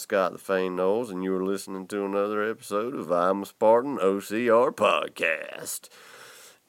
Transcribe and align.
Scott 0.00 0.32
the 0.32 0.38
Fane 0.38 0.76
Knowles, 0.76 1.10
and 1.10 1.22
you 1.22 1.36
are 1.36 1.44
listening 1.44 1.86
to 1.88 2.06
another 2.06 2.42
episode 2.42 2.94
of 2.94 3.12
I'm 3.12 3.42
a 3.42 3.46
Spartan 3.46 3.98
OCR 3.98 4.74
podcast. 4.74 5.90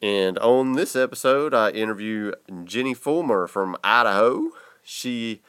And 0.02 0.38
on 0.40 0.74
this 0.74 0.98
episode, 0.98 1.54
I 1.54 1.70
interview 1.70 2.34
Jenny 2.66 2.94
Fulmer 2.94 3.48
from 3.48 3.78
Idaho. 3.86 4.50
She 4.84 5.42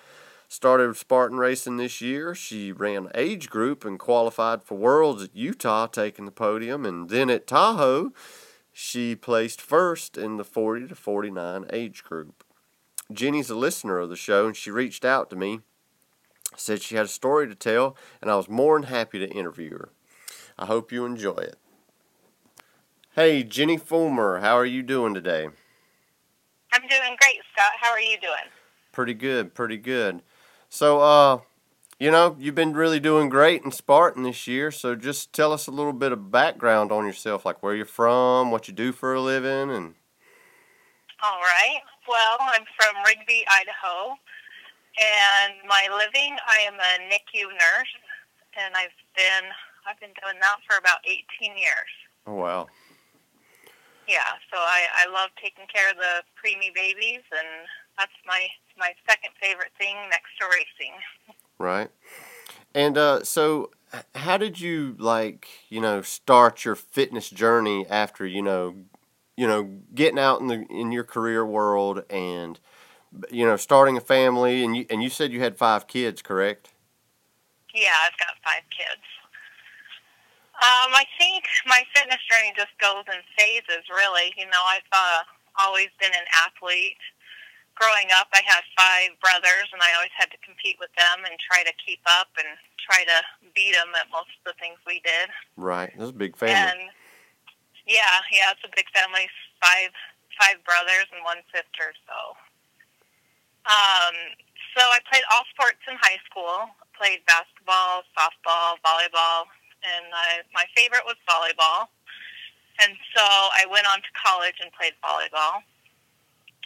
started 0.49 0.97
Spartan 0.97 1.39
racing 1.39 1.77
this 1.77 2.01
year. 2.01 2.37
She 2.37 2.71
ran 2.71 3.09
age 3.17 3.51
group 3.51 3.85
and 3.85 3.99
qualified 3.99 4.63
for 4.63 4.79
Worlds 4.79 5.25
at 5.25 5.35
Utah, 5.35 5.89
taking 5.89 6.25
the 6.25 6.31
podium. 6.31 6.87
And 6.87 7.09
then 7.09 7.29
at 7.31 7.49
Tahoe, 7.49 8.13
she 8.73 9.17
placed 9.17 9.61
first 9.61 10.17
in 10.17 10.37
the 10.37 10.45
40 10.45 10.87
to 10.87 10.95
49 10.95 11.67
age 11.73 12.05
group. 12.05 12.45
Jenny's 13.13 13.51
a 13.51 13.57
listener 13.57 13.99
of 13.99 14.09
the 14.09 14.15
show, 14.15 14.47
and 14.47 14.57
she 14.57 14.71
reached 14.71 15.05
out 15.05 15.29
to 15.31 15.37
me 15.37 15.63
said 16.57 16.83
she 16.83 16.97
had 16.97 17.07
a 17.07 17.09
story 17.09 17.49
to 17.49 17.55
tell, 17.55 17.97
and 18.21 18.31
I 18.31 18.37
was 18.37 18.49
more 18.49 18.79
than 18.79 18.89
happy 18.89 19.19
to 19.19 19.29
interview 19.29 19.71
her. 19.71 19.89
I 20.59 20.67
hope 20.67 20.93
you 20.93 21.05
enjoy 21.05 21.37
it. 21.37 21.57
Hey, 23.15 23.43
Jenny 23.43 23.77
Fulmer, 23.77 24.41
how 24.41 24.57
are 24.57 24.65
you 24.67 24.83
doing 24.83 25.13
today? 25.13 25.49
I'm 26.73 26.89
doing 26.89 27.17
great, 27.21 27.41
Scott. 27.53 27.73
How 27.81 27.91
are 27.91 28.01
you 28.01 28.19
doing? 28.19 28.51
Pretty 28.93 29.15
good, 29.15 29.55
pretty 29.55 29.77
good. 29.77 30.23
So, 30.69 31.01
uh, 31.01 31.41
you 31.99 32.11
know, 32.11 32.37
you've 32.39 32.55
been 32.55 32.73
really 32.73 32.99
doing 32.99 33.29
great 33.29 33.63
in 33.63 33.71
Spartan 33.71 34.23
this 34.23 34.47
year, 34.47 34.71
so 34.71 34.95
just 34.95 35.33
tell 35.33 35.53
us 35.53 35.67
a 35.67 35.71
little 35.71 35.93
bit 35.93 36.13
of 36.13 36.31
background 36.31 36.91
on 36.91 37.05
yourself, 37.05 37.45
like 37.45 37.63
where 37.63 37.75
you're 37.75 37.85
from, 37.85 38.51
what 38.51 38.67
you 38.69 38.75
do 38.75 38.93
for 38.93 39.15
a 39.15 39.21
living, 39.21 39.71
and. 39.71 39.95
All 41.23 41.39
right. 41.41 41.81
Well, 42.09 42.39
I'm 42.41 42.65
from 42.77 43.05
Rigby, 43.07 43.45
Idaho. 43.47 44.17
And 44.99 45.55
my 45.67 45.89
living, 45.89 46.37
I 46.47 46.61
am 46.69 46.75
a 46.75 46.93
NICU 47.09 47.49
nurse, 47.49 47.93
and 48.61 48.77
I've 48.77 48.97
been 49.17 49.49
I've 49.89 49.99
been 49.99 50.15
doing 50.23 50.39
that 50.41 50.59
for 50.69 50.77
about 50.77 51.01
18 51.05 51.57
years. 51.57 51.93
Oh 52.27 52.35
wow. 52.35 52.69
Yeah, 54.07 54.37
so 54.53 54.59
I 54.59 55.07
I 55.07 55.11
love 55.11 55.31
taking 55.43 55.65
care 55.73 55.91
of 55.91 55.97
the 55.97 56.23
preemie 56.37 56.75
babies, 56.75 57.23
and 57.33 57.67
that's 57.99 58.13
my 58.27 58.49
my 58.77 58.93
second 59.09 59.31
favorite 59.41 59.73
thing 59.79 59.97
next 60.11 60.31
to 60.41 60.47
racing. 60.47 60.95
Right. 61.59 61.91
And 62.75 62.97
uh, 62.97 63.23
so, 63.25 63.71
how 64.15 64.37
did 64.37 64.61
you 64.61 64.97
like 64.99 65.47
you 65.69 65.81
know 65.81 66.03
start 66.03 66.65
your 66.65 66.75
fitness 66.75 67.31
journey 67.31 67.87
after 67.89 68.27
you 68.27 68.43
know 68.43 68.75
you 69.37 69.47
know 69.47 69.79
getting 69.95 70.19
out 70.19 70.41
in 70.41 70.49
the 70.49 70.67
in 70.69 70.93
your 70.93 71.05
career 71.05 71.45
world 71.47 72.05
and 72.11 72.59
you 73.31 73.45
know 73.47 73.57
starting 73.57 73.97
a 73.97 74.01
family 74.01 74.65
and 74.65 74.77
you 74.77 74.87
and 74.91 75.03
you 75.03 75.09
said 75.09 75.33
you 75.33 75.41
had 75.41 75.57
five 75.57 75.87
kids, 75.87 76.23
correct? 76.23 76.71
Yeah, 77.75 77.97
I've 78.05 78.19
got 78.19 78.37
five 78.45 78.63
kids. 78.69 79.05
Um, 80.63 80.95
I 80.95 81.03
think 81.19 81.43
my 81.67 81.83
fitness 81.91 82.23
journey 82.31 82.55
just 82.55 82.71
goes 82.79 83.03
in 83.11 83.19
phases, 83.35 83.83
really. 83.91 84.31
You 84.39 84.47
know, 84.47 84.63
I've 84.63 84.87
uh, 84.93 85.27
always 85.59 85.91
been 85.99 86.15
an 86.15 86.29
athlete. 86.39 87.01
Growing 87.75 88.13
up, 88.15 88.29
I 88.31 88.45
had 88.47 88.63
five 88.79 89.17
brothers, 89.19 89.67
and 89.73 89.83
I 89.83 89.91
always 89.97 90.15
had 90.15 90.31
to 90.31 90.39
compete 90.45 90.77
with 90.79 90.93
them 90.95 91.25
and 91.25 91.35
try 91.41 91.65
to 91.65 91.73
keep 91.81 91.99
up 92.07 92.31
and 92.39 92.47
try 92.79 93.03
to 93.03 93.19
beat 93.57 93.75
them 93.75 93.91
at 93.97 94.13
most 94.13 94.31
of 94.39 94.53
the 94.53 94.57
things 94.61 94.79
we 94.87 95.03
did. 95.03 95.33
Right. 95.57 95.91
That's 95.97 96.13
a 96.13 96.21
big 96.21 96.37
family. 96.37 96.55
And 96.55 96.93
yeah, 97.89 98.23
yeah, 98.31 98.55
it's 98.55 98.63
a 98.63 98.71
big 98.71 98.87
family. 98.95 99.27
Five, 99.59 99.91
five 100.39 100.63
brothers 100.63 101.11
and 101.11 101.27
one 101.27 101.43
sister. 101.51 101.91
So, 102.07 102.39
um, 103.67 104.15
so 104.77 104.83
I 104.83 104.99
played 105.11 105.23
all 105.33 105.45
sports 105.53 105.83
in 105.89 105.97
high 106.01 106.21
school. 106.27 106.69
Played 106.97 107.25
basketball, 107.27 108.07
softball, 108.15 108.79
volleyball, 108.85 109.51
and 109.83 110.07
I, 110.15 110.47
my 110.55 110.65
favorite 110.77 111.03
was 111.03 111.19
volleyball. 111.27 111.91
And 112.79 112.95
so 113.15 113.25
I 113.25 113.67
went 113.67 113.87
on 113.91 113.99
to 113.99 114.11
college 114.15 114.57
and 114.63 114.71
played 114.73 114.95
volleyball, 115.03 115.67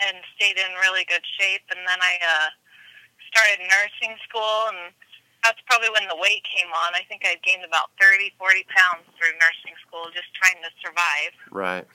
and 0.05 0.17
stayed 0.37 0.61
in 0.61 0.71
really 0.85 1.05
good 1.09 1.25
shape. 1.41 1.65
And 1.73 1.81
then 1.89 1.99
I 1.99 2.15
uh, 2.21 2.49
started 3.33 3.65
nursing 3.65 4.15
school, 4.29 4.71
and 4.71 4.93
that's 5.43 5.61
probably 5.67 5.91
when 5.91 6.07
the 6.09 6.17
weight 6.17 6.45
came 6.47 6.71
on. 6.71 6.95
I 6.95 7.03
think 7.09 7.23
I 7.25 7.37
gained 7.43 7.65
about 7.65 7.91
30, 8.01 8.35
40 8.39 8.67
pounds 8.71 9.07
through 9.17 9.35
nursing 9.41 9.77
school, 9.87 10.11
just 10.13 10.31
trying 10.37 10.61
to 10.63 10.71
survive. 10.85 11.33
right. 11.51 11.87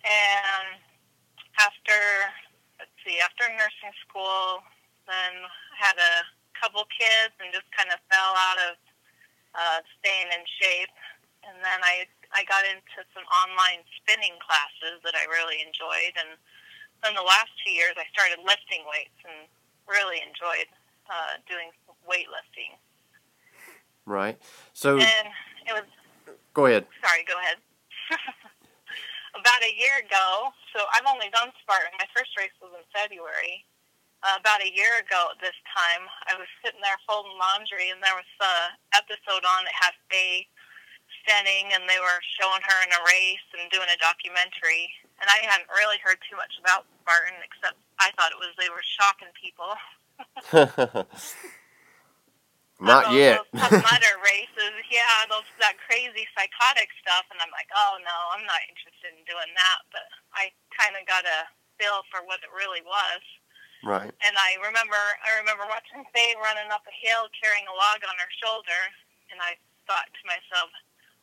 And 0.00 0.80
after, 1.60 2.32
see, 3.04 3.20
after 3.20 3.48
nursing 3.54 3.94
school, 4.04 4.62
then 5.08 5.32
had 5.76 5.96
a 5.96 6.14
couple 6.56 6.84
kids 6.92 7.32
and 7.40 7.48
just 7.52 7.66
kind 7.72 7.88
of 7.88 7.98
fell 8.12 8.32
out 8.36 8.58
of 8.70 8.72
uh, 9.56 9.78
staying 9.98 10.28
in 10.30 10.42
shape. 10.60 10.92
And 11.44 11.56
then 11.64 11.80
I 11.82 12.04
I 12.30 12.44
got 12.46 12.62
into 12.68 13.00
some 13.10 13.26
online 13.42 13.82
spinning 13.98 14.38
classes 14.38 15.02
that 15.02 15.18
I 15.18 15.26
really 15.26 15.58
enjoyed. 15.64 16.14
And 16.14 16.38
then 17.02 17.16
the 17.18 17.26
last 17.26 17.50
two 17.64 17.72
years, 17.72 17.96
I 17.98 18.06
started 18.14 18.38
lifting 18.44 18.86
weights 18.86 19.18
and 19.26 19.48
really 19.88 20.22
enjoyed 20.22 20.70
uh, 21.10 21.42
doing 21.50 21.74
weightlifting. 22.06 22.78
Right. 24.06 24.38
So 24.72 24.98
And 24.98 25.28
it 25.66 25.72
was 25.74 25.88
go 26.54 26.66
ahead. 26.66 26.86
sorry, 27.02 27.24
go 27.26 27.34
ahead. 27.38 27.58
about 29.34 29.62
a 29.62 29.72
year 29.74 30.00
ago, 30.02 30.50
so 30.74 30.84
I've 30.90 31.06
only 31.06 31.30
done 31.30 31.54
Spartan. 31.62 31.94
My 31.98 32.08
first 32.14 32.34
race 32.38 32.54
was 32.58 32.74
in 32.74 32.84
February. 32.90 33.64
Uh, 34.20 34.36
about 34.36 34.60
a 34.60 34.68
year 34.68 35.00
ago 35.00 35.32
at 35.32 35.40
this 35.40 35.56
time, 35.72 36.04
I 36.28 36.36
was 36.36 36.44
sitting 36.60 36.82
there 36.84 37.00
folding 37.08 37.40
laundry, 37.40 37.88
and 37.88 38.04
there 38.04 38.16
was 38.16 38.28
a 38.44 38.76
episode 38.92 39.44
on 39.48 39.64
that 39.64 39.76
had 39.76 39.96
Faye 40.12 40.44
Stenning, 41.24 41.72
and 41.72 41.88
they 41.88 41.96
were 41.96 42.20
showing 42.36 42.60
her 42.60 42.78
in 42.84 42.92
a 42.92 43.00
race 43.08 43.46
and 43.56 43.72
doing 43.72 43.88
a 43.88 43.96
documentary. 43.96 44.92
And 45.20 45.28
I 45.28 45.40
hadn't 45.48 45.72
really 45.72 46.00
heard 46.04 46.20
too 46.28 46.36
much 46.36 46.52
about 46.60 46.84
Spartan, 47.00 47.40
except 47.40 47.80
I 47.96 48.12
thought 48.16 48.36
it 48.36 48.40
was 48.40 48.52
they 48.60 48.68
were 48.68 48.84
shocking 48.84 49.32
people. 49.32 49.72
Not 52.80 53.12
those, 53.12 53.16
yet. 53.20 53.44
Those 53.52 53.84
mudder 53.92 54.14
races, 54.24 54.72
yeah, 54.88 55.28
those 55.28 55.44
that 55.60 55.76
crazy 55.84 56.24
psychotic 56.32 56.88
stuff, 57.04 57.28
and 57.28 57.38
I'm 57.44 57.52
like, 57.52 57.68
oh 57.76 58.00
no, 58.00 58.16
I'm 58.34 58.44
not 58.48 58.60
interested 58.72 59.12
in 59.14 59.22
doing 59.28 59.52
that. 59.54 59.80
But 59.92 60.08
I 60.32 60.48
kind 60.74 60.96
of 60.96 61.04
got 61.04 61.28
a 61.28 61.44
feel 61.76 62.00
for 62.08 62.24
what 62.24 62.40
it 62.44 62.50
really 62.56 62.80
was. 62.84 63.22
right. 63.84 64.12
And 64.24 64.34
I 64.36 64.56
remember, 64.64 64.98
I 65.24 65.36
remember 65.40 65.64
watching 65.68 66.04
Faye 66.12 66.36
running 66.40 66.68
up 66.72 66.84
a 66.88 66.94
hill 67.04 67.28
carrying 67.36 67.68
a 67.68 67.76
log 67.76 68.00
on 68.04 68.16
her 68.16 68.32
shoulder, 68.40 68.80
and 69.32 69.40
I 69.40 69.56
thought 69.88 70.08
to 70.08 70.22
myself, 70.28 70.68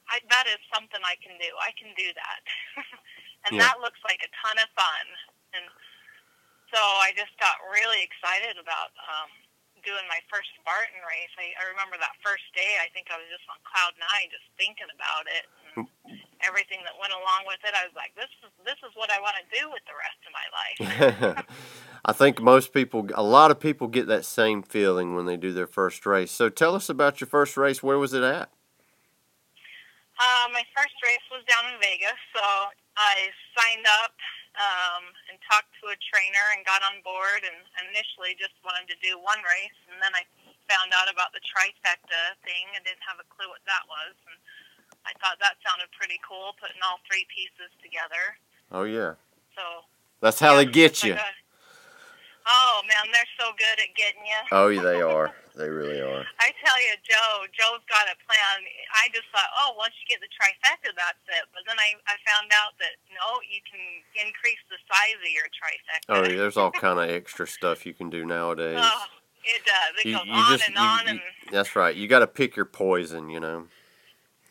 I, 0.09 0.21
that 0.29 0.45
is 0.49 0.61
something 0.73 1.01
I 1.03 1.17
can 1.21 1.35
do. 1.41 1.49
I 1.61 1.73
can 1.77 1.91
do 1.97 2.09
that, 2.15 2.41
and 3.49 3.57
Yeah. 3.57 3.65
that 3.69 3.81
looks 3.81 3.99
like 4.05 4.21
a 4.25 4.31
ton 4.45 4.57
of 4.61 4.69
fun. 4.77 5.05
And 5.57 5.65
so 6.73 6.79
I 6.79 7.13
just 7.17 7.33
got 7.41 7.57
really 7.73 8.01
excited 8.03 8.57
about 8.61 8.91
um, 9.07 9.29
doing 9.87 10.03
my 10.11 10.19
first 10.27 10.51
Spartan 10.59 10.99
race. 11.07 11.31
I, 11.39 11.55
I 11.55 11.71
remember 11.71 11.95
that 11.95 12.19
first 12.19 12.43
day. 12.51 12.75
I 12.83 12.91
think 12.91 13.07
I 13.07 13.15
was 13.15 13.31
just 13.31 13.47
on 13.47 13.55
cloud 13.63 13.95
nine, 13.95 14.27
just 14.27 14.43
thinking 14.59 14.91
about 14.91 15.23
it. 15.31 15.47
And 15.47 15.87
everything 16.43 16.83
that 16.83 16.93
went 16.99 17.13
along 17.15 17.47
with 17.47 17.61
it. 17.63 17.71
I 17.71 17.87
was 17.87 17.95
like, 17.95 18.11
this 18.19 18.29
is 18.43 18.51
this 18.67 18.79
is 18.83 18.91
what 18.99 19.09
I 19.09 19.23
want 19.23 19.39
to 19.39 19.45
do 19.47 19.63
with 19.71 19.83
the 19.87 19.95
rest 19.95 20.19
of 20.27 20.31
my 20.35 20.47
life. 20.51 20.75
I 22.05 22.13
think 22.13 22.41
most 22.41 22.73
people, 22.73 23.07
a 23.15 23.23
lot 23.23 23.51
of 23.51 23.59
people 23.59 23.87
get 23.87 24.07
that 24.07 24.25
same 24.25 24.61
feeling 24.61 25.15
when 25.15 25.25
they 25.25 25.37
do 25.37 25.51
their 25.51 25.67
first 25.67 26.05
race. 26.05 26.31
So 26.31 26.49
tell 26.49 26.75
us 26.75 26.89
about 26.89 27.19
your 27.19 27.27
first 27.27 27.57
race. 27.57 27.81
Where 27.81 27.97
was 27.97 28.13
it 28.13 28.23
at? 28.23 28.49
Uh, 30.17 30.49
my 30.51 30.63
first 30.75 30.97
race 31.05 31.25
was 31.29 31.43
down 31.45 31.71
in 31.71 31.79
Vegas, 31.79 32.17
so 32.33 32.41
I 32.97 33.29
signed 33.53 33.85
up 34.03 34.13
um, 34.57 35.03
and 35.29 35.37
talked 35.45 35.69
to 35.81 35.93
a 35.93 35.97
trainer 35.97 36.45
and 36.57 36.65
got 36.65 36.81
on 36.83 36.99
board. 37.05 37.45
And 37.45 37.57
initially, 37.89 38.33
just 38.37 38.57
wanted 38.65 38.89
to 38.91 38.97
do 39.05 39.15
one 39.21 39.39
race, 39.45 39.77
and 39.89 39.97
then 40.01 40.11
I 40.17 40.25
found 40.67 40.91
out 40.97 41.07
about 41.07 41.31
the 41.31 41.39
trifecta 41.45 42.35
thing 42.43 42.67
and 42.75 42.83
didn't 42.83 43.05
have 43.07 43.21
a 43.21 43.27
clue 43.31 43.47
what 43.47 43.63
that 43.69 43.85
was. 43.87 44.13
And 44.27 44.37
I 45.07 45.15
thought 45.23 45.39
that 45.39 45.55
sounded 45.63 45.87
pretty 45.95 46.19
cool, 46.25 46.57
putting 46.59 46.81
all 46.83 46.99
three 47.07 47.23
pieces 47.31 47.71
together. 47.79 48.35
Oh 48.73 48.83
yeah. 48.83 49.15
So 49.55 49.87
That's 50.19 50.39
how 50.43 50.57
they 50.59 50.65
get 50.67 51.01
you. 51.03 51.15
like 51.15 51.23
a- 51.23 51.46
oh 52.47 52.81
man, 52.87 53.11
they're 53.11 53.33
so 53.39 53.51
good 53.59 53.77
at 53.83 53.91
getting 53.95 54.23
you. 54.25 54.41
Oh, 54.51 54.67
yeah, 54.71 54.81
they 54.81 55.01
are. 55.03 55.31
They 55.55 55.69
really 55.69 55.99
are. 56.01 56.23
I 56.45 56.53
tell 56.63 56.77
you, 56.79 56.93
Joe, 57.03 57.45
Joe's 57.51 57.83
got 57.89 58.05
a 58.07 58.15
plan. 58.23 58.57
I 58.95 59.09
just 59.13 59.25
thought, 59.33 59.49
oh, 59.59 59.73
once 59.77 59.93
you 59.99 60.05
get 60.07 60.21
the 60.23 60.29
trifecta, 60.31 60.93
that's 60.95 61.19
it. 61.33 61.45
But 61.53 61.65
then 61.67 61.75
I, 61.81 61.97
I 62.07 62.15
found 62.23 62.49
out 62.53 62.77
that 62.79 62.95
no, 63.11 63.41
you 63.43 63.59
can 63.65 63.81
increase 64.21 64.61
the 64.69 64.77
size 64.87 65.17
of 65.19 65.31
your 65.33 65.49
trifecta. 65.51 66.07
Oh, 66.13 66.23
yeah, 66.29 66.37
there's 66.37 66.57
all 66.57 66.71
kind 66.71 66.99
of 67.01 67.09
extra 67.09 67.47
stuff 67.47 67.85
you 67.85 67.93
can 67.93 68.09
do 68.09 68.23
nowadays. 68.25 68.77
Oh, 68.79 69.03
it 69.43 69.61
does. 69.65 69.93
It 69.99 70.05
You, 70.09 70.15
goes 70.17 70.27
you 70.27 70.33
on 70.37 70.51
just, 70.53 70.65
and 70.69 70.75
you- 70.77 70.81
on, 70.81 71.03
you- 71.05 71.11
and 71.17 71.21
that's 71.51 71.75
right. 71.75 71.95
You 71.95 72.07
got 72.07 72.19
to 72.19 72.27
pick 72.29 72.55
your 72.55 72.65
poison, 72.69 73.29
you 73.29 73.39
know. 73.39 73.65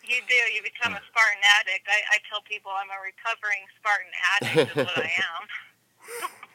you 0.02 0.18
do. 0.26 0.40
You 0.54 0.62
become 0.62 0.92
a 0.94 1.02
Spartan 1.06 1.42
addict. 1.62 1.86
I, 1.86 1.98
I 2.14 2.18
tell 2.28 2.42
people 2.42 2.72
I'm 2.74 2.90
a 2.90 2.98
recovering 2.98 3.62
Spartan 3.78 4.12
addict. 4.34 4.70
is 4.74 4.86
what 4.90 4.98
I 4.98 5.10
am. 5.22 5.42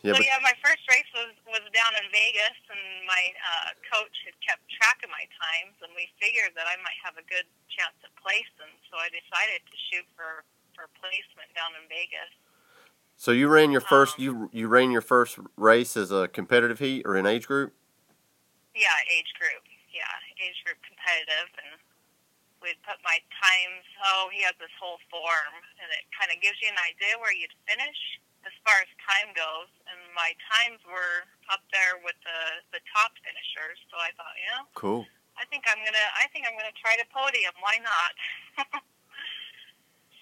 Yeah, 0.00 0.16
so 0.16 0.24
but 0.24 0.24
yeah, 0.24 0.40
my 0.40 0.56
first 0.64 0.80
race 0.88 1.08
was 1.12 1.36
was 1.44 1.60
down 1.76 1.92
in 2.00 2.08
Vegas, 2.08 2.56
and 2.72 3.04
my 3.04 3.20
uh, 3.36 3.76
coach 3.84 4.16
had 4.24 4.32
kept 4.40 4.64
track 4.72 5.04
of 5.04 5.12
my 5.12 5.28
times, 5.36 5.76
and 5.84 5.92
we 5.92 6.08
figured 6.16 6.56
that 6.56 6.64
I 6.64 6.80
might 6.80 6.96
have 7.04 7.20
a 7.20 7.26
good 7.28 7.44
chance 7.68 7.92
at 8.00 8.12
placing. 8.16 8.72
So 8.88 8.96
I 8.96 9.12
decided 9.12 9.60
to 9.60 9.76
shoot 9.92 10.08
for 10.16 10.48
for 10.72 10.88
placement 10.96 11.52
down 11.52 11.76
in 11.76 11.84
Vegas. 11.92 12.32
so 13.20 13.28
you 13.28 13.52
ran 13.52 13.68
your 13.68 13.84
first 13.84 14.16
um, 14.16 14.24
you 14.24 14.30
you 14.56 14.66
ran 14.72 14.88
your 14.88 15.04
first 15.04 15.36
race 15.60 16.00
as 16.00 16.08
a 16.08 16.32
competitive 16.32 16.80
heat 16.80 17.04
or 17.04 17.20
an 17.20 17.28
age 17.28 17.44
group? 17.44 17.76
Yeah, 18.72 18.96
age 19.12 19.28
group. 19.36 19.60
Yeah, 19.92 20.08
age 20.40 20.56
group 20.64 20.80
competitive, 20.80 21.52
and 21.60 21.76
we'd 22.64 22.80
put 22.88 22.96
my 23.04 23.20
times. 23.36 23.84
Oh, 24.00 24.32
he 24.32 24.40
had 24.40 24.56
this 24.56 24.72
whole 24.80 24.96
form, 25.12 25.54
and 25.76 25.88
it 25.92 26.08
kind 26.16 26.32
of 26.32 26.40
gives 26.40 26.56
you 26.64 26.72
an 26.72 26.80
idea 26.88 27.20
where 27.20 27.36
you'd 27.36 27.52
finish 27.68 28.00
as 28.46 28.54
far 28.64 28.76
as 28.80 28.90
time 29.02 29.32
goes. 29.36 29.70
And 29.90 29.98
my 30.14 30.32
times 30.48 30.80
were 30.86 31.26
up 31.52 31.64
there 31.74 32.00
with 32.02 32.16
the 32.22 32.40
the 32.76 32.82
top 32.94 33.14
finishers. 33.22 33.78
So 33.90 33.98
I 33.98 34.10
thought, 34.16 34.36
yeah, 34.38 34.62
Cool. 34.74 35.04
I 35.40 35.48
think 35.48 35.64
I'm 35.70 35.80
gonna. 35.80 36.08
I 36.20 36.28
think 36.30 36.44
I'm 36.44 36.56
gonna 36.58 36.74
try 36.76 37.00
to 37.00 37.06
podium. 37.08 37.56
Why 37.64 37.80
not? 37.80 38.12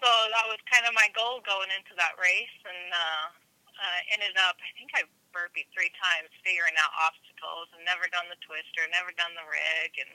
so 0.00 0.08
that 0.30 0.46
was 0.46 0.62
kind 0.70 0.86
of 0.86 0.94
my 0.94 1.10
goal 1.10 1.42
going 1.42 1.70
into 1.74 1.90
that 1.98 2.14
race, 2.22 2.58
and 2.62 2.84
uh, 2.94 3.24
uh, 3.82 4.00
ended 4.14 4.38
up. 4.46 4.54
I 4.62 4.70
think 4.78 4.94
I 4.94 5.02
burpeed 5.34 5.66
three 5.74 5.90
times, 5.98 6.30
figuring 6.46 6.76
out 6.78 6.94
obstacles, 7.02 7.66
and 7.74 7.82
never 7.82 8.06
done 8.14 8.30
the 8.30 8.38
twister, 8.46 8.86
never 8.94 9.10
done 9.18 9.34
the 9.34 9.46
rig, 9.46 9.90
and 9.98 10.14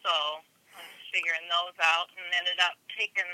so 0.00 0.40
I 0.72 0.80
was 0.80 1.04
figuring 1.12 1.44
those 1.52 1.76
out, 1.78 2.08
and 2.16 2.24
ended 2.40 2.58
up 2.64 2.80
taking 2.96 3.28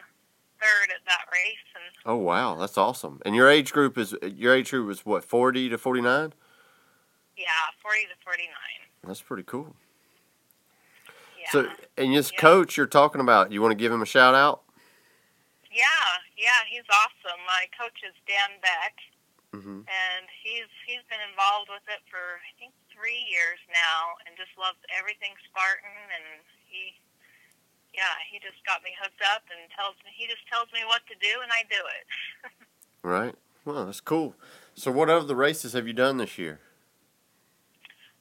third 0.62 0.94
at 0.94 1.04
that 1.06 1.26
race. 1.32 1.66
And 1.74 1.84
Oh 2.06 2.16
wow, 2.16 2.54
that's 2.54 2.78
awesome. 2.78 3.20
And 3.26 3.34
your 3.34 3.48
age 3.50 3.72
group 3.72 3.98
is 3.98 4.14
your 4.22 4.54
age 4.54 4.70
group 4.70 4.90
is 4.90 5.04
what 5.04 5.24
forty 5.24 5.68
to 5.68 5.76
forty 5.78 6.00
nine? 6.00 6.32
yeah, 7.36 7.46
forty 7.82 8.02
to 8.06 8.14
forty 8.24 8.46
nine. 8.46 8.80
That's 9.04 9.20
pretty 9.22 9.42
cool. 9.42 9.74
Yeah. 11.38 11.50
So 11.50 11.58
and 11.98 12.14
this 12.14 12.30
Yeah. 12.32 12.38
coach 12.40 12.76
you're 12.76 12.86
talking 12.86 13.20
about, 13.20 13.50
you 13.52 13.60
want 13.60 13.72
to 13.72 13.80
give 13.82 13.90
him 13.92 14.02
a 14.02 14.06
shout 14.06 14.34
out? 14.34 14.62
yeah, 15.72 16.20
yeah, 16.36 16.60
he's 16.68 16.84
awesome. 16.92 17.40
My 17.48 17.64
coach 17.78 17.98
is 18.06 18.14
Dan 18.26 18.60
Beck. 18.62 18.94
Mm-hmm. 19.52 19.84
and 19.84 20.24
he's 20.40 20.64
he's 20.88 21.04
been 21.12 21.20
involved 21.28 21.68
with 21.68 21.84
it 21.92 22.00
for 22.08 22.40
I 22.40 22.52
think 22.56 22.72
three 22.88 23.20
years 23.28 23.60
now, 23.68 24.16
and 24.24 24.32
just 24.32 24.48
loves 24.56 24.80
everything 24.88 25.36
Spartan. 25.44 25.92
And 26.08 26.40
he, 26.72 26.96
yeah, 27.92 28.16
he 28.32 28.40
just 28.40 28.60
got 28.64 28.82
me 28.82 28.90
hooked 28.96 29.20
up 29.22 29.44
and 29.52 29.68
tells 29.76 29.96
me 30.04 30.10
he 30.16 30.26
just 30.26 30.44
tells 30.48 30.68
me 30.72 30.84
what 30.88 31.04
to 31.08 31.16
do, 31.20 31.44
and 31.44 31.52
I 31.52 31.62
do 31.68 31.80
it. 31.80 32.04
Right. 33.02 33.34
Well, 33.64 33.86
that's 33.86 33.98
cool. 33.98 34.38
So 34.78 34.94
what 34.94 35.10
other 35.10 35.34
races 35.34 35.74
have 35.74 35.90
you 35.90 35.92
done 35.92 36.22
this 36.22 36.38
year? 36.38 36.62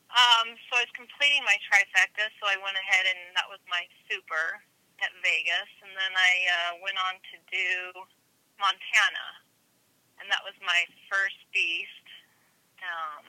Um, 0.10 0.58
so 0.68 0.82
I 0.82 0.84
was 0.84 0.94
completing 0.98 1.46
my 1.46 1.56
trifecta, 1.70 2.34
so 2.42 2.50
I 2.50 2.58
went 2.58 2.76
ahead 2.76 3.06
and 3.06 3.32
that 3.38 3.46
was 3.46 3.62
my 3.70 3.86
super 4.10 4.60
at 5.00 5.14
Vegas, 5.26 5.72
and 5.82 5.94
then 5.98 6.14
I 6.14 6.34
uh, 6.46 6.72
went 6.84 6.98
on 6.98 7.18
to 7.34 7.36
do 7.50 7.70
Montana, 8.62 9.28
and 10.22 10.30
that 10.30 10.46
was 10.46 10.54
my 10.62 10.86
first 11.10 11.42
beast. 11.50 12.06
Um, 12.82 13.26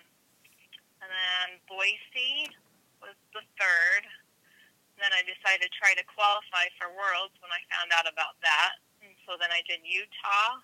and 1.01 1.09
then 1.09 1.49
Boise 1.69 2.53
was 3.01 3.17
the 3.33 3.45
third. 3.57 4.05
Then 5.03 5.11
I 5.11 5.27
decided 5.27 5.67
to 5.67 5.71
try 5.75 5.99
to 5.99 6.05
qualify 6.07 6.71
for 6.79 6.87
Worlds 6.95 7.35
when 7.43 7.51
I 7.51 7.59
found 7.75 7.91
out 7.91 8.07
about 8.07 8.39
that, 8.47 8.79
and 9.03 9.11
so 9.27 9.35
then 9.35 9.51
I 9.51 9.67
did 9.67 9.83
Utah, 9.83 10.63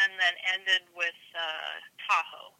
and 0.00 0.16
then 0.16 0.32
ended 0.56 0.88
with 0.96 1.20
uh, 1.36 1.76
Tahoe. 2.00 2.56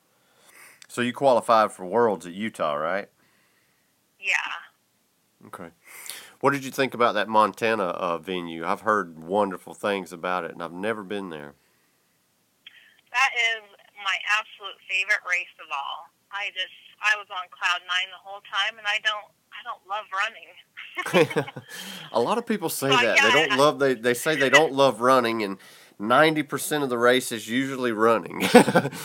So 0.92 1.00
you 1.00 1.16
qualified 1.16 1.72
for 1.72 1.88
Worlds 1.88 2.28
at 2.28 2.36
Utah, 2.36 2.76
right? 2.76 3.08
Yeah. 4.20 5.48
Okay. 5.48 5.72
What 6.44 6.52
did 6.52 6.60
you 6.60 6.70
think 6.70 6.92
about 6.92 7.16
that 7.16 7.24
Montana 7.24 7.96
uh, 7.96 8.18
venue? 8.18 8.66
I've 8.66 8.82
heard 8.84 9.16
wonderful 9.16 9.72
things 9.72 10.12
about 10.12 10.44
it, 10.44 10.52
and 10.52 10.62
I've 10.62 10.76
never 10.76 11.02
been 11.02 11.30
there. 11.30 11.54
That 13.16 13.32
is 13.56 13.64
my 13.96 14.16
absolute 14.36 14.76
favorite 14.84 15.24
race 15.24 15.56
of 15.56 15.72
all. 15.72 16.12
I 16.28 16.52
just 16.52 16.76
I 17.00 17.16
was 17.16 17.32
on 17.32 17.48
cloud 17.48 17.80
nine 17.88 18.12
the 18.12 18.20
whole 18.20 18.44
time, 18.44 18.76
and 18.76 18.84
I 18.84 19.00
don't 19.00 19.32
I 19.62 19.64
don't 19.64 19.86
love 19.88 20.04
running. 20.12 20.48
a 22.12 22.20
lot 22.20 22.38
of 22.38 22.46
people 22.46 22.68
say 22.68 22.88
that 22.88 23.16
yeah, 23.16 23.26
they 23.26 23.32
don't 23.32 23.52
I- 23.52 23.56
love 23.56 23.78
they 23.78 23.94
they 23.94 24.14
say 24.14 24.36
they 24.36 24.50
don't 24.50 24.72
love 24.72 25.00
running, 25.00 25.42
and 25.42 25.58
ninety 25.98 26.42
percent 26.42 26.82
of 26.84 26.90
the 26.90 26.98
race 26.98 27.32
is 27.32 27.48
usually 27.48 27.92
running. 27.92 28.40
yeah, 28.50 28.50
exactly. 28.52 29.00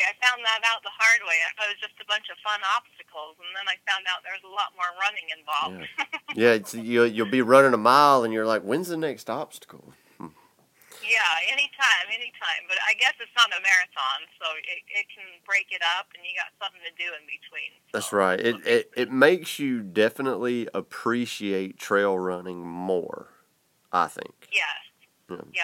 I 0.00 0.12
found 0.22 0.42
that 0.44 0.62
out 0.70 0.82
the 0.82 0.90
hard 0.92 1.20
way. 1.26 1.36
I 1.46 1.50
thought 1.56 1.68
it 1.70 1.76
was 1.76 1.80
just 1.80 1.94
a 2.00 2.04
bunch 2.08 2.28
of 2.30 2.36
fun 2.44 2.60
obstacles, 2.76 3.36
and 3.38 3.48
then 3.56 3.66
I 3.68 3.76
found 3.90 4.06
out 4.08 4.22
there's 4.24 4.42
a 4.44 4.48
lot 4.48 4.72
more 4.76 4.92
running 5.00 5.28
involved. 5.36 5.88
yeah, 6.34 6.52
it's, 6.52 6.74
you 6.74 7.04
you'll 7.04 7.30
be 7.30 7.42
running 7.42 7.74
a 7.74 7.78
mile, 7.78 8.24
and 8.24 8.32
you're 8.32 8.46
like, 8.46 8.62
when's 8.62 8.88
the 8.88 8.96
next 8.96 9.28
obstacle? 9.28 9.92
Yeah, 11.02 11.52
anytime, 11.52 12.06
anytime. 12.08 12.62
But 12.68 12.78
I 12.88 12.94
guess 12.94 13.14
it's 13.20 13.34
not 13.36 13.50
a 13.50 13.60
marathon, 13.60 14.20
so 14.40 14.46
it, 14.58 14.82
it 14.86 15.06
can 15.10 15.26
break 15.44 15.68
it 15.70 15.82
up, 15.98 16.06
and 16.14 16.24
you 16.24 16.32
got 16.38 16.54
something 16.62 16.82
to 16.82 16.94
do 16.96 17.10
in 17.12 17.26
between. 17.26 17.70
That's 17.92 18.12
right. 18.12 18.38
It, 18.40 18.56
it 18.64 18.64
makes 18.64 18.88
it 18.96 19.10
makes 19.12 19.58
you 19.58 19.82
definitely 19.82 20.68
appreciate 20.74 21.78
trail 21.78 22.18
running 22.18 22.66
more. 22.66 23.28
I 23.92 24.08
think. 24.08 24.48
Yes. 24.52 24.64
Yeah. 25.28 25.36
Yeah. 25.52 25.62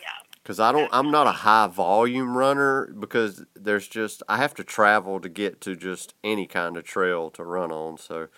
Yeah. 0.00 0.36
because 0.42 0.60
I 0.60 0.72
don't. 0.72 0.90
I'm 0.92 1.10
not 1.10 1.26
a 1.26 1.32
high 1.32 1.68
volume 1.68 2.36
runner 2.36 2.92
because 2.98 3.44
there's 3.54 3.88
just 3.88 4.22
I 4.28 4.36
have 4.38 4.54
to 4.54 4.64
travel 4.64 5.20
to 5.20 5.28
get 5.28 5.60
to 5.62 5.76
just 5.76 6.14
any 6.22 6.46
kind 6.46 6.76
of 6.76 6.84
trail 6.84 7.30
to 7.30 7.44
run 7.44 7.72
on. 7.72 7.96
So, 7.98 8.28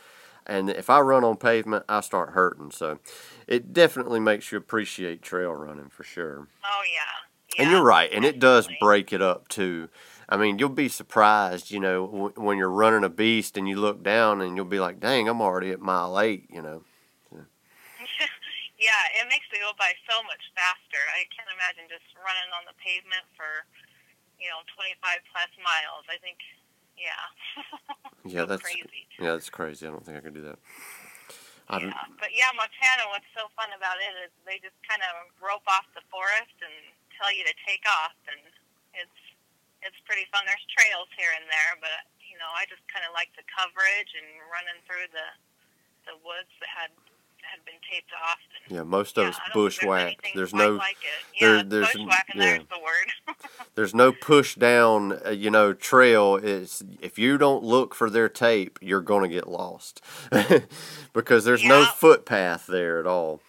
and 0.46 0.70
if 0.70 0.88
I 0.90 1.00
run 1.00 1.24
on 1.24 1.36
pavement, 1.36 1.84
I 1.88 2.00
start 2.00 2.30
hurting. 2.30 2.70
So, 2.70 2.98
it 3.46 3.72
definitely 3.72 4.20
makes 4.20 4.50
you 4.52 4.58
appreciate 4.58 5.22
trail 5.22 5.52
running 5.52 5.88
for 5.88 6.04
sure. 6.04 6.48
Oh 6.64 6.82
yeah. 6.92 7.62
And 7.62 7.70
you're 7.70 7.84
right, 7.84 8.10
and 8.12 8.24
it 8.24 8.40
does 8.40 8.68
break 8.80 9.12
it 9.12 9.22
up 9.22 9.46
too. 9.48 9.88
I 10.28 10.36
mean, 10.36 10.58
you'll 10.58 10.70
be 10.70 10.88
surprised, 10.88 11.70
you 11.70 11.78
know, 11.78 12.06
w- 12.06 12.32
when 12.36 12.58
you're 12.58 12.70
running 12.70 13.04
a 13.04 13.08
beast 13.08 13.56
and 13.56 13.68
you 13.68 13.76
look 13.76 14.02
down 14.02 14.40
and 14.40 14.56
you'll 14.56 14.64
be 14.64 14.80
like, 14.80 14.98
"Dang, 14.98 15.28
I'm 15.28 15.40
already 15.40 15.70
at 15.70 15.80
mile 15.80 16.18
eight, 16.18 16.48
you 16.50 16.62
know. 16.62 16.82
yeah, 17.30 19.02
it 19.20 19.26
makes 19.30 19.46
it 19.52 19.60
go 19.62 19.70
by 19.78 19.92
so 20.10 20.18
much 20.24 20.42
faster. 20.56 20.98
I 21.14 21.24
can't 21.30 21.48
imagine 21.54 21.86
just 21.88 22.04
running 22.18 22.50
on 22.58 22.64
the 22.66 22.74
pavement 22.82 23.22
for, 23.36 23.64
you 24.40 24.48
know, 24.50 24.60
25 24.74 24.98
plus 25.30 25.50
miles. 25.62 26.04
I 26.10 26.18
think, 26.18 26.38
yeah. 26.98 27.22
Yeah, 28.26 28.40
So 28.40 28.46
that's 28.46 28.62
crazy. 28.62 29.04
yeah, 29.20 29.32
that's 29.32 29.50
crazy. 29.50 29.86
I 29.86 29.90
don't 29.90 30.04
think 30.04 30.16
I 30.16 30.20
could 30.22 30.32
do 30.32 30.40
that. 30.48 30.58
I 31.68 31.78
don't- 31.80 31.90
Yeah, 31.90 32.06
but 32.20 32.30
yeah, 32.34 32.50
Montana. 32.54 33.08
What's 33.08 33.28
so 33.34 33.48
fun 33.56 33.72
about 33.72 33.96
it 34.00 34.12
is 34.26 34.30
they 34.44 34.58
just 34.60 34.76
kind 34.84 35.00
of 35.02 35.32
rope 35.40 35.64
off 35.66 35.86
the 35.94 36.04
forest 36.12 36.54
and 36.60 36.74
tell 37.16 37.32
you 37.32 37.44
to 37.44 37.54
take 37.66 37.84
off, 37.88 38.14
and 38.28 38.40
it's 38.94 39.20
it's 39.84 40.00
pretty 40.08 40.24
fun. 40.32 40.44
There's 40.48 40.64
trails 40.72 41.08
here 41.16 41.32
and 41.36 41.44
there, 41.48 41.76
but 41.80 42.08
you 42.20 42.36
know, 42.40 42.48
I 42.56 42.64
just 42.66 42.82
kind 42.88 43.04
of 43.04 43.12
like 43.12 43.32
the 43.36 43.44
coverage 43.52 44.12
and 44.16 44.28
running 44.52 44.80
through 44.88 45.08
the 45.12 45.28
the 46.10 46.16
woods 46.20 46.52
that 46.60 46.68
had 46.68 46.90
had 47.50 47.64
been 47.64 47.74
taped 47.90 48.10
off. 48.28 48.38
And, 48.68 48.76
yeah, 48.76 48.82
most 48.82 49.18
of 49.18 49.24
yeah, 49.24 49.28
it's 49.30 49.38
bushwhack. 49.52 50.02
anything 50.06 50.32
There's 50.34 50.54
no 50.54 50.72
like 50.74 50.96
it. 51.02 51.40
there- 51.40 51.56
Yeah, 51.56 51.62
there's- 51.66 51.92
bushwhacking. 51.92 52.40
yeah. 52.40 52.44
There's 52.58 52.68
the 52.68 52.80
word. 52.80 53.36
there's 53.74 53.94
no 53.94 54.12
push 54.12 54.54
down, 54.54 55.20
uh, 55.26 55.30
you 55.30 55.50
know, 55.50 55.72
trail. 55.72 56.36
It's 56.36 56.82
if 57.00 57.18
you 57.18 57.38
don't 57.38 57.62
look 57.62 57.94
for 57.94 58.08
their 58.10 58.28
tape, 58.28 58.78
you're 58.82 59.00
gonna 59.02 59.28
get 59.28 59.48
lost 59.48 60.00
because 61.12 61.44
there's 61.44 61.64
no 61.64 61.84
footpath 61.84 62.66
there 62.66 62.98
at 62.98 63.06
all. 63.06 63.40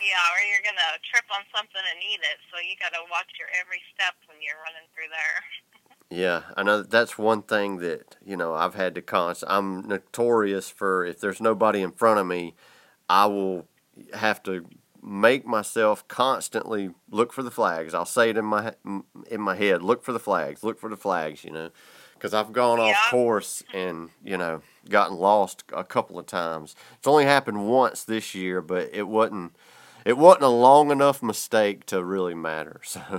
Yeah, 0.00 0.20
or 0.34 0.40
you're 0.46 0.62
gonna 0.64 0.98
trip 1.10 1.24
on 1.34 1.44
something 1.54 1.80
and 1.80 2.02
eat 2.02 2.20
it. 2.20 2.38
So 2.52 2.58
you 2.60 2.74
got 2.80 2.92
to 2.92 3.00
watch 3.10 3.28
your 3.38 3.48
every 3.58 3.80
step 3.94 4.14
when 4.28 4.36
you're 4.42 4.56
running 4.62 4.88
through 4.94 5.08
there. 5.10 5.44
Yeah, 6.10 6.42
I 6.56 6.62
know 6.62 6.82
that's 6.82 7.18
one 7.18 7.42
thing 7.42 7.78
that 7.78 8.16
you 8.24 8.36
know 8.36 8.54
I've 8.54 8.74
had 8.74 8.94
to 8.94 9.02
const. 9.02 9.42
I'm 9.48 9.88
notorious 9.88 10.68
for 10.70 11.04
if 11.04 11.18
there's 11.18 11.40
nobody 11.40 11.80
in 11.80 11.90
front 11.92 12.20
of 12.20 12.26
me, 12.26 12.54
I 13.08 13.26
will 13.26 13.66
have 14.14 14.42
to 14.44 14.66
make 15.02 15.46
myself 15.46 16.06
constantly 16.08 16.90
look 17.10 17.32
for 17.32 17.42
the 17.42 17.50
flags. 17.50 17.92
I'll 17.94 18.06
say 18.06 18.30
it 18.30 18.38
in 18.38 18.44
my 18.44 18.74
in 19.30 19.40
my 19.40 19.54
head, 19.54 19.82
look 19.82 20.02
for 20.02 20.12
the 20.12 20.18
flags, 20.18 20.64
look 20.64 20.80
for 20.80 20.88
the 20.88 20.96
flags, 20.96 21.44
you 21.44 21.50
know. 21.50 21.70
Cuz 22.18 22.32
I've 22.32 22.52
gone 22.52 22.80
off 22.80 22.96
course 23.10 23.62
and, 23.74 24.10
you 24.24 24.38
know, 24.38 24.62
gotten 24.88 25.18
lost 25.18 25.64
a 25.72 25.84
couple 25.84 26.18
of 26.18 26.24
times. 26.26 26.74
It's 26.96 27.06
only 27.06 27.26
happened 27.26 27.68
once 27.68 28.02
this 28.02 28.34
year, 28.34 28.62
but 28.62 28.88
it 28.92 29.08
wasn't 29.08 29.56
it 30.06 30.16
wasn't 30.16 30.44
a 30.44 30.48
long 30.48 30.90
enough 30.90 31.22
mistake 31.22 31.84
to 31.86 32.02
really 32.02 32.34
matter. 32.34 32.80
So 32.84 33.00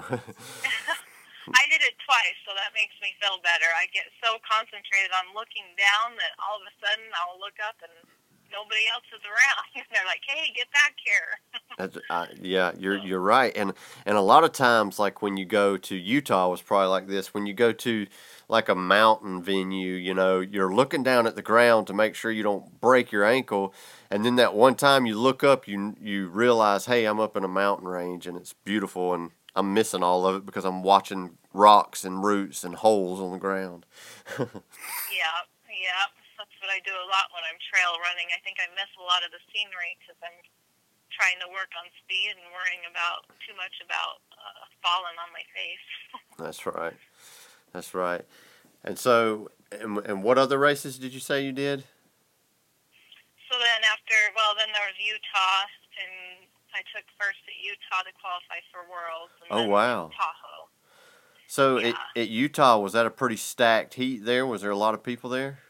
I 1.53 1.63
did 1.69 1.81
it 1.85 1.93
twice, 2.01 2.37
so 2.41 2.57
that 2.57 2.73
makes 2.73 2.97
me 2.97 3.13
feel 3.21 3.37
better. 3.45 3.69
I 3.77 3.85
get 3.93 4.09
so 4.23 4.41
concentrated 4.41 5.13
on 5.13 5.37
looking 5.37 5.77
down 5.77 6.17
that 6.17 6.33
all 6.41 6.57
of 6.57 6.65
a 6.65 6.73
sudden 6.81 7.05
I'll 7.13 7.37
look 7.37 7.61
up 7.61 7.77
and 7.85 7.93
nobody 8.55 8.87
else 8.93 9.03
is 9.11 9.21
around. 9.27 9.67
And 9.75 9.83
they're 9.91 10.05
like, 10.05 10.21
"Hey, 10.25 10.53
get 10.55 10.71
back 10.71 10.95
here!" 11.03 11.61
That's, 11.77 11.97
I, 12.09 12.27
yeah, 12.41 12.71
you're 12.77 12.97
you're 12.97 13.19
right, 13.19 13.51
and 13.55 13.73
and 14.05 14.17
a 14.17 14.21
lot 14.21 14.43
of 14.45 14.53
times, 14.53 14.97
like 14.97 15.21
when 15.21 15.35
you 15.37 15.45
go 15.45 15.75
to 15.77 15.95
Utah, 15.95 16.49
was 16.49 16.61
probably 16.61 16.87
like 16.87 17.07
this. 17.07 17.33
When 17.33 17.45
you 17.45 17.53
go 17.53 17.71
to 17.73 18.07
like 18.47 18.69
a 18.69 18.75
mountain 18.75 19.43
venue, 19.43 19.93
you 19.93 20.13
know, 20.13 20.39
you're 20.39 20.73
looking 20.73 21.03
down 21.03 21.27
at 21.27 21.35
the 21.35 21.41
ground 21.41 21.87
to 21.87 21.93
make 21.93 22.15
sure 22.15 22.31
you 22.31 22.43
don't 22.43 22.79
break 22.79 23.11
your 23.11 23.25
ankle, 23.25 23.73
and 24.09 24.23
then 24.23 24.37
that 24.37 24.55
one 24.55 24.75
time 24.75 25.05
you 25.05 25.19
look 25.19 25.43
up, 25.43 25.67
you 25.67 25.95
you 25.99 26.29
realize, 26.29 26.85
hey, 26.85 27.05
I'm 27.05 27.19
up 27.19 27.35
in 27.35 27.43
a 27.43 27.49
mountain 27.49 27.87
range, 27.87 28.25
and 28.25 28.37
it's 28.37 28.53
beautiful, 28.53 29.13
and 29.13 29.31
I'm 29.55 29.73
missing 29.73 30.03
all 30.03 30.25
of 30.25 30.35
it 30.35 30.45
because 30.45 30.65
I'm 30.65 30.83
watching 30.83 31.37
rocks 31.53 32.03
and 32.03 32.23
roots 32.23 32.63
and 32.63 32.75
holes 32.75 33.19
on 33.19 33.31
the 33.31 33.37
ground. 33.37 33.85
yeah, 34.39 34.45
yeah. 35.67 36.24
What 36.65 36.73
I 36.73 36.81
do 36.81 36.97
a 36.97 37.05
lot 37.13 37.29
when 37.29 37.45
I'm 37.45 37.61
trail 37.61 37.93
running. 38.01 38.25
I 38.33 38.41
think 38.41 38.57
I 38.57 38.65
miss 38.73 38.89
a 38.97 39.05
lot 39.05 39.21
of 39.21 39.29
the 39.29 39.37
scenery 39.53 39.93
because 40.01 40.17
I'm 40.25 40.33
trying 41.13 41.37
to 41.45 41.49
work 41.53 41.69
on 41.77 41.85
speed 42.01 42.33
and 42.33 42.41
worrying 42.49 42.81
about 42.89 43.29
too 43.45 43.53
much 43.53 43.77
about 43.85 44.25
uh, 44.33 44.65
falling 44.81 45.13
on 45.21 45.29
my 45.29 45.45
face. 45.53 45.85
That's 46.41 46.65
right. 46.65 46.97
That's 47.69 47.93
right. 47.93 48.25
And 48.81 48.97
so, 48.97 49.53
and, 49.69 50.01
and 50.09 50.25
what 50.25 50.41
other 50.41 50.57
races 50.57 50.97
did 50.97 51.13
you 51.13 51.21
say 51.21 51.45
you 51.45 51.53
did? 51.53 51.85
So 53.45 53.61
then 53.61 53.85
after, 53.85 54.17
well, 54.33 54.57
then 54.57 54.73
there 54.73 54.89
was 54.89 54.97
Utah, 54.97 55.69
and 56.01 56.49
I 56.73 56.81
took 56.97 57.05
first 57.21 57.45
at 57.45 57.61
Utah 57.61 58.09
to 58.09 58.13
qualify 58.17 58.65
for 58.73 58.89
Worlds. 58.89 59.37
And 59.45 59.53
Oh, 59.53 59.69
wow. 59.69 60.09
Tahoe. 60.17 60.73
So 61.45 61.77
Yeah. 61.77 61.93
at, 62.17 62.25
at 62.25 62.29
Utah, 62.33 62.81
was 62.81 62.97
that 62.97 63.05
a 63.05 63.13
pretty 63.13 63.37
stacked 63.37 64.01
heat 64.01 64.25
there? 64.25 64.49
Was 64.49 64.65
there 64.65 64.73
a 64.73 64.81
lot 64.81 64.97
of 64.97 65.05
people 65.05 65.29
there? 65.29 65.61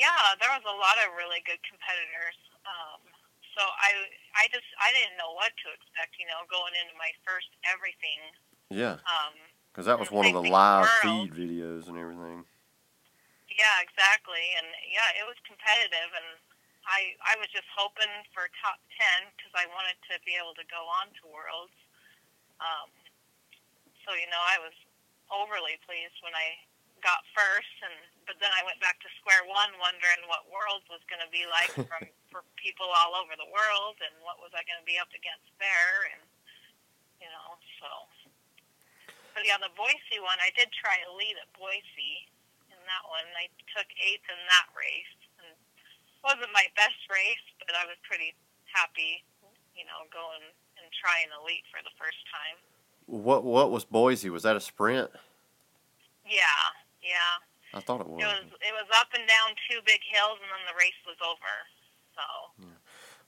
Yeah, 0.00 0.32
there 0.40 0.48
was 0.48 0.64
a 0.64 0.72
lot 0.80 0.96
of 1.04 1.12
really 1.12 1.44
good 1.44 1.60
competitors. 1.68 2.40
Um, 2.64 3.04
so 3.52 3.60
I, 3.60 3.92
I 4.32 4.48
just, 4.48 4.64
I 4.80 4.88
didn't 4.96 5.20
know 5.20 5.36
what 5.36 5.52
to 5.52 5.68
expect. 5.76 6.16
You 6.16 6.24
know, 6.24 6.48
going 6.48 6.72
into 6.72 6.96
my 6.96 7.12
first 7.28 7.52
everything. 7.68 8.32
Yeah, 8.72 8.96
Um, 9.04 9.36
because 9.68 9.84
that 9.90 10.00
was 10.00 10.08
one 10.08 10.24
of 10.24 10.32
the 10.32 10.46
live 10.46 10.88
with 10.88 11.04
feed 11.04 11.30
videos 11.36 11.90
and 11.90 11.98
everything. 11.98 12.46
yeah, 13.50 13.82
exactly, 13.82 14.40
and 14.56 14.66
yeah, 14.88 15.10
it 15.18 15.26
was 15.26 15.34
competitive, 15.42 16.10
and 16.14 16.38
I, 16.86 17.18
I 17.26 17.34
was 17.42 17.50
just 17.50 17.66
hoping 17.74 18.08
for 18.30 18.46
top 18.62 18.78
ten 18.94 19.26
because 19.34 19.50
I 19.58 19.66
wanted 19.74 19.98
to 20.10 20.22
be 20.22 20.38
able 20.38 20.54
to 20.54 20.62
go 20.70 20.86
on 21.02 21.10
to 21.18 21.22
Worlds. 21.34 21.74
Um, 22.62 22.88
so 24.06 24.14
you 24.14 24.30
know, 24.30 24.38
I 24.38 24.62
was 24.62 24.74
overly 25.34 25.78
pleased 25.82 26.14
when 26.22 26.34
I 26.34 26.54
got 27.02 27.26
first, 27.34 27.74
and 27.82 27.98
but 28.26 28.36
then 28.38 28.52
I 28.52 28.62
went 28.64 28.80
back 28.80 29.00
to 29.04 29.08
square 29.20 29.42
one, 29.46 29.72
wondering 29.80 30.22
what 30.26 30.48
Worlds 30.48 30.86
was 30.88 31.02
going 31.10 31.22
to 31.22 31.30
be 31.32 31.44
like 31.48 31.72
from 31.90 32.04
for 32.30 32.46
people 32.54 32.86
all 32.86 33.18
over 33.18 33.34
the 33.34 33.48
world, 33.50 33.98
and 34.00 34.14
what 34.22 34.38
was 34.38 34.54
I 34.54 34.62
going 34.64 34.78
to 34.78 34.86
be 34.86 35.00
up 35.00 35.10
against 35.10 35.50
there, 35.58 36.10
and 36.14 36.22
you 37.18 37.28
know, 37.28 37.58
so. 37.82 37.90
But 39.34 39.46
yeah, 39.46 39.62
the 39.62 39.70
Boise 39.78 40.18
one, 40.18 40.38
I 40.42 40.50
did 40.58 40.68
try 40.74 40.98
elite 41.06 41.38
at 41.38 41.48
Boise 41.54 42.26
in 42.68 42.80
that 42.82 43.04
one. 43.06 43.24
I 43.38 43.46
took 43.70 43.86
eighth 44.02 44.26
in 44.26 44.40
that 44.50 44.66
race, 44.74 45.16
and 45.38 45.54
it 45.54 46.20
wasn't 46.26 46.50
my 46.50 46.66
best 46.74 46.98
race, 47.06 47.46
but 47.62 47.78
I 47.78 47.86
was 47.86 47.96
pretty 48.02 48.34
happy, 48.66 49.22
you 49.74 49.86
know, 49.86 50.06
going 50.10 50.42
and 50.78 50.86
trying 50.98 51.30
elite 51.30 51.66
for 51.70 51.78
the 51.82 51.94
first 51.94 52.18
time. 52.30 52.58
What 53.06 53.42
what 53.42 53.70
was 53.70 53.84
Boise? 53.86 54.30
Was 54.30 54.42
that 54.42 54.56
a 54.56 54.62
sprint? 54.62 55.10
Yeah, 56.26 56.62
yeah. 57.02 57.42
I 57.72 57.80
thought 57.80 58.00
it 58.00 58.08
was. 58.08 58.20
It 58.20 58.26
was 58.26 58.46
it 58.60 58.74
was 58.74 58.88
up 58.98 59.08
and 59.14 59.26
down 59.28 59.54
two 59.70 59.80
big 59.86 60.00
hills, 60.02 60.38
and 60.42 60.50
then 60.50 60.64
the 60.66 60.78
race 60.78 60.98
was 61.06 61.18
over. 61.22 61.54
So 62.16 62.24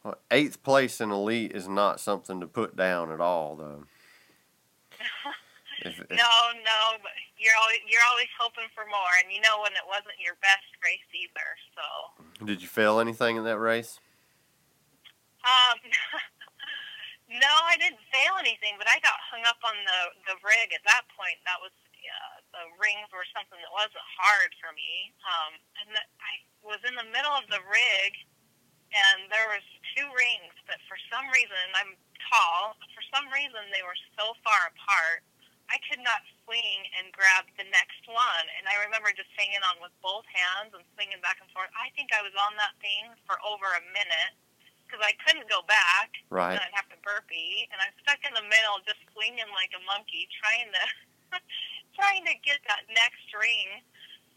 Well, 0.02 0.18
eighth 0.30 0.62
place 0.62 1.00
in 1.00 1.10
elite 1.10 1.52
is 1.52 1.68
not 1.68 2.00
something 2.00 2.40
to 2.40 2.46
put 2.46 2.76
down 2.76 3.12
at 3.12 3.20
all, 3.20 3.56
though. 3.56 3.84
If, 5.82 5.98
if, 5.98 6.14
no, 6.14 6.30
no, 6.62 6.80
but 7.02 7.10
you're 7.34 7.58
always 7.58 7.82
you're 7.90 8.06
always 8.06 8.30
hoping 8.38 8.70
for 8.70 8.86
more, 8.86 9.18
and 9.18 9.34
you 9.34 9.42
know 9.42 9.58
when 9.66 9.74
it 9.74 9.82
wasn't 9.82 10.14
your 10.22 10.38
best 10.38 10.70
race 10.78 11.02
either. 11.10 11.48
So 11.74 12.46
Did 12.46 12.62
you 12.62 12.70
fail 12.70 13.02
anything 13.02 13.34
in 13.34 13.42
that 13.50 13.58
race? 13.58 13.98
um, 15.42 15.74
no, 17.42 17.50
I 17.66 17.74
didn't 17.82 17.98
fail 18.14 18.38
anything, 18.38 18.78
but 18.78 18.86
I 18.86 19.02
got 19.02 19.18
hung 19.26 19.42
up 19.42 19.58
on 19.66 19.74
the 19.74 20.00
the 20.30 20.36
rig 20.46 20.70
at 20.70 20.86
that 20.86 21.02
point. 21.18 21.42
That 21.42 21.58
was 21.58 21.74
uh, 21.74 22.41
the 22.52 22.64
rings 22.76 23.08
were 23.12 23.26
something 23.32 23.56
that 23.58 23.72
wasn't 23.72 24.04
hard 24.16 24.52
for 24.60 24.70
me, 24.76 25.12
um, 25.24 25.52
and 25.82 25.88
that 25.96 26.08
I 26.20 26.32
was 26.60 26.80
in 26.84 26.94
the 26.94 27.08
middle 27.08 27.32
of 27.32 27.48
the 27.48 27.60
rig, 27.64 28.12
and 28.92 29.26
there 29.32 29.48
was 29.48 29.64
two 29.96 30.06
rings, 30.12 30.54
but 30.68 30.78
for 30.86 31.00
some 31.08 31.24
reason 31.32 31.64
I'm 31.76 31.96
tall. 32.30 32.76
For 32.92 33.04
some 33.12 33.26
reason 33.32 33.60
they 33.72 33.84
were 33.84 33.98
so 34.16 34.36
far 34.44 34.72
apart. 34.72 35.24
I 35.72 35.80
could 35.88 36.04
not 36.04 36.20
swing 36.44 36.84
and 37.00 37.08
grab 37.16 37.48
the 37.56 37.64
next 37.72 38.04
one, 38.04 38.46
and 38.60 38.68
I 38.68 38.76
remember 38.84 39.08
just 39.16 39.32
hanging 39.40 39.62
on 39.64 39.80
with 39.80 39.94
both 40.04 40.28
hands 40.28 40.76
and 40.76 40.84
swinging 40.92 41.16
back 41.24 41.40
and 41.40 41.48
forth. 41.56 41.72
I 41.72 41.88
think 41.96 42.12
I 42.12 42.20
was 42.20 42.36
on 42.36 42.52
that 42.60 42.76
thing 42.84 43.08
for 43.24 43.40
over 43.40 43.64
a 43.72 43.82
minute 43.96 44.36
because 44.84 45.00
I 45.00 45.16
couldn't 45.24 45.48
go 45.48 45.64
back. 45.64 46.12
Right. 46.28 46.52
And 46.52 46.60
I'd 46.60 46.76
have 46.76 46.92
to 46.92 47.00
burpee, 47.00 47.64
and 47.72 47.80
I'm 47.80 47.94
stuck 48.04 48.20
in 48.20 48.36
the 48.36 48.44
middle, 48.44 48.84
just 48.84 49.00
swinging 49.16 49.48
like 49.56 49.72
a 49.72 49.80
monkey, 49.88 50.28
trying 50.44 50.68
to 50.76 50.84
trying 51.96 52.24
to 52.28 52.34
get 52.44 52.60
that 52.68 52.84
next 52.92 53.26
ring, 53.36 53.80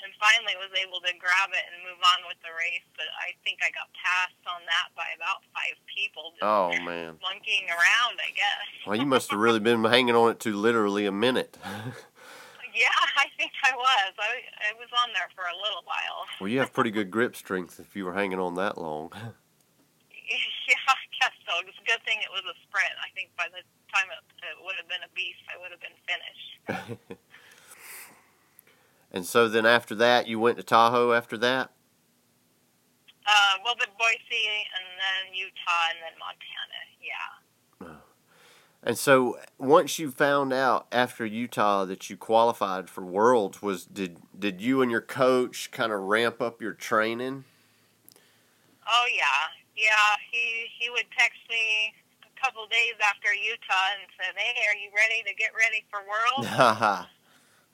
and 0.04 0.12
finally 0.22 0.54
was 0.60 0.70
able 0.76 1.00
to 1.02 1.12
grab 1.18 1.50
it 1.56 1.66
and 1.72 1.82
move 1.88 2.00
on 2.04 2.28
with 2.28 2.38
the 2.44 2.52
race. 2.54 2.84
But 3.00 3.08
I 3.20 3.32
think 3.48 3.64
I 3.64 3.72
got 3.72 3.88
passed 3.96 4.44
on 4.48 4.62
that 4.68 4.92
by 4.94 5.08
about 5.16 5.42
five 5.56 5.76
people, 5.90 6.36
just 6.36 6.44
Oh 6.46 6.72
man. 6.84 7.18
monkeying 7.24 7.68
around. 7.72 8.20
I 8.20 8.32
guess. 8.36 8.64
Well, 8.86 9.00
you 9.02 9.08
must 9.10 9.32
have 9.34 9.40
really 9.42 9.60
been 9.64 9.82
hanging 9.84 10.14
on 10.14 10.30
it 10.30 10.40
to 10.46 10.54
literally 10.54 11.06
a 11.06 11.16
minute. 11.16 11.58
Yeah, 12.76 12.92
I 13.24 13.32
think 13.40 13.56
I 13.64 13.72
was. 13.72 14.12
I 14.20 14.44
I 14.68 14.76
was 14.76 14.92
on 15.00 15.16
there 15.16 15.32
for 15.32 15.48
a 15.48 15.56
little 15.64 15.80
while. 15.88 16.28
well, 16.44 16.52
you 16.52 16.60
have 16.60 16.76
pretty 16.76 16.92
good 16.92 17.08
grip 17.08 17.32
strength 17.40 17.80
if 17.80 17.96
you 17.96 18.04
were 18.04 18.12
hanging 18.12 18.36
on 18.38 18.56
that 18.60 18.76
long. 18.76 19.16
Yeah, 19.16 20.76
I 20.92 21.00
guess 21.16 21.32
so. 21.48 21.56
It's 21.64 21.80
a 21.80 21.88
good 21.88 22.04
thing 22.04 22.20
it 22.20 22.28
was 22.36 22.44
a 22.44 22.56
sprint. 22.68 22.92
I 23.00 23.08
think 23.16 23.32
by 23.40 23.48
the 23.48 23.64
time 23.96 24.12
it, 24.12 24.20
it 24.44 24.60
would 24.60 24.76
have 24.76 24.90
been 24.92 25.00
a 25.08 25.12
beast, 25.16 25.40
I 25.48 25.56
would 25.56 25.72
have 25.72 25.80
been 25.80 25.96
finished. 26.04 26.52
And 29.16 29.26
so 29.26 29.48
then 29.48 29.66
after 29.66 29.96
that, 29.96 30.28
you 30.28 30.40
went 30.40 30.58
to 30.58 30.64
Tahoe. 30.64 31.14
After 31.14 31.38
that. 31.38 31.72
Uh, 33.26 33.58
well, 33.64 33.74
the 33.80 33.88
Boise 33.98 34.46
and 34.76 34.86
then 35.00 35.34
Utah 35.34 35.90
and 35.90 36.00
then 36.04 36.20
Montana. 36.20 36.82
Yeah. 37.02 37.46
And 38.86 39.00
so 39.00 39.40
once 39.58 39.98
you 39.98 40.12
found 40.12 40.54
out 40.54 40.86
after 40.92 41.26
Utah 41.26 41.86
that 41.86 42.08
you 42.08 42.18
qualified 42.18 42.88
for 42.88 43.04
Worlds, 43.04 43.60
was 43.60 43.84
did 43.84 44.18
did 44.38 44.62
you 44.62 44.84
and 44.84 44.92
your 44.92 45.02
coach 45.02 45.72
kind 45.72 45.92
of 45.92 46.02
ramp 46.02 46.40
up 46.40 46.62
your 46.62 46.74
training? 46.74 47.46
Oh 48.88 49.06
yeah, 49.12 49.50
yeah. 49.76 50.16
He 50.30 50.68
he 50.78 50.92
would 50.92 51.08
text 51.18 51.40
me 51.50 51.96
a 52.22 52.40
couple 52.40 52.68
days 52.68 52.94
after 53.02 53.34
Utah 53.34 53.98
and 53.98 54.08
said, 54.22 54.36
"Hey, 54.38 54.62
are 54.68 54.78
you 54.78 54.92
ready 54.96 55.24
to 55.24 55.34
get 55.34 55.50
ready 55.58 55.84
for 55.90 56.02
Worlds?" 56.06 57.08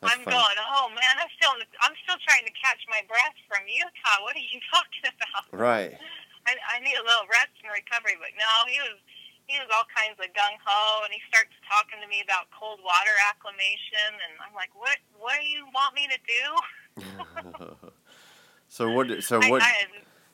That's 0.01 0.17
I'm 0.17 0.25
funny. 0.25 0.34
going, 0.34 0.58
"Oh 0.58 0.89
man, 0.89 1.13
I'm 1.22 1.29
still 1.38 1.53
I'm 1.86 1.93
still 2.01 2.17
trying 2.25 2.46
to 2.50 2.53
catch 2.58 2.81
my 2.89 3.05
breath 3.05 3.38
from 3.46 3.62
Utah. 3.70 4.25
What 4.25 4.34
are 4.34 4.41
you 4.41 4.58
talking 4.74 5.05
about?" 5.13 5.46
Right. 5.53 5.93
I, 6.50 6.58
I 6.74 6.81
need 6.81 6.98
a 6.98 7.05
little 7.05 7.29
rest 7.29 7.53
and 7.62 7.70
recovery. 7.70 8.17
But 8.17 8.34
no, 8.34 8.50
he 8.65 8.81
was 8.81 8.98
he 9.46 9.62
was 9.62 9.70
all 9.70 9.86
kinds 9.93 10.17
of 10.17 10.25
gung 10.34 10.58
ho, 10.65 11.05
and 11.05 11.13
he 11.13 11.22
starts 11.29 11.53
talking 11.70 12.01
to 12.01 12.08
me 12.10 12.25
about 12.25 12.50
cold 12.50 12.81
water 12.81 13.13
acclimation, 13.29 14.10
and 14.10 14.34
I'm 14.41 14.58
like, 14.58 14.74
what 14.74 14.98
What 15.22 15.38
do 15.38 15.46
you 15.46 15.70
want 15.70 15.93
me 15.93 16.10
to 16.10 16.20
do? 16.25 16.46
so 18.67 18.89
what? 18.89 19.24
So 19.24 19.38
I, 19.41 19.50
what? 19.50 19.62
I, 19.62 19.86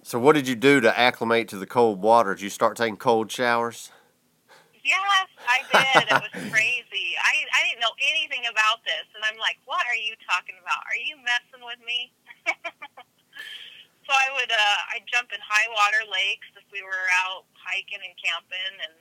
So 0.03 0.19
what 0.19 0.39
did 0.39 0.47
you 0.47 0.55
do 0.55 0.79
to 0.79 0.91
acclimate 0.97 1.47
to 1.49 1.57
the 1.57 1.67
cold 1.67 2.01
water? 2.01 2.35
Did 2.35 2.47
you 2.47 2.49
start 2.49 2.77
taking 2.77 2.97
cold 2.97 3.31
showers? 3.31 3.91
Yes, 4.87 5.27
I 5.43 5.59
did. 5.67 6.03
It 6.07 6.21
was 6.23 6.35
crazy. 6.55 7.07
I 7.19 7.33
I 7.51 7.59
didn't 7.67 7.83
know 7.83 7.93
anything 8.07 8.47
about 8.47 8.81
this, 8.87 9.03
and 9.13 9.21
I'm 9.27 9.35
like, 9.37 9.59
what 9.67 9.83
are 9.91 9.99
you 9.99 10.15
talking 10.23 10.55
about? 10.63 10.79
Are 10.87 10.95
you 10.99 11.19
messing 11.21 11.61
with 11.67 11.81
me? 11.83 12.15
so 14.07 14.11
I 14.15 14.31
would 14.39 14.51
uh 14.51 14.79
I'd 14.95 15.05
jump 15.11 15.35
in 15.35 15.41
high 15.43 15.67
water 15.75 16.07
lakes 16.07 16.47
if 16.55 16.63
we 16.71 16.79
were 16.81 17.07
out 17.27 17.43
hiking 17.59 17.99
and 17.99 18.15
camping, 18.15 18.75
and 18.87 18.95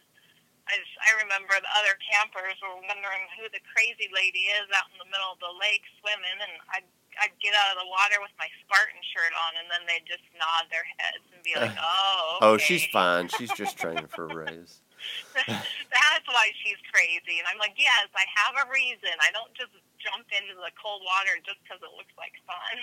I 0.66 0.82
just 0.82 0.94
I 0.98 1.14
remember 1.22 1.54
the 1.62 1.70
other 1.78 1.94
campers 2.02 2.58
were 2.58 2.74
wondering 2.82 3.24
who 3.38 3.46
the 3.54 3.62
crazy 3.70 4.10
lady 4.10 4.50
is 4.58 4.66
out 4.74 4.90
in 4.90 4.98
the 4.98 5.10
middle 5.10 5.30
of 5.30 5.38
the 5.38 5.54
lake 5.62 5.86
swimming, 6.02 6.38
and 6.42 6.54
I'd 6.74 6.88
I'd 7.22 7.32
get 7.40 7.54
out 7.54 7.78
of 7.78 7.80
the 7.80 7.88
water 7.88 8.18
with 8.20 8.34
my 8.36 8.50
Spartan 8.66 9.00
shirt 9.14 9.32
on, 9.32 9.56
and 9.62 9.70
then 9.72 9.86
they'd 9.88 10.04
just 10.04 10.26
nod 10.36 10.68
their 10.68 10.84
heads 10.98 11.24
and 11.32 11.40
be 11.46 11.54
like, 11.56 11.72
"Oh, 11.80 12.38
Oh, 12.42 12.56
she's 12.58 12.84
fine. 12.90 13.28
She's 13.32 13.52
just 13.54 13.78
training 13.78 14.10
for 14.10 14.26
a 14.28 14.34
race. 14.34 14.82
That's 15.34 16.26
why 16.26 16.52
she's 16.62 16.80
crazy." 16.92 17.38
And 17.38 17.46
I'm 17.48 17.58
like, 17.58 17.76
"Yes, 17.76 18.08
I 18.14 18.24
have 18.36 18.54
a 18.60 18.66
reason. 18.70 19.12
I 19.20 19.30
don't 19.32 19.52
just 19.54 19.74
jump 20.00 20.26
into 20.32 20.56
the 20.56 20.72
cold 20.76 21.02
water 21.04 21.36
just 21.44 21.60
because 21.64 21.80
it 21.80 21.92
looks 21.94 22.14
like 22.16 22.34
fun." 22.44 22.74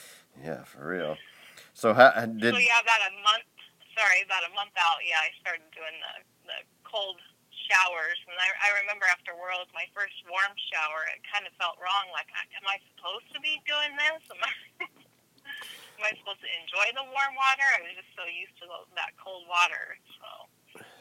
yeah, 0.44 0.62
for 0.64 0.86
real. 0.86 1.16
So 1.74 1.94
how 1.94 2.12
did 2.26 2.54
so 2.54 2.60
yeah, 2.60 2.82
about 2.82 3.02
a 3.08 3.14
month. 3.22 3.46
Sorry, 3.96 4.22
about 4.22 4.46
a 4.46 4.52
month 4.54 4.74
out. 4.78 5.02
Yeah, 5.02 5.18
I 5.18 5.30
started 5.42 5.66
doing 5.74 5.96
the 5.98 6.14
the 6.46 6.58
cold 6.86 7.18
showers, 7.68 8.18
and 8.24 8.34
I, 8.40 8.48
I 8.64 8.68
remember 8.80 9.04
after 9.12 9.36
Worlds, 9.36 9.68
my 9.76 9.84
first 9.92 10.16
warm 10.24 10.56
shower, 10.72 11.04
it 11.12 11.20
kind 11.28 11.44
of 11.44 11.52
felt 11.60 11.76
wrong. 11.78 12.08
Like, 12.10 12.32
am 12.32 12.64
I 12.64 12.80
supposed 12.96 13.28
to 13.36 13.40
be 13.44 13.60
doing 13.68 13.92
this? 14.00 14.24
Am 14.32 14.40
I, 14.40 14.52
am 16.00 16.02
I 16.02 16.12
supposed 16.16 16.40
to 16.40 16.50
enjoy 16.64 16.88
the 16.96 17.04
warm 17.12 17.36
water? 17.36 17.68
I 17.76 17.84
was 17.84 17.92
just 17.94 18.10
so 18.16 18.24
used 18.24 18.56
to 18.64 18.66
the, 18.66 18.78
that 18.96 19.12
cold 19.20 19.44
water. 19.46 20.00
So, 20.16 20.48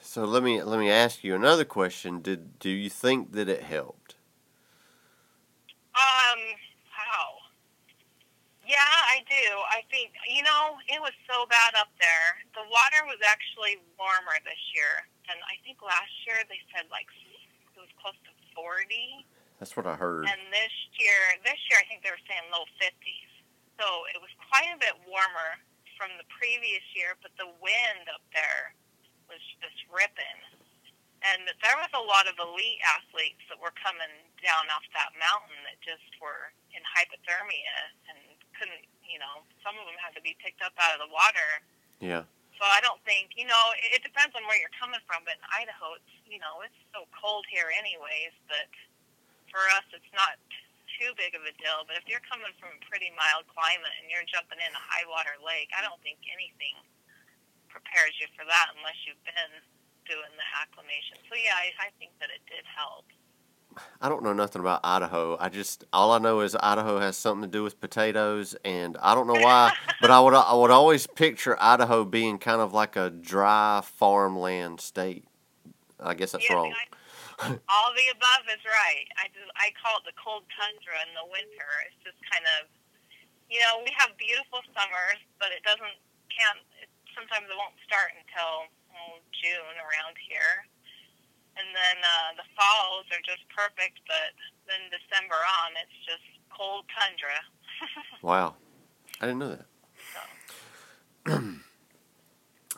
so 0.02 0.26
let 0.26 0.44
me 0.44 0.62
let 0.62 0.80
me 0.80 0.90
ask 0.90 1.24
you 1.24 1.36
another 1.36 1.66
question. 1.66 2.22
Did 2.22 2.60
do 2.60 2.70
you 2.70 2.90
think 2.90 3.32
that 3.34 3.50
it 3.50 3.64
helped? 3.64 4.18
um, 5.98 6.42
how? 6.94 7.42
Yeah, 8.62 8.94
I 9.10 9.24
do. 9.26 9.48
I 9.72 9.82
think 9.90 10.14
you 10.30 10.44
know 10.44 10.78
it 10.92 11.02
was 11.02 11.16
so 11.26 11.48
bad 11.50 11.74
up 11.80 11.90
there. 11.98 12.28
The 12.54 12.66
water 12.68 13.02
was 13.08 13.20
actually 13.26 13.82
warmer 13.98 14.38
this 14.46 14.60
year, 14.76 15.08
and 15.32 15.40
I 15.48 15.58
think 15.66 15.82
last 15.82 16.14
year 16.28 16.44
they 16.46 16.62
said 16.76 16.86
like 16.94 17.08
it 17.74 17.82
was 17.82 17.92
close 17.98 18.18
to 18.28 18.32
forty. 18.54 19.26
That's 19.58 19.74
what 19.74 19.90
I 19.90 19.98
heard. 19.98 20.30
And 20.30 20.54
this 20.54 20.76
year, 21.02 21.18
this 21.42 21.58
year 21.72 21.82
I 21.82 21.86
think 21.90 22.06
they 22.06 22.14
were 22.14 22.26
saying 22.30 22.46
low 22.54 22.70
50s. 22.78 23.32
So 23.82 24.06
it 24.14 24.22
was 24.22 24.30
quite 24.54 24.70
a 24.70 24.78
bit 24.78 24.94
warmer 25.10 25.58
from 25.98 26.14
the 26.22 26.30
previous 26.30 26.86
year, 26.94 27.18
but 27.26 27.34
the 27.42 27.50
wind 27.58 28.06
up 28.06 28.22
there 28.38 28.78
was 29.28 29.44
just 29.62 29.80
ripping. 29.92 30.40
And 31.26 31.50
there 31.50 31.78
was 31.82 31.92
a 31.98 32.04
lot 32.04 32.30
of 32.30 32.38
elite 32.38 32.80
athletes 32.86 33.42
that 33.50 33.58
were 33.58 33.74
coming 33.74 34.12
down 34.40 34.70
off 34.70 34.86
that 34.94 35.12
mountain 35.18 35.58
that 35.66 35.82
just 35.82 36.06
were 36.22 36.54
in 36.72 36.82
hypothermia 36.86 37.78
and 38.08 38.20
couldn't, 38.54 38.86
you 39.02 39.18
know, 39.18 39.42
some 39.66 39.76
of 39.82 39.86
them 39.90 39.98
had 39.98 40.14
to 40.14 40.22
be 40.22 40.38
picked 40.38 40.62
up 40.62 40.78
out 40.78 40.94
of 40.94 41.02
the 41.02 41.10
water. 41.10 41.50
Yeah. 42.00 42.24
So 42.58 42.66
I 42.66 42.82
don't 42.82 43.02
think, 43.06 43.34
you 43.38 43.46
know, 43.50 43.64
it, 43.82 44.02
it 44.02 44.04
depends 44.06 44.34
on 44.38 44.46
where 44.46 44.58
you're 44.58 44.74
coming 44.78 45.02
from, 45.06 45.26
but 45.26 45.38
in 45.38 45.46
Idaho, 45.54 45.98
it's, 45.98 46.14
you 46.26 46.42
know, 46.42 46.62
it's 46.66 46.78
so 46.94 47.06
cold 47.14 47.46
here 47.50 47.70
anyways, 47.74 48.34
but 48.50 48.70
for 49.50 49.62
us, 49.78 49.86
it's 49.94 50.14
not 50.14 50.38
too 50.98 51.14
big 51.18 51.38
of 51.38 51.46
a 51.46 51.54
deal. 51.62 51.86
But 51.86 52.02
if 52.02 52.06
you're 52.10 52.24
coming 52.26 52.50
from 52.58 52.74
a 52.74 52.82
pretty 52.90 53.14
mild 53.14 53.46
climate 53.54 53.94
and 54.02 54.10
you're 54.10 54.26
jumping 54.26 54.58
in 54.58 54.74
a 54.74 54.84
high 54.84 55.06
water 55.06 55.38
lake, 55.42 55.70
I 55.74 55.86
don't 55.86 56.02
think 56.02 56.18
anything 56.30 56.78
prepares 57.78 58.18
you 58.18 58.26
for 58.34 58.42
that 58.50 58.74
unless 58.78 58.98
you've 59.06 59.22
been 59.22 59.54
doing 60.10 60.34
the 60.34 60.48
acclimation. 60.58 61.22
So 61.30 61.38
yeah, 61.38 61.54
I, 61.54 61.70
I 61.86 61.90
think 62.02 62.12
that 62.20 62.34
it 62.34 62.42
did 62.50 62.66
help. 62.66 63.06
I 64.02 64.10
don't 64.10 64.24
know 64.26 64.34
nothing 64.34 64.62
about 64.62 64.82
Idaho. 64.82 65.38
I 65.38 65.50
just 65.54 65.86
all 65.94 66.10
I 66.10 66.18
know 66.18 66.42
is 66.42 66.58
Idaho 66.58 66.98
has 66.98 67.14
something 67.14 67.46
to 67.46 67.52
do 67.52 67.62
with 67.62 67.78
potatoes, 67.78 68.58
and 68.66 68.98
I 68.98 69.14
don't 69.14 69.28
know 69.30 69.38
why, 69.38 69.70
but 70.02 70.10
I 70.10 70.18
would 70.20 70.34
I 70.34 70.56
would 70.58 70.72
always 70.74 71.06
picture 71.06 71.54
Idaho 71.62 72.02
being 72.02 72.40
kind 72.42 72.58
of 72.62 72.74
like 72.74 72.96
a 72.96 73.12
dry 73.12 73.82
farmland 73.86 74.82
state. 74.82 75.26
I 76.02 76.16
guess 76.18 76.32
that's 76.34 76.50
Yeah, 76.50 76.56
wrong. 76.58 76.74
I- 76.74 76.90
all 77.70 77.94
the 77.94 78.10
above 78.18 78.50
is 78.50 78.64
right. 78.66 79.06
I 79.22 79.30
just 79.30 79.46
I 79.62 79.70
call 79.78 80.02
it 80.02 80.10
the 80.10 80.18
cold 80.18 80.42
tundra 80.58 80.98
in 81.06 81.14
the 81.14 81.30
winter. 81.30 81.70
It's 81.86 82.02
just 82.02 82.18
kind 82.34 82.42
of, 82.58 82.66
you 83.46 83.62
know, 83.62 83.86
we 83.86 83.94
have 84.02 84.18
beautiful 84.18 84.66
summers, 84.74 85.22
but 85.38 85.54
it 85.54 85.62
doesn't 85.62 86.02
can't. 86.34 86.66
Sometimes 87.18 87.50
it 87.50 87.58
won't 87.58 87.74
start 87.82 88.14
until 88.14 88.70
oh, 88.94 89.18
June 89.34 89.76
around 89.82 90.14
here, 90.22 90.70
and 91.58 91.66
then 91.74 91.98
uh, 92.06 92.30
the 92.38 92.46
falls 92.54 93.10
are 93.10 93.24
just 93.26 93.42
perfect. 93.50 93.98
But 94.06 94.38
then 94.70 94.94
December 94.94 95.42
on, 95.42 95.74
it's 95.82 95.98
just 96.06 96.26
cold 96.54 96.86
tundra. 96.94 97.42
Wow, 98.22 98.56
I 99.22 99.26
didn't 99.26 99.42
know 99.42 99.58
that. 99.58 99.66
So. 101.26 101.42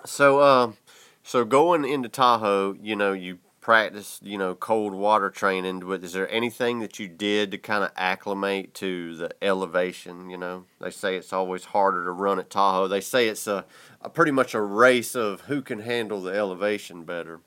So, 0.05 0.41
um, 0.41 0.77
so 1.23 1.43
going 1.45 1.85
into 1.85 2.09
Tahoe, 2.09 2.75
you 2.81 2.95
know, 2.95 3.13
you 3.13 3.39
practice, 3.61 4.19
you 4.23 4.37
know, 4.37 4.55
cold 4.55 4.93
water 4.93 5.29
training. 5.29 5.81
But 5.81 6.03
is 6.03 6.13
there 6.13 6.29
anything 6.31 6.79
that 6.79 6.99
you 6.99 7.07
did 7.07 7.51
to 7.51 7.57
kind 7.57 7.83
of 7.83 7.91
acclimate 7.95 8.73
to 8.75 9.15
the 9.15 9.31
elevation? 9.41 10.29
You 10.29 10.37
know, 10.37 10.65
they 10.79 10.89
say 10.89 11.15
it's 11.15 11.33
always 11.33 11.65
harder 11.65 12.03
to 12.05 12.11
run 12.11 12.39
at 12.39 12.49
Tahoe. 12.49 12.87
They 12.87 13.01
say 13.01 13.27
it's 13.27 13.47
a, 13.47 13.65
a 14.01 14.09
pretty 14.09 14.31
much 14.31 14.53
a 14.53 14.61
race 14.61 15.15
of 15.15 15.41
who 15.51 15.61
can 15.61 15.79
handle 15.79 16.21
the 16.21 16.33
elevation 16.33 17.03
better. 17.03 17.41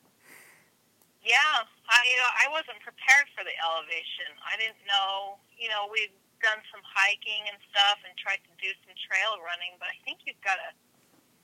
Yeah, 1.22 1.62
I 1.88 1.96
you 2.10 2.16
know 2.18 2.30
I 2.34 2.46
wasn't 2.50 2.82
prepared 2.82 3.30
for 3.32 3.44
the 3.46 3.54
elevation. 3.62 4.28
I 4.42 4.58
didn't 4.58 4.82
know. 4.90 5.38
You 5.54 5.70
know, 5.70 5.86
we'd 5.86 6.10
done 6.42 6.58
some 6.74 6.82
hiking 6.82 7.46
and 7.46 7.56
stuff 7.70 8.02
and 8.02 8.10
tried 8.18 8.42
to 8.42 8.52
do 8.58 8.74
some 8.82 8.92
trail 9.06 9.38
running, 9.38 9.78
but 9.78 9.86
I 9.86 9.96
think 10.02 10.26
you've 10.26 10.42
got 10.42 10.58
to 10.58 10.74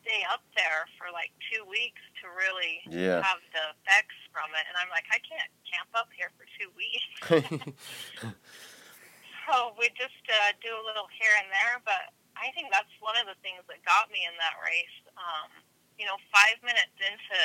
stay 0.03 0.27
up 0.27 0.43
there 0.59 0.91
for 0.99 1.15
like 1.15 1.31
two 1.47 1.63
weeks 1.71 2.03
to 2.19 2.27
really 2.35 2.83
Yeah. 2.91 3.23
have 3.23 3.39
the 3.55 3.63
effects 3.79 4.19
from 4.35 4.51
it. 4.59 4.67
And 4.67 4.75
I'm 4.75 4.91
like, 4.91 5.07
I 5.15 5.23
can't 5.23 5.47
camp 5.63 5.87
up 5.95 6.11
here 6.19 6.35
for 6.35 6.43
two 6.59 6.67
weeks. 6.75 7.07
so 9.47 9.71
we 9.79 9.87
just 9.95 10.19
uh, 10.27 10.51
do 10.59 10.75
a 10.75 10.83
little 10.83 11.07
here 11.15 11.35
and 11.39 11.47
there, 11.55 11.79
but 11.87 12.11
I 12.39 12.55
think 12.55 12.71
that's 12.71 12.91
one 13.03 13.19
of 13.19 13.27
the 13.27 13.39
things 13.43 13.61
that 13.67 13.83
got 13.83 14.09
me 14.15 14.23
in 14.23 14.35
that 14.39 14.57
race. 14.63 14.99
Um, 15.19 15.51
you 15.99 16.07
know, 16.07 16.15
five 16.31 16.63
minutes 16.63 16.95
into 17.03 17.41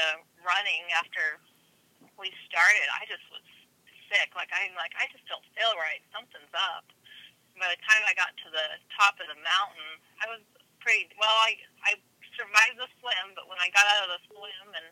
running 0.45 0.85
after 0.93 1.41
we 2.21 2.29
started, 2.45 2.85
I 2.93 3.09
just 3.09 3.25
was 3.33 3.43
sick. 4.13 4.29
Like 4.37 4.53
I'm 4.53 4.77
like 4.77 4.93
I 4.93 5.09
just 5.09 5.25
don't 5.25 5.43
feel 5.57 5.73
right. 5.81 6.01
Something's 6.13 6.53
up. 6.53 6.85
By 7.57 7.69
the 7.69 7.81
time 7.85 8.01
I 8.05 8.13
got 8.17 8.33
to 8.45 8.49
the 8.49 8.67
top 8.93 9.17
of 9.17 9.29
the 9.29 9.37
mountain, 9.41 9.89
I 10.21 10.25
was 10.29 10.41
pretty 10.81 11.09
well. 11.17 11.37
I 11.41 11.57
I 11.81 11.91
survived 12.37 12.77
the 12.77 12.89
swim, 13.01 13.33
but 13.33 13.49
when 13.49 13.57
I 13.57 13.73
got 13.73 13.85
out 13.97 14.09
of 14.09 14.11
the 14.17 14.21
swim 14.29 14.67
and 14.77 14.87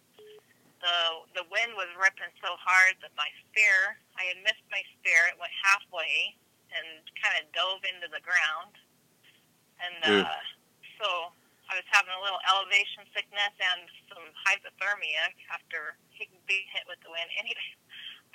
the 0.81 0.97
the 1.41 1.45
wind 1.53 1.77
was 1.77 1.89
ripping 1.97 2.33
so 2.41 2.57
hard 2.57 2.97
that 3.05 3.13
my 3.13 3.29
spear, 3.45 4.01
I 4.17 4.33
had 4.33 4.41
missed 4.41 4.65
my 4.73 4.81
spear. 4.97 5.29
It 5.29 5.37
went 5.37 5.53
halfway 5.61 6.33
and 6.73 7.05
kind 7.21 7.37
of 7.37 7.45
dove 7.53 7.83
into 7.85 8.09
the 8.09 8.23
ground, 8.23 8.73
and 9.81 10.25
uh, 10.25 10.37
so 11.01 11.33
I 11.71 11.79
was 11.79 11.87
having 11.89 12.13
a 12.13 12.21
little 12.21 12.41
elevation 12.51 13.07
sickness 13.15 13.53
and 13.57 13.87
some 14.11 14.25
hypothermia 14.43 15.31
after 15.49 15.95
being 16.45 16.67
hit 16.75 16.85
with 16.85 16.99
the 17.01 17.09
wind. 17.09 17.31
Anyway, 17.41 17.71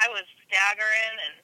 I 0.03 0.09
was 0.13 0.27
staggering 0.45 1.17
and 1.25 1.41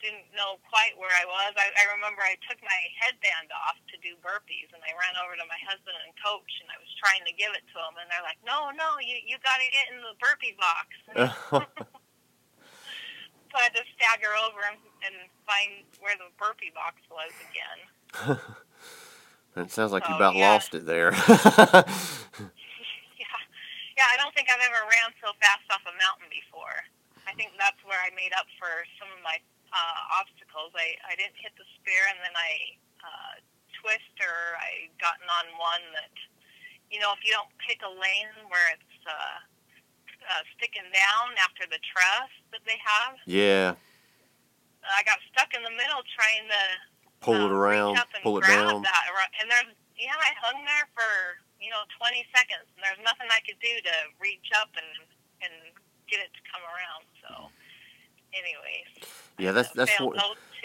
didn't 0.00 0.32
know 0.32 0.56
quite 0.72 0.96
where 0.96 1.12
I 1.12 1.28
was. 1.28 1.52
I, 1.60 1.68
I 1.76 1.84
remember 1.92 2.24
I 2.24 2.40
took 2.48 2.56
my 2.64 2.80
headband 2.96 3.52
off 3.52 3.76
to 3.92 3.96
do 4.00 4.16
burpees, 4.24 4.72
and 4.72 4.80
I 4.80 4.96
ran 4.96 5.12
over 5.20 5.36
to 5.36 5.44
my 5.44 5.60
husband 5.68 5.92
and 6.00 6.12
coach, 6.16 6.48
and 6.64 6.72
I 6.72 6.80
was 6.80 6.88
trying 6.96 7.20
to 7.28 7.32
give 7.36 7.52
it 7.52 7.64
to 7.72 7.76
him, 7.76 8.00
and 8.00 8.08
they're 8.08 8.24
like, 8.24 8.40
"No, 8.40 8.72
no, 8.72 8.96
you 9.04 9.20
you 9.20 9.36
got 9.44 9.60
to 9.60 9.68
get 9.68 9.92
in 9.92 10.00
the 10.00 10.16
burpee 10.16 10.56
box." 10.56 10.88
so 13.52 13.54
I 13.60 13.68
had 13.68 13.76
to 13.76 13.84
stagger 13.96 14.32
over 14.40 14.64
and, 14.64 14.80
and 15.04 15.28
find 15.44 15.84
where 16.00 16.16
the 16.16 16.32
burpee 16.40 16.72
box 16.72 16.96
was 17.12 17.32
again. 17.52 17.80
It 19.56 19.70
sounds 19.70 19.92
like 19.92 20.06
you 20.08 20.14
Oh, 20.14 20.16
about 20.16 20.34
yeah. 20.36 20.50
lost 20.52 20.74
it 20.74 20.86
there. 20.86 21.12
Yeah, 21.12 21.84
yeah. 23.98 24.08
I 24.10 24.16
don't 24.18 24.34
think 24.34 24.48
I've 24.50 24.62
ever 24.64 24.82
ran 24.86 25.10
so 25.22 25.32
fast 25.42 25.66
off 25.70 25.82
a 25.86 25.94
mountain 25.98 26.28
before. 26.30 26.76
I 27.26 27.32
think 27.34 27.52
that's 27.58 27.78
where 27.86 27.98
I 28.00 28.10
made 28.16 28.32
up 28.34 28.46
for 28.58 28.70
some 28.98 29.10
of 29.14 29.20
my 29.22 29.38
uh, 29.70 30.00
obstacles. 30.22 30.72
I 30.74 30.96
I 31.06 31.14
didn't 31.18 31.36
hit 31.38 31.52
the 31.58 31.66
spear, 31.80 32.02
and 32.10 32.18
then 32.22 32.34
I 32.34 32.52
uh, 33.02 33.34
twister. 33.82 34.34
I 34.58 34.88
gotten 34.98 35.26
on 35.28 35.46
one 35.60 35.84
that, 35.98 36.14
you 36.90 36.98
know, 36.98 37.12
if 37.14 37.22
you 37.22 37.30
don't 37.34 37.50
pick 37.62 37.80
a 37.86 37.92
lane 37.92 38.32
where 38.50 38.66
it's 38.74 38.96
uh, 39.06 39.36
uh, 40.30 40.42
sticking 40.58 40.88
down 40.90 41.36
after 41.44 41.66
the 41.70 41.78
truss 41.92 42.30
that 42.50 42.62
they 42.66 42.78
have, 42.82 43.14
yeah, 43.30 43.78
I 44.82 45.02
got 45.06 45.20
stuck 45.30 45.52
in 45.54 45.62
the 45.62 45.70
middle 45.76 46.02
trying 46.16 46.48
to 46.50 46.62
pull 47.20 47.36
um, 47.36 47.50
it 47.50 47.52
around, 47.52 47.98
pull 48.22 48.38
it 48.38 48.46
down. 48.46 48.82
That. 48.82 49.02
And 49.40 49.50
there's, 49.50 49.72
yeah, 49.96 50.16
I 50.16 50.32
hung 50.40 50.64
there 50.64 50.88
for 50.96 51.40
you 51.60 51.70
know 51.70 51.84
20 52.00 52.24
seconds, 52.34 52.68
and 52.76 52.80
there's 52.82 53.00
nothing 53.04 53.28
I 53.30 53.40
could 53.46 53.60
do 53.60 53.74
to 53.84 53.94
reach 54.20 54.50
up 54.56 54.68
and 54.74 55.06
and 55.44 55.54
get 56.08 56.20
it 56.20 56.32
to 56.34 56.42
come 56.50 56.64
around. 56.64 57.04
So, 57.22 57.30
anyways, 58.32 59.08
Yeah, 59.38 59.52
that's 59.52 59.70
that's 59.72 59.98
what. 60.00 60.18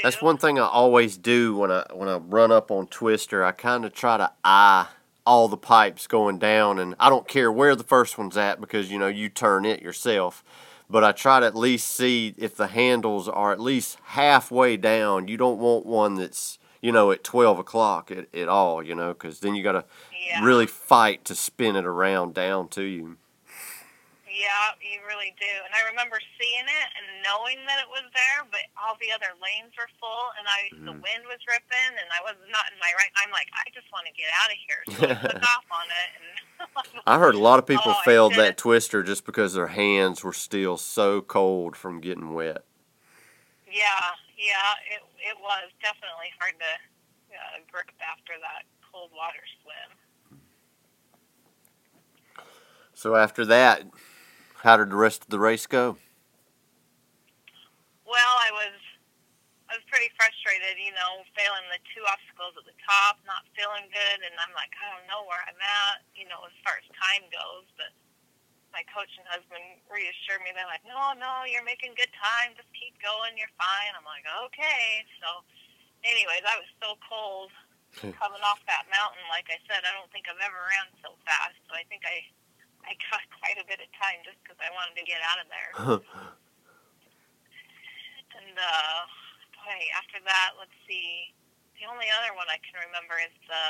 That's 0.03 0.21
one 0.21 0.37
thing 0.37 0.59
I 0.59 0.67
always 0.67 1.17
do 1.17 1.55
when 1.55 1.71
I 1.71 1.85
when 1.93 2.09
I 2.09 2.17
run 2.17 2.51
up 2.51 2.69
on 2.69 2.87
Twister. 2.87 3.45
I 3.45 3.51
kind 3.53 3.85
of 3.85 3.93
try 3.93 4.17
to 4.17 4.31
eye 4.43 4.87
all 5.25 5.47
the 5.47 5.57
pipes 5.57 6.07
going 6.07 6.37
down, 6.37 6.79
and 6.79 6.95
I 6.99 7.09
don't 7.09 7.27
care 7.27 7.51
where 7.51 7.75
the 7.75 7.83
first 7.83 8.17
one's 8.17 8.37
at 8.37 8.59
because 8.59 8.91
you 8.91 8.99
know 8.99 9.07
you 9.07 9.29
turn 9.29 9.65
it 9.65 9.81
yourself. 9.81 10.43
But 10.89 11.03
I 11.03 11.11
try 11.13 11.39
to 11.39 11.45
at 11.45 11.55
least 11.55 11.87
see 11.87 12.33
if 12.37 12.55
the 12.55 12.67
handles 12.67 13.27
are 13.27 13.51
at 13.51 13.59
least 13.59 13.97
halfway 14.03 14.77
down. 14.77 15.27
You 15.27 15.37
don't 15.37 15.59
want 15.59 15.85
one 15.85 16.15
that's 16.15 16.59
you 16.81 16.91
know 16.91 17.11
at 17.11 17.23
twelve 17.23 17.57
o'clock 17.59 18.11
at, 18.11 18.33
at 18.35 18.47
all, 18.47 18.83
you 18.83 18.93
know, 18.95 19.13
because 19.13 19.39
then 19.39 19.55
you 19.55 19.63
got 19.63 19.71
to 19.73 19.85
Yeah. 20.27 20.43
really 20.43 20.67
fight 20.67 21.25
to 21.25 21.35
spin 21.35 21.75
it 21.75 21.85
around 21.85 22.33
down 22.33 22.67
to 22.69 22.83
you. 22.83 23.17
Yeah, 24.35 24.75
you 24.83 24.99
really 25.07 25.31
do. 25.39 25.53
And 25.63 25.71
I 25.71 25.87
remember 25.87 26.19
seeing 26.35 26.67
it 26.67 26.89
and 26.99 27.23
knowing 27.23 27.63
that 27.71 27.79
it 27.79 27.87
was 27.87 28.03
there, 28.11 28.43
but 28.51 28.67
all 28.75 28.99
the 28.99 29.07
other 29.15 29.31
lanes 29.39 29.71
were 29.79 29.87
full, 29.95 30.25
and 30.35 30.43
I 30.43 30.75
the 30.83 30.91
Mhm. 30.91 30.99
wind 30.99 31.23
was 31.23 31.39
ripping, 31.47 31.95
and 31.95 32.09
I 32.11 32.19
was 32.19 32.35
not 32.51 32.67
in 32.67 32.77
my 32.83 32.91
right. 32.99 33.13
I'm 33.23 33.31
like, 33.31 33.47
I 33.55 33.63
just 33.71 33.87
want 33.95 34.03
to 34.11 34.13
get 34.19 34.27
out 34.35 34.51
of 34.51 34.59
here. 34.67 34.83
So 34.91 34.99
I 35.07 35.15
took 35.23 35.39
off 35.39 35.67
on 35.71 35.87
it, 35.87 36.09
and 36.19 36.27
I 37.07 37.15
heard 37.19 37.35
a 37.35 37.39
lot 37.39 37.59
of 37.63 37.65
people 37.69 37.95
Oh, 37.95 38.03
failed 38.03 38.35
that 38.35 38.57
twister 38.59 39.03
just 39.07 39.23
because 39.25 39.53
their 39.55 39.71
hands 39.71 40.19
were 40.23 40.35
still 40.35 40.75
so 40.75 41.21
cold 41.23 41.77
from 41.79 42.01
getting 42.03 42.33
wet. 42.35 42.67
yeah, 43.71 44.11
yeah, 44.35 44.69
it 44.91 45.01
it 45.23 45.37
was 45.39 45.71
definitely 45.79 46.35
hard 46.43 46.59
to 46.59 46.71
uh, 47.39 47.55
grip 47.71 47.87
after 48.03 48.35
that 48.43 48.67
cold 48.91 49.11
water 49.15 49.43
swim. 49.63 49.95
So 52.93 53.15
after 53.15 53.45
that, 53.45 53.83
how 54.63 54.77
did 54.77 54.89
the 54.89 54.99
rest 54.99 55.23
of 55.23 55.29
the 55.29 55.39
race 55.39 55.67
go? 55.67 55.97
Well, 58.05 58.35
I 58.41 58.51
was 58.53 58.77
I 59.65 59.81
was 59.81 59.85
pretty 59.89 60.13
frustrated, 60.13 60.77
you 60.77 60.93
know, 60.93 61.25
failing 61.33 61.65
the 61.73 61.81
two 61.91 62.05
obstacles 62.05 62.53
at 62.53 62.69
the 62.69 62.77
top, 62.85 63.17
not 63.25 63.49
feeling 63.57 63.89
good, 63.89 64.19
and 64.21 64.37
I'm 64.37 64.53
like, 64.53 64.69
I 64.77 64.93
don't 64.93 65.09
know 65.09 65.25
where 65.25 65.41
I'm 65.41 65.57
at, 65.57 66.05
you 66.13 66.29
know, 66.29 66.45
as 66.45 66.53
far 66.61 66.77
as 66.77 66.85
time 66.93 67.25
goes. 67.33 67.65
But 67.73 67.91
my 68.75 68.83
coach 68.91 69.09
and 69.15 69.23
husband 69.31 69.79
reassured 69.87 70.43
me. 70.43 70.51
They're 70.51 70.67
like, 70.67 70.83
No, 70.83 71.15
no, 71.15 71.47
you're 71.47 71.63
making 71.63 71.95
good 71.95 72.11
time. 72.19 72.51
Just 72.59 72.67
keep 72.75 72.99
going. 72.99 73.39
You're 73.39 73.51
fine. 73.55 73.95
I'm 73.95 74.03
like, 74.03 74.27
Okay. 74.51 75.07
So, 75.23 75.47
anyways, 76.03 76.43
I 76.43 76.59
was 76.59 76.69
so 76.83 76.99
cold 77.07 77.55
coming 78.19 78.43
off 78.43 78.59
that 78.67 78.91
mountain. 78.91 79.23
Like 79.31 79.47
I 79.47 79.63
said, 79.71 79.87
I 79.87 79.95
don't 79.95 80.11
think 80.11 80.27
I've 80.27 80.43
ever 80.43 80.59
ran 80.59 80.91
so 80.99 81.15
fast. 81.23 81.55
So 81.71 81.79
I 81.79 81.87
think 81.87 82.03
I 82.03 82.27
I 82.85 82.93
got 83.09 83.21
quite 83.41 83.57
a 83.57 83.65
bit 83.65 83.81
of 83.81 83.89
time 83.97 84.21
just 84.21 84.37
because 84.45 84.57
I 84.61 84.69
wanted 84.73 84.95
to 85.01 85.05
get 85.05 85.19
out 85.25 85.41
of 85.41 85.47
there. 85.49 85.71
And 88.35 88.55
uh, 88.55 88.99
boy, 89.57 89.79
after 89.97 90.21
that, 90.21 90.53
let's 90.61 90.75
see. 90.85 91.33
The 91.81 91.89
only 91.89 92.07
other 92.13 92.31
one 92.37 92.47
I 92.47 92.61
can 92.63 92.79
remember 92.79 93.19
is 93.19 93.33
the 93.49 93.65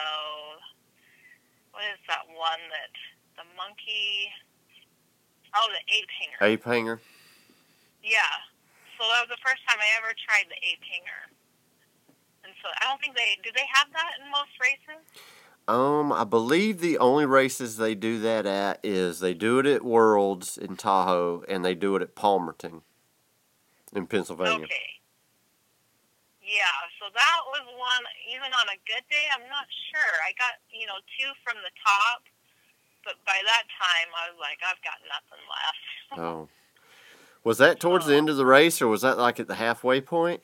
what 1.73 1.84
is 1.91 1.99
that 2.08 2.23
one 2.32 2.62
that 2.71 2.93
the 3.36 3.45
monkey? 3.58 4.32
Oh, 5.56 5.67
the 5.71 5.84
ape 5.91 6.12
hanger. 6.12 6.39
Ape 6.39 6.63
hanger. 6.63 6.97
Yeah. 8.04 8.36
So 8.95 9.04
that 9.12 9.28
was 9.28 9.32
the 9.32 9.43
first 9.43 9.60
time 9.67 9.80
I 9.80 9.89
ever 9.99 10.15
tried 10.15 10.47
the 10.47 10.60
ape 10.63 10.84
hanger. 10.86 11.21
And 12.47 12.54
so 12.62 12.69
I 12.80 12.88
don't 12.88 13.01
think 13.01 13.17
they 13.17 13.36
do. 13.41 13.51
They 13.51 13.67
have 13.73 13.89
that 13.91 14.21
in 14.21 14.30
most 14.30 14.54
races. 14.62 15.04
Um, 15.67 16.13
I 16.13 16.23
believe 16.23 16.80
the 16.80 16.99
only 16.99 17.25
races 17.25 17.78
they 17.78 17.95
do 17.95 18.19
that 18.19 18.45
at 18.45 18.80
is 18.84 19.19
they 19.19 19.34
do 19.34 19.58
it 19.58 19.65
at 19.65 19.84
Worlds 19.84 20.58
in 20.58 20.78
Tahoe 20.78 21.43
and 21.47 21.65
they 21.65 21.73
do 21.73 21.95
it 21.95 22.04
at 22.04 22.15
Palmerton 22.15 22.82
in 23.95 24.06
Pennsylvania. 24.06 24.65
Okay. 24.65 24.95
Yeah, 26.45 26.78
so 27.01 27.10
that 27.10 27.39
was 27.49 27.65
one, 27.73 28.06
even 28.30 28.54
on 28.54 28.69
a 28.69 28.78
good 28.86 29.01
day, 29.10 29.25
I'm 29.34 29.49
not 29.49 29.65
sure. 29.89 30.13
I 30.21 30.32
got, 30.38 30.62
you 30.69 30.86
know, 30.86 31.01
two 31.17 31.34
from 31.43 31.58
the 31.65 31.73
top, 31.82 32.21
but 33.04 33.15
by 33.25 33.41
that 33.41 33.63
time, 33.82 34.13
I 34.13 34.30
was 34.30 34.38
like, 34.39 34.60
I've 34.62 34.82
got 34.86 35.01
nothing 35.10 35.41
left. 35.49 36.21
Oh. 36.21 36.47
Was 37.43 37.58
that 37.58 37.80
towards 37.82 38.06
the 38.06 38.15
end 38.15 38.30
of 38.30 38.38
the 38.38 38.45
race 38.45 38.80
or 38.84 38.88
was 38.88 39.01
that 39.01 39.17
like 39.17 39.39
at 39.39 39.47
the 39.47 39.56
halfway 39.56 40.01
point? 40.01 40.41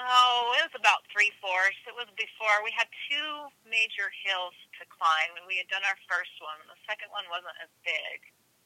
Oh, 0.00 0.56
it 0.56 0.64
was 0.64 0.76
about 0.80 1.04
three 1.12 1.28
fourths. 1.44 1.76
It 1.84 1.92
was 1.92 2.08
before 2.16 2.64
we 2.64 2.72
had 2.72 2.88
two 3.12 3.52
major 3.68 4.08
hills 4.24 4.56
to 4.80 4.88
climb, 4.88 5.36
and 5.36 5.44
we 5.44 5.60
had 5.60 5.68
done 5.68 5.84
our 5.84 5.98
first 6.08 6.32
one. 6.40 6.56
The 6.72 6.80
second 6.88 7.12
one 7.12 7.28
wasn't 7.28 7.56
as 7.60 7.68
big, 7.84 8.18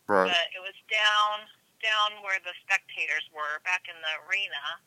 Right. 0.06 0.30
but 0.30 0.46
it 0.54 0.62
was 0.62 0.78
down 0.86 1.50
down 1.82 2.22
where 2.24 2.38
the 2.40 2.54
spectators 2.64 3.26
were 3.34 3.60
back 3.66 3.84
in 3.90 3.98
the 3.98 4.14
arena 4.24 4.78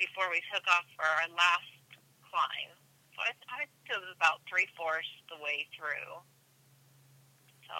before 0.00 0.26
we 0.32 0.42
took 0.50 0.64
off 0.66 0.88
for 0.96 1.04
our 1.06 1.28
last 1.36 1.70
climb. 2.26 2.72
So 3.14 3.22
I, 3.22 3.30
I 3.52 3.68
think 3.68 3.92
it 3.92 4.00
was 4.00 4.10
about 4.16 4.40
three 4.48 4.66
fourths 4.74 5.12
the 5.28 5.38
way 5.38 5.68
through. 5.76 6.24
So, 7.68 7.78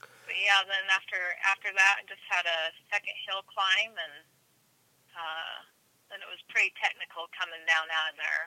but 0.00 0.36
yeah, 0.40 0.64
then 0.64 0.88
after 0.90 1.20
after 1.44 1.70
that, 1.76 1.94
I 2.00 2.08
just 2.08 2.24
had 2.26 2.48
a 2.48 2.72
second 2.88 3.14
hill 3.28 3.44
climb, 3.46 3.94
and 4.00 4.24
uh, 5.16 5.54
then 6.10 6.18
it 6.20 6.30
was 6.30 6.42
pretty 6.50 6.72
technical 6.82 7.30
coming 7.34 7.62
down 7.66 7.86
out 7.90 8.12
of 8.12 8.16
there. 8.18 8.44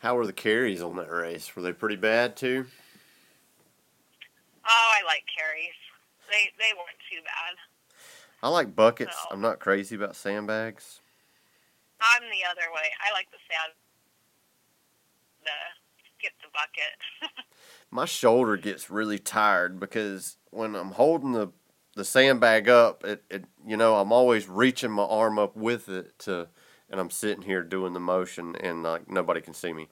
How 0.00 0.16
were 0.16 0.26
the 0.26 0.32
carries 0.32 0.80
on 0.80 0.96
that 0.96 1.10
race? 1.10 1.54
Were 1.54 1.62
they 1.62 1.72
pretty 1.72 1.96
bad 1.96 2.36
too? 2.36 2.66
Oh, 4.64 4.88
I 4.96 5.04
like 5.04 5.24
carries. 5.28 5.76
They 6.30 6.48
they 6.58 6.72
weren't 6.72 7.00
too 7.10 7.20
bad. 7.20 7.56
I 8.42 8.48
like 8.48 8.74
buckets. 8.74 9.16
No. 9.28 9.34
I'm 9.34 9.42
not 9.42 9.58
crazy 9.58 9.96
about 9.96 10.16
sandbags. 10.16 11.00
I'm 12.00 12.22
the 12.22 12.48
other 12.48 12.72
way. 12.72 12.88
I 13.04 13.12
like 13.12 13.30
the 13.30 13.36
sand. 13.44 13.76
The 15.44 15.58
skip 16.16 16.32
the 16.40 16.48
bucket. 16.52 17.44
My 17.90 18.06
shoulder 18.06 18.56
gets 18.56 18.90
really 18.90 19.18
tired 19.18 19.78
because 19.78 20.38
when 20.50 20.74
I'm 20.74 20.92
holding 20.92 21.32
the 21.32 21.48
the 21.96 22.04
sandbag 22.04 22.68
up, 22.68 23.04
it, 23.04 23.22
it 23.30 23.44
you 23.66 23.76
know 23.76 23.96
I'm 23.96 24.12
always 24.12 24.48
reaching 24.48 24.90
my 24.90 25.04
arm 25.04 25.38
up 25.38 25.56
with 25.56 25.88
it 25.88 26.18
to, 26.20 26.48
and 26.88 27.00
I'm 27.00 27.10
sitting 27.10 27.42
here 27.42 27.62
doing 27.62 27.92
the 27.92 28.00
motion 28.00 28.56
and 28.56 28.82
like 28.82 29.10
nobody 29.10 29.40
can 29.40 29.54
see 29.54 29.72
me, 29.72 29.88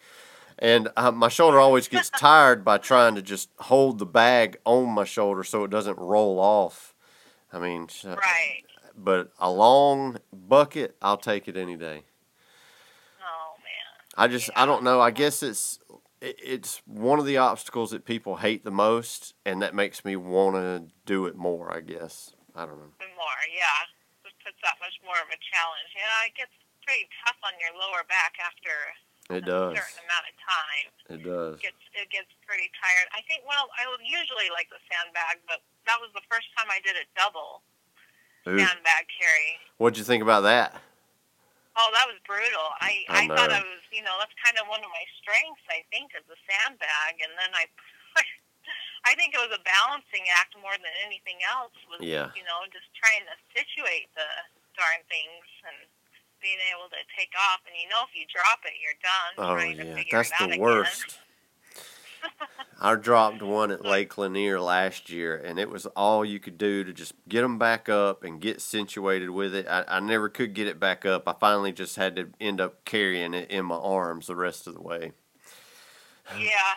and 0.59 0.89
uh, 0.97 1.11
my 1.11 1.29
shoulder 1.29 1.59
always 1.59 1.89
gets 1.89 2.11
tired 2.19 2.65
by 2.65 2.79
trying 2.79 3.15
to 3.15 3.23
just 3.23 3.51
hold 3.59 3.99
the 3.99 4.07
bag 4.07 4.59
on 4.65 4.89
my 4.91 5.05
shoulder 5.05 5.45
so 5.45 5.65
it 5.65 5.71
doesn't 5.71 5.99
roll 5.99 6.39
off. 6.39 6.95
I 7.53 7.59
mean, 7.59 7.89
right. 8.05 8.65
but 8.97 9.33
a 9.39 9.51
long 9.51 10.19
bucket, 10.33 10.97
I'll 11.01 11.17
take 11.17 11.49
it 11.49 11.57
any 11.57 11.77
day. 11.77 12.03
Oh 13.21 13.55
man. 13.59 14.15
I 14.17 14.29
just 14.29 14.51
I 14.55 14.67
don't 14.67 14.85
know. 14.85 15.01
I 15.01 15.11
guess 15.11 15.43
it's 15.43 15.79
it, 15.88 15.88
it's 16.21 16.83
one 16.87 17.19
of 17.19 17.27
the 17.27 17.37
obstacles 17.37 17.91
that 17.91 18.05
people 18.05 18.37
hate 18.37 18.65
the 18.65 18.71
most, 18.75 19.35
and 19.47 19.63
that 19.63 19.75
makes 19.75 20.05
me 20.05 20.17
want 20.17 20.57
to 20.57 20.89
do 21.07 21.27
it 21.27 21.37
more. 21.37 21.73
I 21.73 21.81
guess 21.81 22.35
I 22.55 22.67
don't 22.67 22.79
know. 22.79 22.93
More, 22.99 23.43
yeah. 23.51 23.87
Just 24.25 24.39
puts 24.43 24.59
that 24.63 24.79
much 24.83 24.99
more 25.05 25.19
of 25.19 25.29
a 25.31 25.39
challenge. 25.39 25.91
Yeah, 25.95 26.27
it 26.31 26.35
gets 26.35 26.55
pretty 26.87 27.07
tough 27.27 27.39
on 27.45 27.53
your 27.63 27.71
lower 27.77 28.03
back 28.09 28.35
after 28.41 28.73
It 29.31 29.43
a 29.43 29.47
does. 29.47 29.75
certain 29.79 30.03
amount 30.09 30.27
of 30.27 30.35
time. 30.41 30.87
It 31.13 31.21
does. 31.23 31.53
It 31.59 31.63
gets 31.71 31.83
it 31.95 32.09
gets 32.11 32.31
pretty 32.47 32.71
tired. 32.79 33.09
I 33.15 33.23
think. 33.31 33.47
Well, 33.47 33.71
I 33.79 33.87
would 33.91 34.03
usually 34.03 34.51
like 34.51 34.71
the 34.75 34.81
sandbag, 34.91 35.43
but 35.47 35.63
that 35.87 35.99
was 36.03 36.11
the 36.15 36.25
first 36.31 36.49
time 36.59 36.67
I 36.71 36.81
did 36.83 36.97
a 36.99 37.07
double 37.15 37.63
Ooh. 38.49 38.59
sandbag 38.59 39.07
carry. 39.13 39.59
What'd 39.79 39.99
you 39.99 40.05
think 40.07 40.23
about 40.23 40.43
that? 40.49 40.75
Oh, 41.79 41.89
that 41.95 42.11
was 42.11 42.19
brutal. 42.27 42.75
I 42.83 43.07
I 43.07 43.23
I, 43.23 43.31
thought. 43.31 43.55
I 43.55 43.63
was, 43.63 43.83
you 43.95 44.03
know, 44.03 44.19
that's 44.19 44.35
kind 44.43 44.59
of 44.59 44.67
one 44.67 44.83
of 44.83 44.91
my 44.91 45.07
strengths. 45.23 45.63
I 45.71 45.87
think 45.95 46.11
is 46.19 46.27
the 46.27 46.39
sandbag, 46.51 47.23
and 47.23 47.31
then 47.39 47.51
I, 47.55 47.71
I 49.09 49.15
think 49.15 49.33
it 49.33 49.41
was 49.41 49.55
a 49.55 49.63
balancing 49.63 50.27
act 50.35 50.59
more 50.59 50.75
than 50.75 50.91
anything 51.07 51.39
else. 51.47 51.73
Was 51.87 52.03
Yeah. 52.03 52.35
you 52.35 52.43
know 52.43 52.67
just 52.75 52.91
trying 52.99 53.23
to 53.31 53.35
situate 53.55 54.11
the 54.19 54.27
darn 54.75 55.07
things 55.07 55.47
and 55.71 55.87
being 56.43 56.59
able 56.75 56.91
to 56.91 57.01
take 57.15 57.31
off. 57.39 57.63
And 57.67 57.75
you 57.79 57.87
know, 57.87 58.03
if 58.07 58.13
you 58.15 58.27
drop 58.27 58.67
it, 58.67 58.75
you're 58.83 58.99
done. 58.99 59.33
Oh 59.39 59.55
to 59.55 59.63
yeah, 59.87 60.03
that's 60.11 60.35
it 60.35 60.43
out 60.43 60.51
the 60.51 60.59
again. 60.59 61.28
I 62.81 62.95
dropped 62.95 63.43
one 63.43 63.71
at 63.71 63.85
Lake 63.85 64.17
Lanier 64.17 64.61
last 64.61 65.11
year, 65.11 65.37
and 65.37 65.59
it 65.59 65.71
was 65.71 65.87
all 65.87 66.25
you 66.25 66.39
could 66.39 66.59
do 66.59 66.85
to 66.85 66.93
just 66.93 67.13
get 67.29 67.43
them 67.43 67.59
back 67.59 67.89
up 67.89 68.23
and 68.23 68.41
get 68.41 68.61
situated 68.61 69.31
with 69.31 69.55
it. 69.55 69.67
I, 69.69 69.85
I 69.89 70.01
never 70.01 70.29
could 70.29 70.55
get 70.55 70.69
it 70.69 70.79
back 70.79 71.05
up. 71.05 71.29
I 71.29 71.35
finally 71.39 71.73
just 71.73 71.97
had 71.97 72.15
to 72.17 72.29
end 72.41 72.61
up 72.61 72.85
carrying 72.85 73.35
it 73.35 73.51
in 73.51 73.65
my 73.65 73.77
arms 73.77 74.29
the 74.29 74.37
rest 74.37 74.67
of 74.67 74.75
the 74.75 74.83
way. 74.83 75.13
Yeah. 76.39 76.75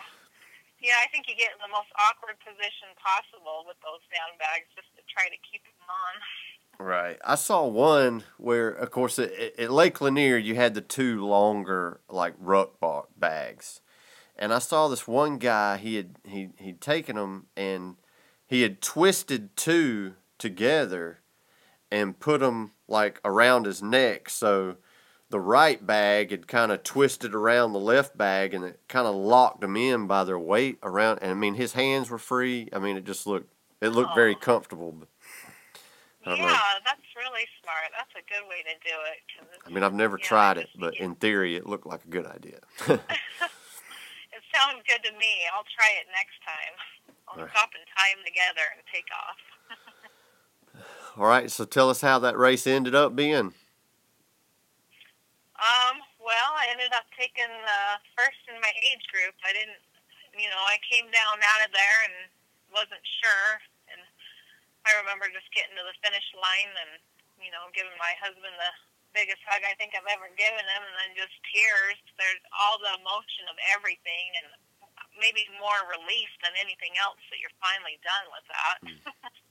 Yeah, 0.80 0.98
I 1.04 1.06
think 1.12 1.28
you 1.28 1.36
get 1.36 1.52
in 1.52 1.62
the 1.62 1.70
most 1.70 1.92
awkward 1.94 2.34
position 2.40 2.88
possible 2.98 3.62
with 3.68 3.76
those 3.82 4.00
sandbags 4.10 4.66
just 4.74 4.88
to 4.96 5.02
try 5.06 5.28
to 5.28 5.38
keep 5.48 5.62
them 5.62 5.86
on. 5.86 6.84
Right. 6.84 7.18
I 7.24 7.36
saw 7.36 7.64
one 7.66 8.24
where, 8.36 8.70
of 8.70 8.90
course, 8.90 9.20
at, 9.20 9.30
at 9.32 9.70
Lake 9.70 10.00
Lanier, 10.00 10.36
you 10.36 10.56
had 10.56 10.74
the 10.74 10.80
two 10.80 11.24
longer, 11.24 12.00
like, 12.08 12.34
ruck 12.38 12.80
ba- 12.80 13.02
bags. 13.16 13.80
And 14.42 14.52
I 14.52 14.58
saw 14.58 14.88
this 14.88 15.06
one 15.06 15.38
guy, 15.38 15.76
he 15.76 15.94
had 15.94 16.16
he, 16.24 16.48
he'd 16.58 16.80
taken 16.80 17.14
them 17.14 17.46
and 17.56 17.94
he 18.44 18.62
had 18.62 18.82
twisted 18.82 19.56
two 19.56 20.14
together 20.36 21.20
and 21.92 22.18
put 22.18 22.40
them, 22.40 22.72
like, 22.88 23.20
around 23.24 23.66
his 23.66 23.84
neck. 23.84 24.28
So 24.28 24.78
the 25.30 25.38
right 25.38 25.86
bag 25.86 26.32
had 26.32 26.48
kind 26.48 26.72
of 26.72 26.82
twisted 26.82 27.36
around 27.36 27.72
the 27.72 27.78
left 27.78 28.18
bag 28.18 28.52
and 28.52 28.64
it 28.64 28.80
kind 28.88 29.06
of 29.06 29.14
locked 29.14 29.62
him 29.62 29.76
in 29.76 30.08
by 30.08 30.24
their 30.24 30.40
weight 30.40 30.78
around. 30.82 31.20
And 31.22 31.30
I 31.30 31.34
mean, 31.34 31.54
his 31.54 31.74
hands 31.74 32.10
were 32.10 32.18
free. 32.18 32.68
I 32.72 32.80
mean, 32.80 32.96
it 32.96 33.04
just 33.04 33.28
looked 33.28 33.52
it 33.80 33.90
looked 33.90 34.16
very 34.16 34.34
comfortable. 34.34 34.90
But 34.90 35.08
I 36.26 36.30
don't 36.30 36.38
yeah, 36.38 36.46
know. 36.46 36.58
that's 36.84 37.00
really 37.14 37.46
smart. 37.62 37.92
That's 37.96 38.10
a 38.16 38.28
good 38.28 38.48
way 38.48 38.64
to 38.64 38.74
do 38.88 38.96
it. 39.06 39.64
I 39.64 39.70
mean, 39.70 39.84
I've 39.84 39.94
never 39.94 40.18
yeah, 40.18 40.26
tried 40.26 40.58
it, 40.58 40.68
but 40.76 40.96
in 40.96 41.14
theory, 41.14 41.54
it 41.54 41.64
looked 41.64 41.86
like 41.86 42.04
a 42.04 42.08
good 42.08 42.26
idea. 42.26 42.58
Sounds 44.52 44.84
good 44.84 45.00
to 45.08 45.12
me. 45.16 45.48
I'll 45.48 45.66
try 45.72 45.88
it 45.96 46.06
next 46.12 46.36
time. 46.44 46.76
I'll 47.28 47.40
Alright. 47.40 47.56
stop 47.56 47.72
and 47.72 47.84
tie 47.96 48.12
them 48.12 48.24
together 48.28 48.66
and 48.76 48.84
take 48.92 49.08
off. 49.08 49.40
All 51.16 51.28
right, 51.28 51.48
so 51.48 51.64
tell 51.64 51.88
us 51.88 52.00
how 52.04 52.20
that 52.20 52.36
race 52.36 52.68
ended 52.68 52.94
up 52.94 53.16
being. 53.16 53.56
Um, 55.56 55.96
well, 56.20 56.50
I 56.58 56.68
ended 56.68 56.92
up 56.92 57.08
taking 57.16 57.48
uh, 57.48 57.96
first 58.18 58.40
in 58.50 58.58
my 58.60 58.72
age 58.92 59.04
group. 59.08 59.32
I 59.46 59.56
didn't, 59.56 59.80
you 60.36 60.50
know, 60.52 60.62
I 60.68 60.76
came 60.84 61.08
down 61.08 61.38
out 61.38 61.62
of 61.64 61.70
there 61.72 61.98
and 62.08 62.16
wasn't 62.74 63.04
sure. 63.04 63.48
And 63.88 64.00
I 64.84 64.96
remember 65.00 65.32
just 65.32 65.48
getting 65.54 65.76
to 65.78 65.84
the 65.86 65.96
finish 66.04 66.24
line 66.36 66.72
and, 66.76 66.92
you 67.40 67.54
know, 67.54 67.70
giving 67.72 67.94
my 67.96 68.12
husband 68.20 68.52
the 68.52 68.72
biggest 69.12 69.40
hug 69.46 69.62
I 69.64 69.76
think 69.76 69.92
I've 69.94 70.08
ever 70.08 70.28
given 70.34 70.64
him, 70.64 70.82
and 70.82 70.96
then 71.00 71.12
just 71.16 71.32
tears. 71.52 71.98
There's 72.18 72.42
all 72.52 72.80
the 72.80 72.96
emotion 73.00 73.48
of 73.48 73.56
everything, 73.72 74.26
and 74.42 74.48
maybe 75.20 75.44
more 75.60 75.80
relief 75.92 76.30
than 76.42 76.52
anything 76.60 76.96
else 77.00 77.20
that 77.30 77.38
you're 77.40 77.52
finally 77.60 77.96
done 78.02 78.26
with 78.32 78.46
that. 78.48 78.76
Hmm. 78.82 79.00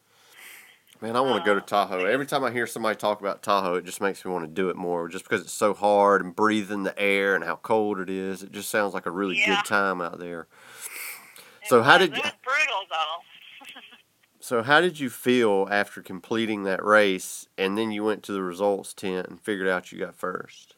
Man, 1.02 1.16
I 1.16 1.22
want 1.22 1.44
to 1.44 1.50
go 1.50 1.56
to 1.56 1.62
Oh, 1.62 1.66
Tahoe. 1.66 2.06
Every 2.06 2.28
time 2.28 2.44
I 2.44 2.52
hear 2.52 2.68
somebody 2.68 2.96
talk 2.96 3.22
about 3.22 3.42
Tahoe, 3.42 3.76
it 3.76 3.86
just 3.86 4.02
makes 4.02 4.24
me 4.24 4.32
want 4.32 4.46
to 4.46 4.52
do 4.52 4.70
it 4.70 4.76
more. 4.76 5.08
Just 5.10 5.24
because 5.26 5.42
it's 5.42 5.54
so 5.54 5.74
hard 5.74 6.24
and 6.24 6.36
breathing 6.36 6.84
the 6.84 6.98
air 7.00 7.34
and 7.34 7.44
how 7.44 7.56
cold 7.56 8.00
it 8.00 8.10
is, 8.10 8.44
it 8.44 8.52
just 8.52 8.70
sounds 8.70 8.94
like 8.94 9.08
a 9.08 9.12
really 9.12 9.36
Yeah. 9.36 9.56
good 9.56 9.66
time 9.66 10.00
out 10.00 10.20
there. 10.20 10.48
It 11.64 11.70
So 11.70 11.82
how 11.82 11.98
did 11.98 12.14
it 12.14 12.22
was 12.24 12.34
brutal 12.44 12.86
though? 12.88 13.24
So 14.52 14.68
how 14.68 14.84
did 14.84 15.00
you 15.00 15.08
feel 15.10 15.72
after 15.72 16.04
completing 16.04 16.68
that 16.68 16.84
race, 16.84 17.48
and 17.56 17.80
then 17.80 17.96
you 17.96 18.04
went 18.04 18.20
to 18.28 18.36
the 18.36 18.44
results 18.44 18.92
tent 18.92 19.32
and 19.32 19.40
figured 19.40 19.72
out 19.72 19.96
you 19.96 20.00
got 20.04 20.12
first? 20.12 20.76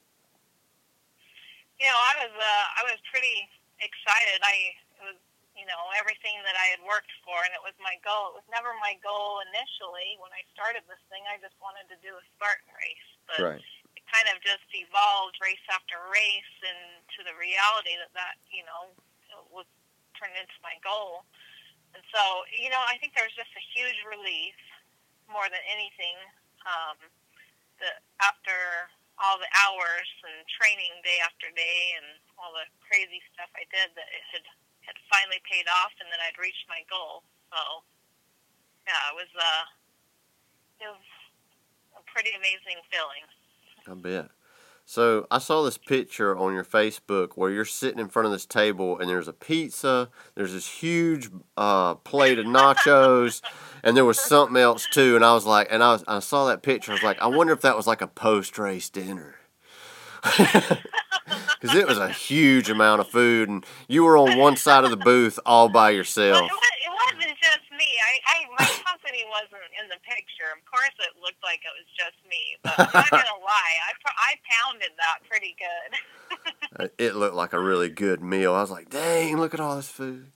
you 1.82 1.90
know, 1.90 1.98
I 1.98 2.14
was 2.22 2.34
uh, 2.38 2.66
I 2.78 2.82
was 2.86 3.02
pretty 3.10 3.50
excited. 3.82 4.46
I 4.46 4.78
it 5.02 5.04
was 5.10 5.18
you 5.58 5.66
know 5.66 5.90
everything 5.98 6.38
that 6.46 6.54
I 6.54 6.70
had 6.70 6.86
worked 6.86 7.10
for, 7.26 7.34
and 7.34 7.50
it 7.50 7.66
was 7.66 7.74
my 7.82 7.98
goal. 8.06 8.38
It 8.38 8.46
was 8.46 8.50
never 8.54 8.78
my 8.78 8.94
goal 9.02 9.42
initially 9.50 10.22
when 10.22 10.30
I 10.38 10.46
started 10.54 10.86
this 10.86 11.02
thing. 11.10 11.26
I 11.26 11.42
just 11.42 11.58
wanted 11.58 11.90
to 11.90 11.98
do 12.06 12.14
a 12.14 12.24
Spartan 12.38 12.70
race, 12.78 13.10
but 13.26 13.42
Right. 13.42 13.64
it 13.98 14.06
kind 14.06 14.30
of 14.30 14.38
just 14.46 14.70
evolved 14.70 15.42
race 15.42 15.66
after 15.74 15.98
race 16.14 16.54
into 16.62 17.26
the 17.26 17.34
reality 17.34 17.98
that 17.98 18.14
that 18.14 18.38
you 18.54 18.62
know 18.70 18.94
was 19.50 19.66
turned 20.14 20.38
into 20.38 20.62
my 20.62 20.78
goal. 20.86 21.26
And 21.94 22.04
so 22.10 22.22
you 22.54 22.70
know, 22.70 22.82
I 22.86 22.98
think 22.98 23.14
there 23.14 23.26
was 23.26 23.38
just 23.38 23.54
a 23.54 23.64
huge 23.74 23.98
relief 24.06 24.58
more 25.30 25.48
than 25.50 25.62
anything. 25.70 26.18
Um, 26.64 26.98
that 27.82 28.06
after 28.24 28.88
all 29.22 29.38
the 29.38 29.50
hours 29.66 30.10
and 30.26 30.42
training 30.50 30.90
day 31.06 31.22
after 31.22 31.52
day 31.54 31.94
and 32.02 32.18
all 32.40 32.54
the 32.56 32.66
crazy 32.82 33.22
stuff 33.34 33.50
I 33.54 33.68
did 33.70 33.94
that 33.94 34.10
it 34.10 34.26
had 34.34 34.46
had 34.84 34.98
finally 35.08 35.40
paid 35.48 35.70
off 35.70 35.94
and 36.02 36.10
that 36.12 36.20
I'd 36.20 36.40
reached 36.42 36.66
my 36.68 36.82
goal. 36.90 37.24
So 37.54 37.60
yeah, 38.90 39.14
it 39.14 39.16
was 39.16 39.32
uh 39.38 39.64
it 40.82 40.90
was 40.90 41.08
a 42.00 42.04
pretty 42.10 42.34
amazing 42.34 42.82
feeling. 42.90 43.24
I 43.86 43.94
bet. 43.96 44.28
So 44.86 45.28
I 45.32 45.39
saw 45.39 45.63
this 45.63 45.78
picture 45.78 46.38
on 46.38 46.54
your 46.54 46.65
Facebook 46.65 47.32
where 47.36 47.50
you're 47.50 47.65
sitting 47.65 48.00
in 48.00 48.10
front 48.10 48.26
of 48.26 48.32
this 48.32 48.46
table 48.46 49.00
and 49.00 49.10
there's 49.10 49.30
a 49.30 49.34
pizza, 49.34 50.10
there's 50.36 50.54
this 50.54 50.67
huge 50.67 51.30
uh, 51.56 51.96
plate 51.96 52.38
of 52.38 52.46
nachos, 52.46 53.41
and 53.82 53.96
there 53.96 54.06
was 54.06 54.19
something 54.19 54.58
else 54.58 54.86
too. 54.91 55.15
And 55.15 55.24
I 55.24 55.34
was 55.34 55.46
like, 55.46 55.67
and 55.72 55.82
I 55.82 55.93
was, 55.93 56.04
I 56.08 56.19
saw 56.19 56.46
that 56.48 56.63
picture. 56.63 56.91
I 56.91 56.96
was 56.96 57.04
like, 57.04 57.22
I 57.22 57.28
wonder 57.28 57.54
if 57.54 57.62
that 57.62 57.78
was 57.78 57.88
like 57.88 58.02
a 58.02 58.08
post 58.08 58.58
race 58.60 58.89
dinner. 58.89 59.36
Because 61.60 61.78
it 61.78 61.88
was 61.88 61.98
a 61.98 62.10
huge 62.10 62.69
amount 62.69 63.00
of 63.00 63.08
food, 63.08 63.48
and 63.48 63.65
you 63.88 64.04
were 64.04 64.17
on 64.17 64.38
one 64.38 64.58
side 64.58 64.84
of 64.84 64.89
the 64.89 64.98
booth 64.98 65.39
all 65.46 65.69
by 65.69 65.91
yourself. 65.91 66.39
it, 66.39 66.52
was, 66.52 66.52
it 66.52 66.91
wasn't 66.91 67.38
just 67.39 67.72
me. 67.72 67.88
I, 68.04 68.36
I 68.36 68.84
my 68.84 68.93
company 69.13 69.30
wasn't 69.30 69.69
in 69.78 69.86
the 69.89 70.02
picture. 70.02 70.49
Of 70.58 70.65
course, 70.65 70.93
it 70.99 71.13
looked 71.21 71.41
like 71.43 71.62
it 71.62 71.73
was 71.78 71.86
just 71.93 72.17
me. 72.26 72.58
But 72.63 72.73
I'm 72.78 72.89
not 72.93 73.12
gonna 73.12 73.41
lie, 73.45 73.76
I 73.86 73.91
pro- 74.02 74.17
I 74.17 74.32
pounded 74.41 74.91
that 74.97 75.17
pretty 75.30 75.56
good. 75.58 75.89
Uh, 76.80 76.88
It 76.97 77.15
looked 77.15 77.36
like 77.36 77.54
a 77.54 77.60
really 77.62 77.89
good 77.89 78.21
meal. 78.21 78.54
I 78.56 78.62
was 78.62 78.71
like, 78.71 78.89
dang, 78.89 79.38
look 79.38 79.54
at 79.54 79.60
all 79.60 79.76
this 79.76 79.89
food. 79.89 80.32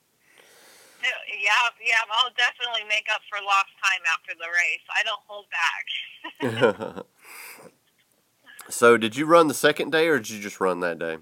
yeah, 1.01 1.65
yeah. 1.81 2.05
I'll 2.11 2.33
definitely 2.37 2.85
make 2.89 3.07
up 3.13 3.21
for 3.29 3.41
lost 3.41 3.73
time 3.81 4.03
after 4.13 4.33
the 4.37 4.45
race. 4.45 4.85
I 4.93 5.01
don't 5.03 5.21
hold 5.25 5.45
back. 5.49 7.05
so, 8.69 8.97
did 8.97 9.15
you 9.15 9.25
run 9.25 9.47
the 9.47 9.57
second 9.57 9.91
day, 9.91 10.07
or 10.07 10.17
did 10.19 10.29
you 10.29 10.41
just 10.41 10.59
run 10.61 10.79
that 10.81 10.99
day? 10.99 11.17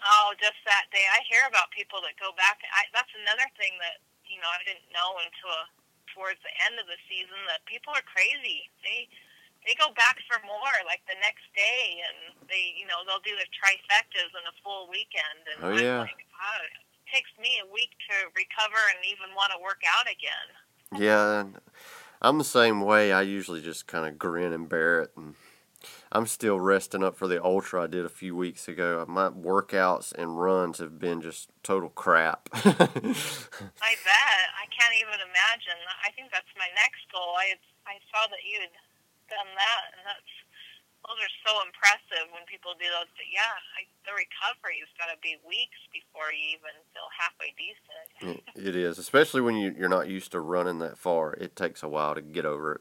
Oh, 0.00 0.32
just 0.40 0.56
that 0.64 0.88
day. 0.94 1.04
I 1.12 1.20
hear 1.28 1.44
about 1.50 1.68
people 1.76 2.00
that 2.06 2.16
go 2.16 2.32
back. 2.38 2.62
I, 2.72 2.88
that's 2.94 3.12
another 3.20 3.48
thing 3.60 3.74
that 3.84 4.00
you 4.30 4.38
know 4.40 4.48
I 4.48 4.62
didn't 4.64 4.86
know 4.94 5.18
until 5.20 5.58
towards 6.14 6.38
the 6.42 6.54
end 6.66 6.78
of 6.80 6.86
the 6.90 6.98
season 7.10 7.38
that 7.50 7.62
people 7.66 7.92
are 7.94 8.04
crazy. 8.06 8.66
They 8.82 9.06
they 9.66 9.76
go 9.76 9.92
back 9.92 10.16
for 10.24 10.40
more, 10.48 10.72
like 10.88 11.04
the 11.04 11.20
next 11.20 11.44
day, 11.52 12.00
and 12.00 12.32
they 12.48 12.72
you 12.78 12.88
know 12.88 13.04
they'll 13.04 13.22
do 13.24 13.36
the 13.36 13.48
trifectas 13.52 14.32
in 14.32 14.44
a 14.48 14.54
full 14.64 14.88
weekend. 14.88 15.40
And 15.52 15.58
Oh, 15.64 15.72
I'm 15.76 15.84
yeah. 15.84 16.00
like, 16.08 16.16
it 16.16 17.10
takes 17.12 17.30
me 17.40 17.60
a 17.60 17.68
week 17.68 17.90
to 18.08 18.30
recover 18.32 18.80
and 18.96 19.04
even 19.04 19.34
want 19.36 19.52
to 19.52 19.60
work 19.60 19.82
out 19.84 20.06
again. 20.08 20.48
Yeah, 20.96 21.44
I'm 22.22 22.38
the 22.38 22.44
same 22.44 22.80
way. 22.80 23.12
I 23.12 23.22
usually 23.22 23.60
just 23.60 23.86
kind 23.86 24.06
of 24.06 24.18
grin 24.18 24.52
and 24.52 24.68
bear 24.68 25.02
it, 25.02 25.10
and 25.16 25.34
I'm 26.12 26.26
still 26.26 26.58
resting 26.58 27.04
up 27.04 27.16
for 27.16 27.28
the 27.28 27.42
ultra 27.42 27.84
I 27.84 27.86
did 27.86 28.04
a 28.04 28.08
few 28.10 28.34
weeks 28.34 28.66
ago. 28.66 29.04
My 29.08 29.28
workouts 29.28 30.12
and 30.12 30.40
runs 30.40 30.78
have 30.78 30.98
been 30.98 31.20
just 31.20 31.48
total 31.62 31.88
crap. 31.90 32.48
I 32.54 32.62
bet. 32.64 34.46
I 34.56 34.59
can't 34.80 34.96
even 34.96 35.20
imagine. 35.20 35.76
I 36.00 36.08
think 36.16 36.32
that's 36.32 36.48
my 36.56 36.68
next 36.72 37.04
goal. 37.12 37.36
I 37.36 37.54
I 37.84 38.00
saw 38.08 38.24
that 38.32 38.40
you 38.48 38.64
had 38.64 38.72
done 39.28 39.50
that, 39.60 39.82
and 39.92 40.02
that's 40.08 40.32
those 41.04 41.20
are 41.20 41.36
so 41.44 41.52
impressive 41.64 42.28
when 42.32 42.44
people 42.48 42.72
do 42.80 42.88
those. 42.88 43.08
But 43.16 43.28
yeah, 43.32 43.52
I, 43.76 43.84
the 44.08 44.12
recovery 44.16 44.80
has 44.80 44.88
got 45.00 45.12
to 45.12 45.18
be 45.20 45.36
weeks 45.48 45.80
before 45.92 46.32
you 46.32 46.56
even 46.60 46.72
feel 46.96 47.08
halfway 47.12 47.52
decent. 47.60 48.06
It- 48.56 48.68
it 48.68 48.76
is, 48.76 48.98
especially 48.98 49.40
when 49.40 49.56
you, 49.56 49.74
you're 49.76 49.88
not 49.88 50.08
used 50.08 50.32
to 50.32 50.40
running 50.40 50.78
that 50.80 50.98
far. 50.98 51.32
It 51.34 51.56
takes 51.56 51.82
a 51.82 51.88
while 51.88 52.14
to 52.14 52.20
get 52.20 52.44
over 52.44 52.74
it. 52.74 52.80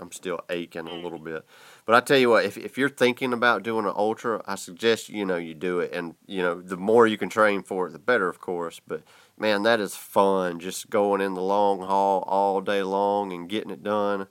I'm 0.00 0.10
still 0.10 0.40
aching 0.50 0.88
a 0.88 0.94
little 0.94 1.18
bit, 1.18 1.44
but 1.84 1.94
I 1.94 2.00
tell 2.00 2.16
you 2.18 2.30
what, 2.30 2.46
if 2.46 2.56
if 2.56 2.78
you're 2.78 2.88
thinking 2.88 3.32
about 3.34 3.62
doing 3.62 3.84
an 3.84 3.92
ultra, 3.94 4.42
I 4.46 4.54
suggest 4.54 5.10
you 5.10 5.24
know 5.26 5.36
you 5.36 5.52
do 5.54 5.80
it, 5.80 5.92
and 5.92 6.14
you 6.26 6.40
know 6.42 6.60
the 6.62 6.78
more 6.78 7.06
you 7.06 7.18
can 7.18 7.28
train 7.28 7.62
for 7.62 7.86
it, 7.86 7.92
the 7.92 7.98
better, 7.98 8.28
of 8.28 8.40
course. 8.40 8.80
But 8.86 9.02
man, 9.38 9.62
that 9.64 9.80
is 9.80 9.94
fun. 9.96 10.58
Just 10.60 10.90
going 10.90 11.20
in 11.20 11.34
the 11.34 11.42
long 11.42 11.80
haul 11.80 12.22
all 12.26 12.60
day 12.60 12.82
long 12.82 13.32
and 13.32 13.48
getting 13.48 13.70
it 13.70 13.82
done. 13.82 14.28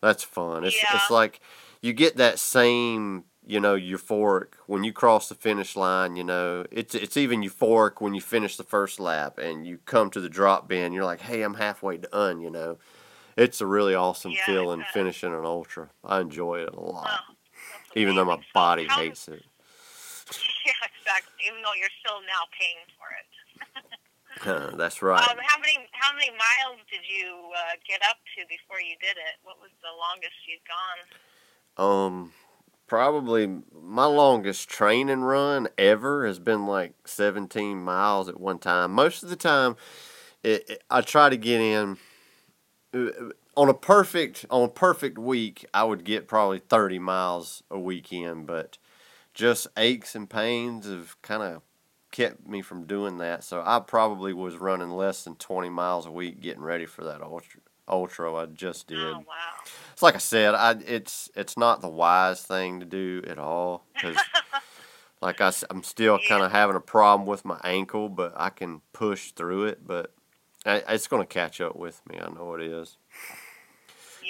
That's 0.00 0.22
fun. 0.24 0.64
It's 0.64 0.76
Yeah. 0.76 0.96
it's 0.96 1.10
like 1.10 1.40
you 1.80 1.92
get 1.92 2.16
that 2.16 2.38
same 2.38 3.24
you 3.46 3.60
know 3.60 3.76
euphoric 3.76 4.54
when 4.66 4.84
you 4.84 4.92
cross 4.92 5.28
the 5.28 5.34
finish 5.34 5.76
line. 5.76 6.16
You 6.16 6.24
know 6.24 6.66
it's 6.70 6.94
it's 6.94 7.16
even 7.16 7.42
euphoric 7.42 8.00
when 8.00 8.14
you 8.14 8.20
finish 8.20 8.56
the 8.56 8.64
first 8.64 9.00
lap 9.00 9.38
and 9.38 9.66
you 9.66 9.78
come 9.86 10.10
to 10.10 10.20
the 10.20 10.28
drop 10.28 10.68
bin. 10.68 10.92
You're 10.92 11.04
like, 11.04 11.22
hey, 11.22 11.42
I'm 11.42 11.54
halfway 11.54 11.96
done. 11.98 12.40
You 12.40 12.50
know, 12.50 12.78
it's 13.36 13.60
a 13.60 13.66
really 13.66 13.94
awesome 13.94 14.32
Yeah, 14.32 14.44
feeling 14.46 14.80
bet. 14.80 14.92
finishing 14.92 15.32
an 15.34 15.44
ultra. 15.44 15.90
I 16.04 16.20
enjoy 16.20 16.60
it 16.60 16.68
a 16.74 16.76
Oh, 16.76 16.92
lot, 16.92 17.08
that's 17.08 17.96
even 17.96 18.16
though 18.16 18.24
my 18.24 18.40
body 18.52 18.84
hates 18.84 19.28
it. 19.28 19.42
Yeah, 20.64 20.88
exactly. 20.96 21.44
Even 21.46 21.60
though 21.60 21.76
you're 21.76 21.92
still 22.00 22.20
now 22.24 22.48
paying 22.56 22.88
for 22.96 23.04
it. 23.20 23.28
That's 24.76 25.02
right. 25.02 25.28
Um, 25.28 25.36
how 25.42 25.58
many 25.60 25.88
how 25.92 26.12
many 26.14 26.30
miles 26.30 26.80
did 26.90 27.00
you 27.08 27.26
uh, 27.56 27.76
get 27.88 28.00
up 28.08 28.16
to 28.36 28.44
before 28.48 28.80
you 28.80 28.96
did 29.00 29.16
it? 29.16 29.38
What 29.42 29.56
was 29.60 29.70
the 29.82 29.88
longest 29.98 30.34
you'd 30.46 30.60
gone? 31.78 32.14
Um, 32.16 32.32
probably 32.86 33.60
my 33.82 34.04
longest 34.06 34.68
training 34.68 35.22
run 35.22 35.68
ever 35.78 36.26
has 36.26 36.38
been 36.38 36.66
like 36.66 36.94
17 37.06 37.78
miles 37.82 38.28
at 38.28 38.38
one 38.40 38.58
time. 38.58 38.92
Most 38.92 39.22
of 39.22 39.28
the 39.30 39.36
time, 39.36 39.76
it, 40.42 40.68
it- 40.68 40.84
I 40.90 41.00
try 41.00 41.28
to 41.30 41.36
get 41.36 41.60
in 41.60 41.96
uh, 42.94 43.10
on 43.56 43.68
a 43.68 43.74
perfect 43.74 44.46
on 44.50 44.62
a 44.64 44.68
perfect 44.68 45.18
week. 45.18 45.64
I 45.74 45.84
would 45.84 46.04
get 46.04 46.28
probably 46.28 46.58
30 46.60 46.98
miles 46.98 47.62
a 47.70 47.78
weekend, 47.78 48.46
but 48.46 48.78
just 49.32 49.66
aches 49.76 50.14
and 50.14 50.30
pains 50.30 50.86
have 50.86 51.20
kind 51.22 51.42
of 51.42 51.62
kept 52.14 52.46
me 52.46 52.62
from 52.62 52.84
doing 52.84 53.18
that. 53.18 53.42
So 53.42 53.60
I 53.66 53.80
probably 53.80 54.32
was 54.32 54.56
running 54.56 54.90
less 54.90 55.24
than 55.24 55.34
20 55.34 55.68
miles 55.68 56.06
a 56.06 56.12
week 56.12 56.40
getting 56.40 56.62
ready 56.62 56.86
for 56.86 57.02
that 57.02 57.20
ultra. 57.20 57.60
ultra 57.88 58.32
I 58.32 58.46
just 58.46 58.86
oh, 58.92 58.94
did. 58.94 59.04
Oh 59.04 59.18
wow. 59.18 59.64
It's 59.92 60.02
like 60.02 60.14
I 60.14 60.18
said, 60.18 60.54
I 60.54 60.76
it's 60.86 61.28
it's 61.34 61.56
not 61.56 61.80
the 61.80 61.88
wise 61.88 62.40
thing 62.40 62.78
to 62.78 62.86
do 62.86 63.20
at 63.26 63.40
all 63.40 63.84
because, 63.92 64.16
like 65.20 65.40
I, 65.40 65.52
I'm 65.68 65.82
still 65.82 66.20
kind 66.28 66.44
of 66.44 66.52
having 66.52 66.76
a 66.76 66.80
problem 66.80 67.26
with 67.26 67.44
my 67.44 67.58
ankle, 67.64 68.08
but 68.08 68.32
I 68.36 68.50
can 68.50 68.80
push 68.92 69.32
through 69.32 69.64
it. 69.64 69.84
But 69.84 70.14
I, 70.64 70.84
it's 70.90 71.08
going 71.08 71.22
to 71.22 71.26
catch 71.26 71.60
up 71.60 71.74
with 71.74 72.00
me. 72.08 72.20
I 72.20 72.30
know 72.30 72.54
it 72.54 72.62
is. 72.62 72.96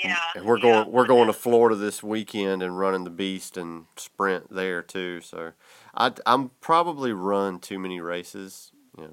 Yeah. 0.02 0.16
And 0.35 0.44
we're 0.44 0.59
yeah, 0.59 0.62
going 0.62 0.92
we're 0.92 1.07
going 1.07 1.26
to 1.26 1.33
Florida 1.33 1.76
this 1.76 2.02
weekend 2.02 2.62
and 2.62 2.78
running 2.78 3.04
the 3.04 3.11
beast 3.11 3.57
and 3.57 3.87
sprint 3.96 4.54
there 4.54 4.83
too. 4.83 5.20
So 5.20 5.52
I 5.96 6.12
I'm 6.26 6.50
probably 6.61 7.12
run 7.12 7.59
too 7.59 7.78
many 7.78 8.00
races. 8.00 8.72
Yeah. 8.98 9.07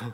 Oh 0.00 0.12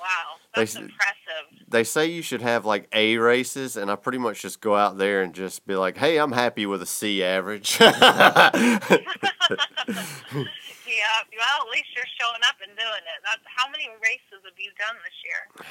wow, 0.00 0.24
that's 0.54 0.76
s- 0.76 0.82
impressive. 0.82 1.66
They 1.68 1.84
say 1.84 2.06
you 2.06 2.22
should 2.22 2.42
have 2.42 2.64
like 2.64 2.88
A 2.92 3.18
races, 3.18 3.76
and 3.76 3.90
I 3.90 3.96
pretty 3.96 4.18
much 4.18 4.42
just 4.42 4.60
go 4.60 4.76
out 4.76 4.98
there 4.98 5.22
and 5.22 5.34
just 5.34 5.66
be 5.66 5.76
like, 5.76 5.98
"Hey, 5.98 6.18
I'm 6.18 6.32
happy 6.32 6.66
with 6.66 6.82
a 6.82 6.86
C 6.86 7.22
average." 7.22 7.78
Yeah. 10.88 11.36
Well, 11.36 11.66
at 11.66 11.70
least 11.72 11.88
you're 11.94 12.04
showing 12.20 12.40
up 12.48 12.56
and 12.66 12.76
doing 12.76 13.04
it. 13.04 13.20
That's 13.24 13.42
how 13.56 13.70
many 13.70 13.88
races 14.02 14.42
have 14.44 14.58
you 14.58 14.70
done 14.78 14.96
this 15.04 15.18
year? 15.24 15.66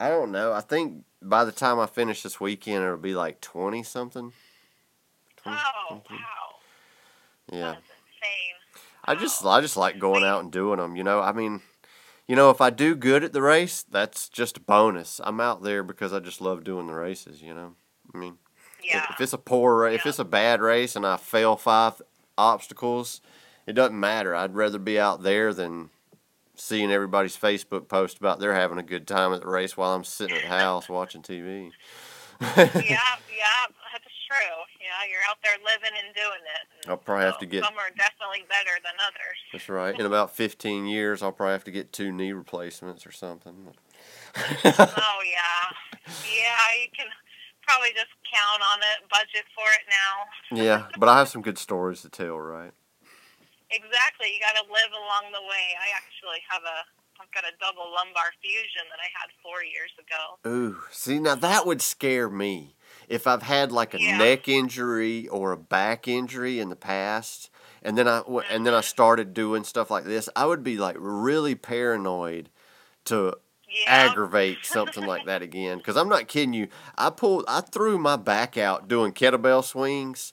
I 0.00 0.08
don't 0.08 0.32
know. 0.32 0.52
I 0.52 0.60
think 0.60 1.04
by 1.20 1.44
the 1.44 1.52
time 1.52 1.78
I 1.78 1.86
finish 1.86 2.22
this 2.22 2.40
weekend, 2.40 2.82
it'll 2.84 2.96
be 2.96 3.14
like 3.14 3.40
twenty 3.40 3.82
something. 3.82 4.32
20 5.36 5.58
Oh 5.58 5.86
something. 5.90 6.16
wow, 6.16 6.56
Yeah. 7.50 7.72
that's 7.72 7.78
insane. 7.80 8.54
I 9.04 9.14
just 9.16 9.44
I 9.44 9.60
just 9.60 9.76
like 9.76 9.98
going 9.98 10.24
out 10.24 10.42
and 10.42 10.52
doing 10.52 10.78
them. 10.78 10.96
You 10.96 11.04
know, 11.04 11.20
I 11.20 11.32
mean, 11.32 11.60
you 12.28 12.36
know, 12.36 12.50
if 12.50 12.60
I 12.60 12.70
do 12.70 12.94
good 12.94 13.22
at 13.24 13.32
the 13.32 13.42
race, 13.42 13.82
that's 13.82 14.28
just 14.28 14.56
a 14.56 14.60
bonus. 14.60 15.20
I'm 15.22 15.40
out 15.40 15.62
there 15.62 15.82
because 15.82 16.12
I 16.12 16.20
just 16.20 16.40
love 16.40 16.62
doing 16.64 16.86
the 16.86 16.94
races. 16.94 17.42
You 17.42 17.54
know, 17.54 17.74
I 18.14 18.18
mean, 18.18 18.38
if- 18.78 18.84
Yeah. 18.94 19.06
if 19.10 19.20
it's 19.20 19.32
a 19.32 19.38
poor 19.38 19.76
ra- 19.82 19.88
if 19.88 20.04
Yeah. 20.04 20.08
it's 20.10 20.18
a 20.20 20.24
bad 20.24 20.60
race 20.60 20.94
and 20.96 21.04
I 21.06 21.16
fail 21.16 21.56
five 21.56 22.00
obstacles, 22.38 23.20
it 23.66 23.72
doesn't 23.74 23.98
matter. 23.98 24.34
I'd 24.34 24.54
rather 24.54 24.78
be 24.78 24.98
out 24.98 25.22
there 25.22 25.52
than 25.54 25.90
seeing 26.54 26.90
everybody's 26.90 27.36
Facebook 27.36 27.88
post 27.88 28.18
about 28.18 28.38
they're 28.38 28.54
having 28.54 28.78
a 28.78 28.82
good 28.82 29.06
time 29.06 29.32
at 29.32 29.40
the 29.40 29.48
race 29.48 29.76
while 29.76 29.94
I'm 29.94 30.04
sitting 30.04 30.36
at 30.36 30.42
the 30.42 30.48
house 30.48 30.88
watching 30.88 31.22
TV. 31.22 31.70
yeah, 32.40 32.66
yeah, 32.66 33.62
that's 33.92 34.12
true. 34.26 34.58
Yeah, 34.80 35.08
you're 35.08 35.22
out 35.30 35.38
there 35.42 35.56
living 35.64 35.96
and 36.04 36.14
doing 36.14 36.42
it. 36.42 36.82
and 36.82 36.90
I'll 36.90 36.96
probably 36.96 37.24
have 37.24 37.38
to 37.38 37.46
get 37.46 37.64
Some 37.64 37.74
are 37.74 37.90
definitely 37.96 38.44
better 38.48 38.76
than 38.82 38.94
others. 39.06 39.38
That's 39.52 39.68
right. 39.68 39.98
In 39.98 40.06
about 40.06 40.34
15 40.34 40.86
years, 40.86 41.22
I'll 41.22 41.32
probably 41.32 41.52
have 41.52 41.64
to 41.64 41.70
get 41.70 41.92
two 41.92 42.12
knee 42.12 42.32
replacements 42.32 43.06
or 43.06 43.12
something. 43.12 43.54
oh 44.36 45.20
yeah, 45.24 45.64
yeah. 46.26 46.62
You 46.80 46.88
can 46.96 47.06
probably 47.62 47.90
just 47.94 48.10
count 48.32 48.62
on 48.72 48.80
it, 48.80 49.08
budget 49.08 49.46
for 49.54 49.66
it 49.78 49.86
now. 49.88 50.62
yeah, 50.62 50.86
but 50.98 51.08
I 51.08 51.18
have 51.18 51.28
some 51.28 51.42
good 51.42 51.58
stories 51.58 52.02
to 52.02 52.08
tell, 52.08 52.38
right? 52.38 52.72
Exactly. 53.72 54.28
You 54.32 54.40
got 54.40 54.54
to 54.60 54.66
live 54.68 54.92
along 54.92 55.32
the 55.32 55.42
way. 55.42 55.66
I 55.80 55.88
actually 55.96 56.40
have 56.48 56.62
a. 56.62 56.84
I've 57.20 57.30
got 57.30 57.44
a 57.44 57.54
double 57.60 57.92
lumbar 57.94 58.32
fusion 58.42 58.82
that 58.90 58.98
I 58.98 59.08
had 59.14 59.30
four 59.42 59.62
years 59.62 59.92
ago. 60.00 60.50
Ooh, 60.50 60.78
see, 60.90 61.20
now 61.20 61.34
that 61.36 61.66
would 61.66 61.80
scare 61.80 62.28
me. 62.28 62.74
If 63.08 63.26
I've 63.26 63.42
had 63.42 63.70
like 63.70 63.94
a 63.94 63.98
Yeah. 63.98 64.16
neck 64.18 64.48
injury 64.48 65.28
or 65.28 65.52
a 65.52 65.56
back 65.56 66.08
injury 66.08 66.58
in 66.58 66.68
the 66.68 66.76
past, 66.76 67.50
and 67.82 67.96
then 67.96 68.08
I 68.08 68.22
and 68.50 68.66
then 68.66 68.74
I 68.74 68.80
Mhm. 68.80 68.84
started 68.84 69.34
doing 69.34 69.62
stuff 69.62 69.90
like 69.90 70.04
this, 70.04 70.28
I 70.34 70.46
would 70.46 70.64
be 70.64 70.78
like 70.78 70.96
really 70.98 71.54
paranoid 71.54 72.48
to 73.04 73.36
Yeah. 73.68 73.84
aggravate 73.86 74.64
something 74.66 75.04
like 75.06 75.24
that 75.26 75.42
again. 75.42 75.78
Because 75.78 75.96
I'm 75.96 76.08
not 76.08 76.28
kidding 76.28 76.54
you. 76.54 76.68
I 76.96 77.10
pulled, 77.10 77.44
I 77.46 77.60
threw 77.60 77.98
my 77.98 78.16
back 78.16 78.56
out 78.56 78.88
doing 78.88 79.12
kettlebell 79.12 79.62
swings, 79.64 80.32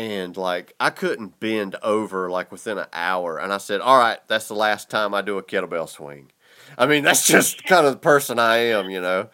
and 0.00 0.36
like 0.36 0.72
I 0.80 0.90
couldn't 0.90 1.38
bend 1.40 1.76
over 1.82 2.30
like 2.30 2.50
within 2.50 2.78
an 2.78 2.86
hour. 2.92 3.38
And 3.38 3.52
I 3.52 3.58
said, 3.58 3.80
"All 3.82 3.98
right, 3.98 4.18
that's 4.28 4.48
the 4.48 4.54
last 4.54 4.88
time 4.88 5.12
I 5.14 5.20
do 5.20 5.36
a 5.36 5.42
kettlebell 5.42 5.88
swing." 5.88 6.30
I 6.78 6.86
mean, 6.86 7.04
that's 7.04 7.26
just 7.26 7.64
kind 7.64 7.84
of 7.86 7.92
the 7.92 7.98
person 7.98 8.38
I 8.38 8.58
am, 8.58 8.88
you 8.88 9.00
know. 9.00 9.28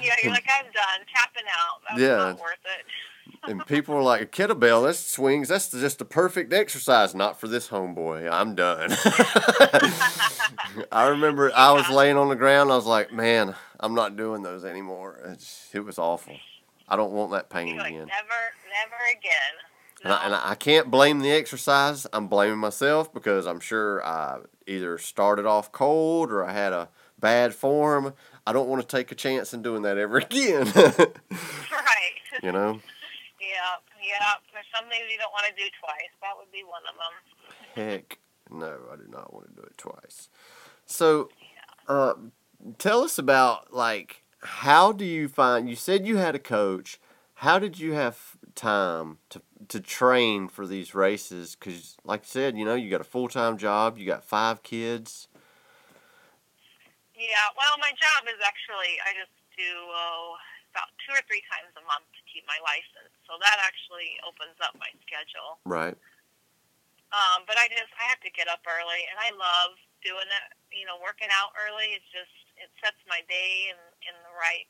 Yeah, 0.00 0.14
you're 0.22 0.32
like 0.32 0.46
I'm 0.48 0.64
done, 0.66 1.06
tapping 1.14 1.42
out. 1.48 1.80
That's 1.88 2.00
Yeah. 2.00 2.16
not 2.16 2.40
worth 2.40 2.52
it. 2.64 2.86
And 3.46 3.64
people 3.66 3.94
are 3.94 4.02
like, 4.02 4.20
"A 4.22 4.26
kettlebell, 4.26 4.84
that's 4.86 4.98
swings. 4.98 5.48
That's 5.48 5.70
just 5.70 5.98
the 5.98 6.04
perfect 6.04 6.52
exercise. 6.52 7.14
Not 7.14 7.38
for 7.38 7.46
this 7.46 7.68
homeboy. 7.68 8.28
I'm 8.30 8.54
done." 8.54 8.90
I 10.92 11.08
remember 11.08 11.52
I 11.54 11.72
was 11.72 11.88
laying 11.90 12.16
on 12.16 12.28
the 12.30 12.36
ground. 12.36 12.72
I 12.72 12.76
was 12.76 12.86
like, 12.86 13.12
"Man, 13.12 13.54
I'm 13.80 13.94
not 13.94 14.16
doing 14.16 14.42
those 14.42 14.64
anymore. 14.64 15.20
It's, 15.26 15.68
it 15.72 15.80
was 15.84 15.98
awful. 15.98 16.36
I 16.88 16.96
don't 16.96 17.12
want 17.12 17.32
that 17.32 17.50
pain 17.50 17.76
like 17.76 17.88
again." 17.92 18.06
never, 18.06 18.08
never 18.08 19.04
again. 19.12 19.54
And 20.04 20.12
I, 20.12 20.24
and 20.24 20.34
I 20.34 20.54
can't 20.54 20.90
blame 20.90 21.20
the 21.20 21.30
exercise. 21.30 22.06
I'm 22.12 22.28
blaming 22.28 22.58
myself 22.58 23.12
because 23.12 23.46
I'm 23.46 23.60
sure 23.60 24.04
I 24.04 24.38
either 24.66 24.96
started 24.98 25.44
off 25.44 25.72
cold 25.72 26.30
or 26.30 26.44
I 26.44 26.52
had 26.52 26.72
a 26.72 26.88
bad 27.18 27.54
form. 27.54 28.14
I 28.46 28.52
don't 28.52 28.68
want 28.68 28.80
to 28.80 28.96
take 28.96 29.10
a 29.10 29.14
chance 29.14 29.52
in 29.52 29.62
doing 29.62 29.82
that 29.82 29.98
ever 29.98 30.18
again. 30.18 30.70
right. 30.74 32.14
you 32.42 32.52
know? 32.52 32.80
Yeah, 33.40 33.76
yeah. 34.06 34.34
There's 34.52 34.66
some 34.74 34.88
things 34.88 35.04
you 35.10 35.18
don't 35.18 35.32
want 35.32 35.46
to 35.48 35.54
do 35.54 35.68
twice. 35.80 36.12
That 36.22 36.36
would 36.38 36.52
be 36.52 36.62
one 36.62 36.82
of 36.88 36.94
them. 36.94 37.88
Heck, 37.88 38.18
no, 38.50 38.78
I 38.92 38.96
do 38.96 39.10
not 39.10 39.32
want 39.32 39.48
to 39.48 39.54
do 39.54 39.62
it 39.62 39.76
twice. 39.76 40.28
So, 40.86 41.28
uh, 41.86 42.14
tell 42.78 43.02
us 43.02 43.18
about 43.18 43.72
like 43.72 44.24
how 44.40 44.92
do 44.92 45.04
you 45.04 45.28
find? 45.28 45.68
You 45.68 45.76
said 45.76 46.06
you 46.06 46.16
had 46.16 46.34
a 46.34 46.40
coach. 46.40 47.00
How 47.34 47.58
did 47.58 47.78
you 47.78 47.92
have 47.92 48.36
time 48.54 49.18
to 49.30 49.42
to 49.68 49.80
train 49.80 50.48
for 50.48 50.66
these 50.66 50.94
races? 50.94 51.56
Because, 51.56 51.96
like 52.04 52.22
I 52.22 52.28
said, 52.28 52.56
you 52.56 52.64
know 52.64 52.74
you 52.74 52.90
got 52.90 53.00
a 53.00 53.08
full 53.08 53.28
time 53.28 53.58
job. 53.58 53.98
You 53.98 54.06
got 54.06 54.24
five 54.24 54.62
kids. 54.62 55.28
Yeah. 57.14 57.50
Well, 57.58 57.74
my 57.82 57.90
job 57.98 58.30
is 58.30 58.38
actually 58.44 58.96
I 59.02 59.12
just 59.18 59.34
do 59.58 59.70
oh, 59.90 60.38
about 60.70 60.94
two 61.02 61.12
or 61.12 61.22
three 61.26 61.42
times 61.50 61.74
a 61.74 61.84
month 61.84 62.06
to 62.14 62.22
keep 62.30 62.46
my 62.46 62.62
license, 62.62 63.10
so 63.26 63.34
that 63.42 63.58
actually 63.58 64.16
opens 64.22 64.56
up 64.62 64.78
my 64.78 64.90
schedule. 65.02 65.58
Right. 65.66 65.98
Um, 67.10 67.48
but 67.48 67.56
I 67.56 67.66
just 67.72 67.90
I 67.98 68.04
have 68.06 68.20
to 68.22 68.30
get 68.30 68.46
up 68.46 68.62
early, 68.68 69.02
and 69.08 69.18
I 69.18 69.32
love 69.34 69.74
doing 70.06 70.28
it. 70.28 70.48
You 70.70 70.86
know, 70.86 71.00
working 71.02 71.32
out 71.34 71.56
early 71.58 71.98
is 71.98 72.04
just 72.14 72.32
it 72.60 72.70
sets 72.78 73.00
my 73.10 73.24
day 73.26 73.72
in 73.72 73.78
in 74.06 74.14
the 74.22 74.34
right 74.38 74.68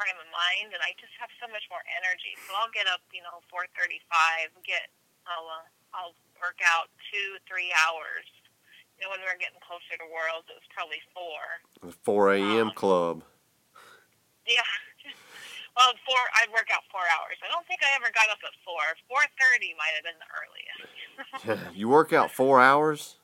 frame 0.00 0.16
of 0.16 0.28
mind, 0.32 0.72
and 0.72 0.80
I 0.80 0.96
just 0.96 1.12
have 1.20 1.28
so 1.36 1.44
much 1.52 1.68
more 1.68 1.84
energy. 2.00 2.32
So 2.48 2.56
I'll 2.56 2.72
get 2.72 2.88
up, 2.88 3.04
you 3.12 3.20
know, 3.20 3.44
four 3.52 3.68
thirty-five, 3.76 4.48
get 4.64 4.88
I'll 5.28 5.44
uh, 5.44 5.68
I'll 5.92 6.16
work 6.40 6.56
out 6.64 6.88
two 7.12 7.36
three 7.44 7.68
hours. 7.84 8.24
You 8.96 9.04
know, 9.04 9.12
when 9.12 9.20
we 9.20 9.28
were 9.28 9.36
getting 9.36 9.60
closer 9.60 10.00
to 10.00 10.06
Worlds, 10.08 10.48
it 10.48 10.56
was 10.56 10.68
probably 10.72 11.00
four. 11.16 11.40
The 11.80 11.96
4 12.04 12.36
a.m. 12.36 12.68
Um, 12.68 12.76
club. 12.76 13.16
Yeah. 14.48 14.64
Well, 15.78 15.94
four. 16.04 16.18
I'd 16.42 16.50
work 16.50 16.66
out 16.74 16.82
four 16.90 17.06
hours. 17.06 17.38
I 17.40 17.48
don't 17.48 17.62
think 17.64 17.78
I 17.80 17.94
ever 17.94 18.10
got 18.10 18.26
up 18.26 18.42
at 18.42 18.52
four. 18.66 18.82
Four 19.06 19.22
thirty 19.38 19.70
might 19.78 19.94
have 19.94 20.04
been 20.04 20.18
the 20.18 20.30
earliest. 20.34 21.72
you 21.78 21.88
work 21.88 22.12
out 22.12 22.34
four 22.34 22.58
hours? 22.60 23.22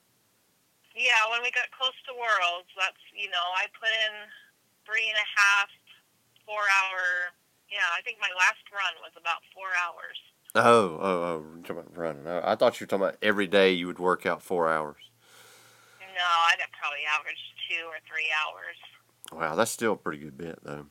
Yeah, 0.95 1.27
when 1.35 1.43
we 1.43 1.51
got 1.51 1.69
close 1.75 1.93
to 2.07 2.15
Worlds, 2.15 2.71
that's 2.79 3.03
you 3.13 3.29
know, 3.35 3.45
I 3.59 3.67
put 3.77 3.91
in 3.91 4.31
three 4.87 5.11
and 5.11 5.19
a 5.19 5.29
half, 5.37 5.69
four 6.47 6.63
hour. 6.63 7.35
Yeah, 7.67 7.85
I 7.93 8.01
think 8.07 8.23
my 8.23 8.31
last 8.39 8.63
run 8.71 8.95
was 9.03 9.13
about 9.19 9.43
four 9.51 9.69
hours. 9.75 10.17
Oh, 10.55 10.97
oh, 11.03 11.19
oh, 11.27 11.45
talking 11.67 11.83
about 11.83 11.99
running. 11.99 12.25
Oh, 12.25 12.41
I 12.43 12.55
thought 12.55 12.81
you 12.81 12.87
were 12.87 12.89
talking 12.89 13.05
about 13.05 13.21
every 13.21 13.47
day 13.47 13.75
you 13.75 13.87
would 13.91 13.99
work 13.99 14.25
out 14.25 14.41
four 14.41 14.71
hours. 14.71 15.03
No, 16.01 16.25
I'd 16.49 16.63
probably 16.81 17.05
average 17.05 17.43
two 17.69 17.85
or 17.93 18.01
three 18.09 18.33
hours. 18.33 18.79
Wow, 19.35 19.53
that's 19.59 19.75
still 19.75 19.93
a 19.93 20.01
pretty 20.01 20.23
good 20.23 20.39
bit, 20.39 20.57
though. 20.63 20.87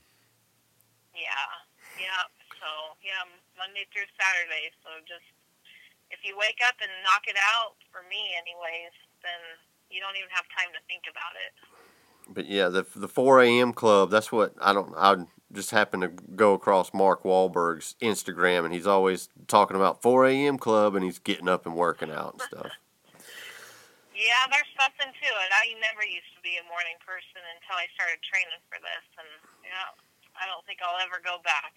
Yeah, 1.15 1.49
yeah. 1.97 2.29
So 2.61 2.69
yeah, 3.01 3.25
Monday 3.57 3.87
through 3.89 4.05
Saturday. 4.19 4.69
So 4.83 5.01
just 5.07 5.25
if 6.11 6.21
you 6.21 6.37
wake 6.37 6.61
up 6.61 6.75
and 6.77 6.91
knock 7.01 7.25
it 7.25 7.39
out, 7.55 7.79
for 7.89 8.05
me, 8.05 8.37
anyways, 8.37 8.93
then 9.25 9.41
you 9.89 9.97
don't 10.03 10.13
even 10.19 10.29
have 10.29 10.45
time 10.53 10.69
to 10.77 10.81
think 10.85 11.09
about 11.09 11.33
it. 11.39 11.53
But 12.29 12.45
yeah, 12.45 12.69
the 12.69 12.85
the 12.95 13.07
4 13.07 13.41
a.m. 13.41 13.73
club, 13.73 14.11
that's 14.11 14.31
what 14.31 14.53
I 14.61 14.73
don't, 14.73 14.93
I 14.97 15.25
just 15.55 15.71
happened 15.71 16.03
to 16.03 16.09
go 16.35 16.53
across 16.53 16.93
Mark 16.93 17.23
Wahlberg's 17.23 17.95
Instagram, 18.01 18.65
and 18.65 18.73
he's 18.73 18.85
always 18.87 19.29
talking 19.47 19.75
about 19.75 20.01
4 20.01 20.27
a.m. 20.27 20.57
club, 20.59 20.93
and 20.95 21.03
he's 21.03 21.17
getting 21.19 21.47
up 21.49 21.65
and 21.65 21.75
working 21.75 22.11
out 22.11 22.33
and 22.33 22.41
stuff. 22.41 22.71
Yeah, 24.15 24.47
there's 24.49 24.71
something 24.79 25.11
to 25.11 25.27
it. 25.27 25.49
I 25.51 25.75
never 25.81 25.99
used 26.07 26.31
to 26.37 26.41
be 26.41 26.55
a 26.55 26.63
morning 26.71 26.95
person 27.05 27.43
until 27.51 27.75
I 27.75 27.83
started 27.99 28.23
training 28.23 28.63
for 28.71 28.79
this, 28.79 29.03
and 29.19 29.27
yeah, 29.61 29.91
I 30.39 30.47
don't 30.47 30.65
think 30.65 30.79
I'll 30.79 30.95
ever 31.03 31.19
go 31.19 31.43
back. 31.43 31.75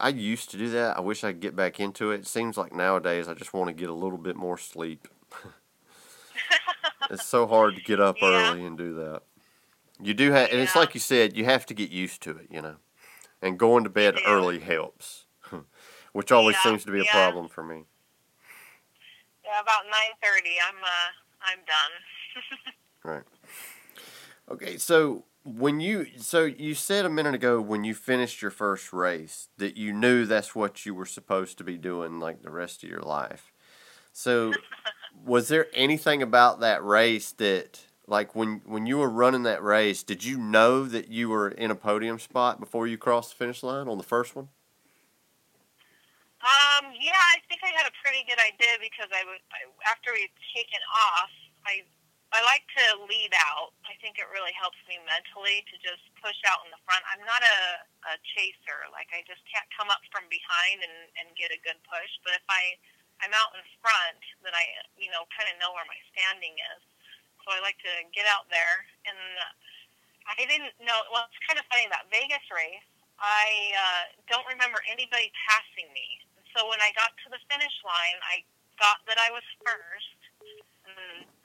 I, 0.00 0.06
I 0.06 0.08
used 0.08 0.50
to 0.52 0.56
do 0.56 0.70
that. 0.70 0.96
I 0.96 1.00
wish 1.00 1.22
I 1.22 1.32
could 1.32 1.40
get 1.42 1.54
back 1.54 1.78
into 1.78 2.10
it. 2.10 2.20
It 2.20 2.26
seems 2.26 2.56
like 2.56 2.72
nowadays 2.72 3.28
I 3.28 3.34
just 3.34 3.52
want 3.52 3.68
to 3.68 3.74
get 3.74 3.90
a 3.90 3.94
little 3.94 4.16
bit 4.16 4.34
more 4.34 4.56
sleep. 4.56 5.08
it's 7.10 7.26
so 7.26 7.46
hard 7.46 7.76
to 7.76 7.82
get 7.82 8.00
up 8.00 8.16
Yeah. 8.22 8.52
early 8.52 8.64
and 8.64 8.78
do 8.78 8.94
that. 8.94 9.20
You 10.02 10.14
do 10.14 10.32
have, 10.32 10.50
and 10.50 10.60
it's 10.60 10.76
like 10.76 10.94
you 10.94 11.00
said, 11.00 11.36
you 11.36 11.44
have 11.44 11.66
to 11.66 11.74
get 11.74 11.90
used 11.90 12.22
to 12.22 12.30
it. 12.32 12.48
You 12.50 12.62
know. 12.62 12.76
and 13.42 13.58
going 13.58 13.84
to 13.84 13.90
bed 13.90 14.16
early 14.26 14.60
helps, 14.60 15.24
which 16.12 16.30
always 16.30 16.56
Yeah, 16.56 16.70
seems 16.70 16.84
to 16.84 16.92
be 16.92 17.00
a 17.00 17.04
problem 17.04 17.48
for 17.48 17.62
me. 17.62 17.84
Yeah, 19.44 19.60
about 19.60 19.84
nine 19.84 20.14
thirty, 20.22 20.56
I'm 20.66 20.76
uh, 20.82 21.10
I'm 21.42 21.58
done. 21.66 21.92
Right. 23.02 23.22
Okay, 24.50 24.76
so 24.76 25.24
when 25.42 25.80
you 25.80 26.06
so 26.18 26.44
you 26.44 26.74
said 26.74 27.06
a 27.06 27.08
minute 27.08 27.34
ago 27.34 27.62
when 27.62 27.82
you 27.82 27.94
finished 27.94 28.42
your 28.42 28.50
first 28.50 28.92
race 28.92 29.48
that 29.56 29.74
you 29.74 29.90
knew 29.92 30.26
that's 30.26 30.54
what 30.54 30.84
you 30.84 30.94
were 30.94 31.06
supposed 31.06 31.56
to 31.56 31.64
be 31.64 31.78
doing 31.78 32.20
like 32.20 32.42
the 32.42 32.50
rest 32.50 32.82
of 32.84 32.90
your 32.90 33.00
life. 33.00 33.52
So 34.12 34.52
was 35.24 35.48
there 35.48 35.68
anything 35.72 36.22
about 36.22 36.60
that 36.60 36.84
race 36.84 37.32
that 37.32 37.86
like 38.10 38.34
when 38.34 38.60
when 38.66 38.90
you 38.90 38.98
were 38.98 39.08
running 39.08 39.46
that 39.46 39.62
race, 39.62 40.02
did 40.02 40.26
you 40.26 40.36
know 40.36 40.84
that 40.84 41.08
you 41.08 41.30
were 41.30 41.48
in 41.48 41.70
a 41.70 41.78
podium 41.78 42.18
spot 42.18 42.58
before 42.58 42.90
you 42.90 42.98
crossed 42.98 43.30
the 43.30 43.36
finish 43.38 43.62
line 43.62 43.86
on 43.86 43.96
the 43.96 44.04
first 44.04 44.34
one? 44.34 44.50
Um, 46.42 46.90
yeah, 46.98 47.14
I 47.14 47.38
think 47.46 47.62
I 47.62 47.70
had 47.70 47.86
a 47.86 47.94
pretty 48.02 48.26
good 48.26 48.42
idea 48.42 48.82
because 48.82 49.06
I 49.14 49.22
was 49.22 49.38
I, 49.54 49.70
after 49.86 50.10
we'd 50.10 50.34
taken 50.50 50.82
off, 50.90 51.30
I 51.62 51.86
I 52.34 52.42
like 52.42 52.66
to 52.82 53.06
lead 53.06 53.30
out. 53.38 53.78
I 53.86 53.94
think 54.02 54.18
it 54.18 54.26
really 54.34 54.54
helps 54.58 54.78
me 54.90 54.98
mentally 55.06 55.62
to 55.70 55.74
just 55.78 56.02
push 56.18 56.38
out 56.50 56.66
in 56.66 56.74
the 56.74 56.82
front. 56.82 57.02
I'm 57.14 57.22
not 57.22 57.42
a, 57.46 57.58
a 58.10 58.14
chaser. 58.34 58.90
Like 58.90 59.10
I 59.14 59.22
just 59.22 59.42
can't 59.46 59.66
come 59.70 59.86
up 59.86 60.02
from 60.10 60.26
behind 60.26 60.82
and, 60.82 60.98
and 61.14 61.30
get 61.38 61.54
a 61.54 61.62
good 61.62 61.78
push. 61.86 62.10
But 62.26 62.34
if 62.34 62.46
I 62.50 62.74
I'm 63.22 63.30
out 63.38 63.54
in 63.54 63.62
front, 63.78 64.18
then 64.42 64.50
I 64.50 64.66
you 64.98 65.14
know 65.14 65.30
kind 65.30 65.46
of 65.46 65.62
know 65.62 65.70
where 65.78 65.86
my 65.86 65.98
standing 66.10 66.58
is. 66.74 66.89
So 67.44 67.52
I 67.52 67.60
like 67.64 67.80
to 67.82 67.94
get 68.12 68.28
out 68.28 68.48
there. 68.52 68.86
And 69.08 69.18
I 70.28 70.36
didn't 70.46 70.76
know. 70.84 70.98
Well, 71.10 71.26
it's 71.26 71.40
kind 71.48 71.58
of 71.58 71.66
funny 71.72 71.90
that 71.90 72.06
Vegas 72.12 72.44
race. 72.54 72.86
I 73.20 73.74
uh, 73.76 74.04
don't 74.30 74.46
remember 74.48 74.80
anybody 74.88 75.28
passing 75.48 75.90
me. 75.92 76.24
So 76.56 76.66
when 76.70 76.80
I 76.80 76.90
got 76.96 77.12
to 77.24 77.28
the 77.28 77.40
finish 77.52 77.74
line, 77.84 78.18
I 78.26 78.42
thought 78.80 79.04
that 79.10 79.20
I 79.20 79.28
was 79.34 79.44
first. 79.60 80.20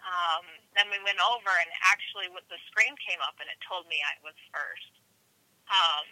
Um, 0.05 0.45
then 0.77 0.85
we 0.93 1.01
went 1.01 1.17
over, 1.17 1.49
and 1.49 1.71
actually, 1.89 2.29
what 2.29 2.45
the 2.49 2.61
screen 2.69 2.93
came 3.01 3.17
up, 3.25 3.37
and 3.41 3.49
it 3.49 3.57
told 3.65 3.89
me 3.89 3.97
I 4.05 4.15
was 4.21 4.37
first. 4.53 4.93
Um, 5.65 6.05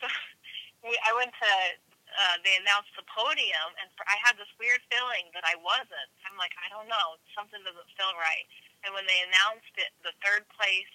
so 0.00 0.06
we, 0.84 0.92
I 1.00 1.12
went 1.16 1.32
to. 1.32 1.52
Uh, 2.12 2.36
they 2.44 2.60
announced 2.60 2.92
the 2.92 3.08
podium, 3.08 3.72
and 3.80 3.88
for, 3.96 4.04
I 4.04 4.20
had 4.20 4.36
this 4.36 4.52
weird 4.60 4.84
feeling 4.92 5.32
that 5.32 5.48
I 5.48 5.56
wasn't. 5.56 6.12
I'm 6.28 6.36
like, 6.36 6.52
I 6.60 6.68
don't 6.68 6.84
know, 6.84 7.16
something 7.32 7.56
doesn't 7.64 7.88
feel 7.96 8.12
right. 8.20 8.44
And 8.82 8.90
when 8.94 9.06
they 9.06 9.20
announced 9.22 9.74
it, 9.78 9.94
the 10.02 10.14
third 10.22 10.46
place, 10.58 10.94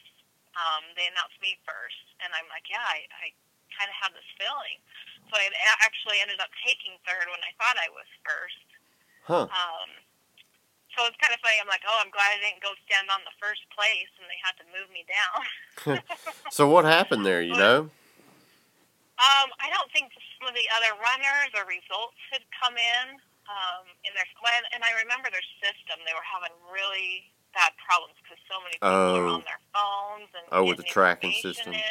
um, 0.59 0.83
they 0.99 1.07
announced 1.07 1.39
me 1.39 1.55
first, 1.63 2.03
and 2.19 2.33
I'm 2.33 2.49
like, 2.51 2.67
yeah, 2.67 2.83
I, 2.83 3.05
I 3.13 3.25
kind 3.71 3.87
of 3.87 3.95
had 3.95 4.11
this 4.11 4.27
feeling. 4.35 4.81
So 5.29 5.37
I 5.37 5.47
actually 5.83 6.19
ended 6.23 6.39
up 6.39 6.51
taking 6.63 6.95
third 7.03 7.27
when 7.27 7.39
I 7.43 7.51
thought 7.59 7.77
I 7.77 7.91
was 7.91 8.07
first. 8.23 8.67
Huh. 9.27 9.45
Um, 9.51 9.89
so 10.95 11.05
it's 11.05 11.19
kind 11.19 11.35
of 11.35 11.39
funny. 11.43 11.59
I'm 11.59 11.69
like, 11.69 11.83
oh, 11.85 11.99
I'm 11.99 12.09
glad 12.09 12.31
I 12.33 12.39
didn't 12.41 12.63
go 12.63 12.73
stand 12.87 13.11
on 13.11 13.21
the 13.27 13.35
first 13.37 13.61
place, 13.75 14.09
and 14.17 14.25
they 14.25 14.39
had 14.39 14.55
to 14.63 14.65
move 14.71 14.89
me 14.89 15.03
down. 15.05 15.39
So 16.49 16.65
what 16.65 16.87
happened 16.87 17.21
there, 17.27 17.43
you 17.43 17.53
know? 17.53 17.91
um, 19.17 19.47
I 19.61 19.69
don't 19.69 19.91
think 19.93 20.09
some 20.39 20.49
of 20.49 20.55
the 20.57 20.65
other 20.73 20.95
runners 20.97 21.51
or 21.53 21.69
results 21.69 22.17
had 22.33 22.41
come 22.55 22.73
in 22.79 23.19
um, 23.45 23.85
in 24.07 24.11
their 24.15 24.25
and 24.73 24.81
I 24.81 24.95
remember 24.97 25.29
their 25.29 25.45
system. 25.61 26.01
They 26.07 26.15
were 26.15 26.25
having 26.25 26.55
really 26.71 27.29
bad 27.57 27.73
problems 27.81 28.13
because 28.21 28.37
so 28.45 28.61
many 28.61 28.77
people 28.77 28.87
are 28.87 29.25
Oh. 29.25 29.33
on 29.41 29.41
their 29.41 29.61
phones 29.73 30.29
and 30.37 30.45
Oh, 30.53 30.63
with 30.63 30.77
the 30.77 30.85
tracking 30.85 31.33
system. 31.41 31.73
In. 31.73 31.81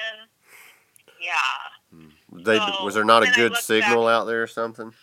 Yeah. 1.19 1.59
Hmm. 1.91 2.11
They 2.47 2.59
So, 2.59 2.85
was 2.87 2.95
there 2.95 3.05
not 3.05 3.27
a 3.27 3.31
good 3.35 3.57
signal 3.59 4.07
out 4.07 4.31
there 4.31 4.43
or 4.43 4.47
something? 4.47 4.95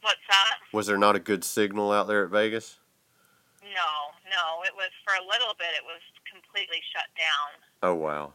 What's 0.00 0.24
that? 0.28 0.56
Was 0.72 0.86
there 0.86 0.96
not 0.96 1.16
a 1.16 1.20
good 1.20 1.44
signal 1.44 1.92
out 1.92 2.06
there 2.08 2.24
at 2.24 2.30
Vegas? 2.30 2.78
No, 3.62 3.90
no. 4.32 4.62
It 4.64 4.72
was 4.76 4.92
for 5.04 5.12
a 5.16 5.24
little 5.24 5.52
bit. 5.60 5.72
It 5.76 5.84
was 5.84 6.00
completely 6.30 6.80
shut 6.92 7.08
down. 7.16 7.48
Oh 7.82 7.94
wow. 7.94 8.32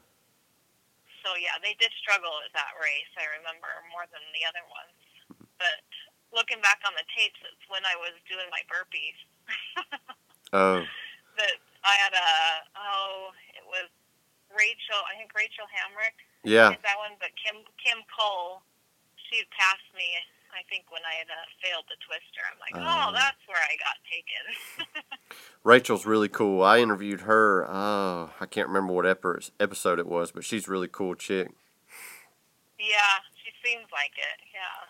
So 1.25 1.33
yeah, 1.35 1.57
they 1.61 1.73
did 1.79 1.91
struggle 2.01 2.31
at 2.45 2.53
that 2.53 2.73
race. 2.81 3.09
I 3.17 3.25
remember 3.37 3.69
more 3.91 4.05
than 4.13 4.21
the 4.33 4.45
other 4.45 4.65
ones. 4.69 4.97
But 5.57 5.81
looking 6.33 6.61
back 6.61 6.81
on 6.85 6.93
the 6.93 7.05
tapes, 7.17 7.39
it's 7.45 7.65
when 7.69 7.85
I 7.85 7.95
was 7.97 8.13
doing 8.29 8.45
my 8.53 8.61
burpees. 8.69 9.17
Oh. 10.53 10.81
that 11.37 11.55
I 11.85 11.93
had 12.01 12.13
a 12.13 12.29
oh, 12.77 13.31
it 13.55 13.65
was 13.69 13.87
Rachel. 14.51 14.99
I 15.05 15.17
think 15.17 15.31
Rachel 15.37 15.69
Hamrick 15.69 16.17
Yeah. 16.43 16.69
did 16.73 16.81
that 16.83 16.97
one, 16.97 17.15
but 17.21 17.29
Kim 17.37 17.61
Kim 17.77 18.01
Cole, 18.09 18.61
she 19.29 19.45
passed 19.53 19.85
me. 19.95 20.05
I 20.49 20.65
think 20.65 20.89
when 20.89 21.05
I 21.05 21.13
had 21.21 21.29
uh, 21.29 21.45
failed 21.61 21.85
the 21.85 21.95
twister, 22.01 22.41
I'm 22.49 22.57
like, 22.57 22.73
Oh. 22.73 22.81
oh, 22.81 23.13
that's 23.13 23.37
where 23.45 23.61
I 23.61 23.77
got 23.77 24.01
taken. 24.09 24.97
Rachel's 25.63 26.07
really 26.09 26.27
cool. 26.29 26.63
I 26.63 26.79
interviewed 26.79 27.21
her. 27.29 27.69
Oh, 27.69 28.31
I 28.39 28.45
can't 28.47 28.67
remember 28.67 28.91
what 28.93 29.05
episode 29.05 29.99
it 29.99 30.07
was, 30.07 30.31
but 30.31 30.43
she's 30.43 30.67
a 30.67 30.71
really 30.71 30.87
cool 30.89 31.13
chick. 31.13 31.49
yeah, 32.81 33.21
she 33.45 33.53
seems 33.63 33.85
like 33.93 34.17
it. 34.17 34.41
Yeah. 34.49 34.88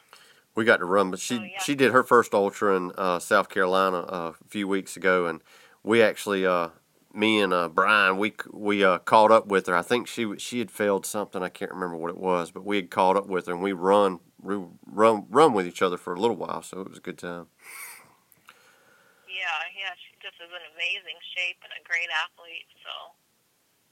We 0.60 0.66
got 0.66 0.84
to 0.84 0.86
run, 0.86 1.10
but 1.10 1.22
she 1.22 1.38
Oh, 1.38 1.44
yeah. 1.44 1.64
she 1.64 1.74
did 1.74 1.94
her 1.94 2.04
first 2.04 2.34
ultra 2.34 2.76
in 2.76 2.92
uh, 2.98 3.20
South 3.20 3.48
Carolina 3.48 4.00
uh, 4.00 4.34
a 4.36 4.48
few 4.50 4.68
weeks 4.68 4.98
ago, 4.98 5.26
and 5.26 5.40
we 5.84 6.04
actually, 6.04 6.46
uh, 6.46 6.76
me 7.14 7.40
and 7.40 7.54
uh, 7.54 7.70
Brian, 7.70 8.18
we 8.18 8.34
we 8.52 8.84
uh, 8.84 8.98
caught 8.98 9.32
up 9.32 9.48
with 9.48 9.68
her. 9.68 9.76
I 9.78 9.84
think 9.84 10.06
she 10.06 10.36
she 10.38 10.60
had 10.60 10.70
failed 10.70 11.06
something. 11.06 11.42
I 11.42 11.48
can't 11.48 11.72
remember 11.72 11.96
what 11.96 12.10
it 12.10 12.18
was, 12.18 12.52
but 12.52 12.66
we 12.66 12.76
had 12.76 12.92
caught 12.92 13.16
up 13.16 13.26
with 13.26 13.48
her, 13.48 13.54
and 13.54 13.64
we 13.64 13.72
run 13.72 14.20
we 14.42 14.60
run 14.86 15.28
run 15.30 15.54
with 15.54 15.66
each 15.66 15.82
other 15.82 15.96
for 15.96 16.14
a 16.14 16.20
little 16.20 16.36
while, 16.36 16.62
so 16.62 16.82
it 16.82 16.90
was 16.90 16.98
a 16.98 17.08
good 17.08 17.18
time. 17.18 17.48
Yeah, 19.32 19.64
yeah, 19.80 19.96
she 19.96 20.12
just 20.20 20.44
is 20.44 20.52
in 20.52 20.64
amazing 20.76 21.24
shape 21.40 21.64
and 21.64 21.72
a 21.72 21.88
great 21.88 22.12
athlete. 22.12 22.68
So, 22.84 23.16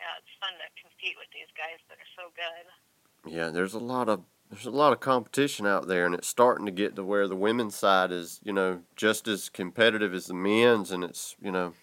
yeah, 0.03 0.19
it's 0.19 0.35
fun 0.43 0.51
to 0.59 0.67
compete 0.83 1.15
with 1.15 1.31
these 1.31 1.47
guys 1.55 1.79
that 1.87 1.95
are 1.95 2.11
so 2.19 2.27
good. 2.35 3.31
Yeah, 3.31 3.55
there's 3.55 3.73
a 3.73 3.79
lot 3.79 4.09
of 4.09 4.25
there's 4.49 4.65
a 4.65 4.71
lot 4.71 4.93
of 4.93 4.99
competition 4.99 5.65
out 5.65 5.87
there, 5.87 6.05
and 6.05 6.15
it's 6.15 6.27
starting 6.27 6.65
to 6.65 6.71
get 6.71 6.95
to 6.95 7.03
where 7.03 7.27
the 7.27 7.35
women's 7.35 7.75
side 7.75 8.11
is, 8.11 8.39
you 8.43 8.53
know, 8.53 8.81
just 8.95 9.27
as 9.27 9.49
competitive 9.49 10.13
as 10.13 10.27
the 10.27 10.33
men's, 10.33 10.91
and 10.91 11.03
it's 11.03 11.35
you 11.41 11.51
know, 11.51 11.73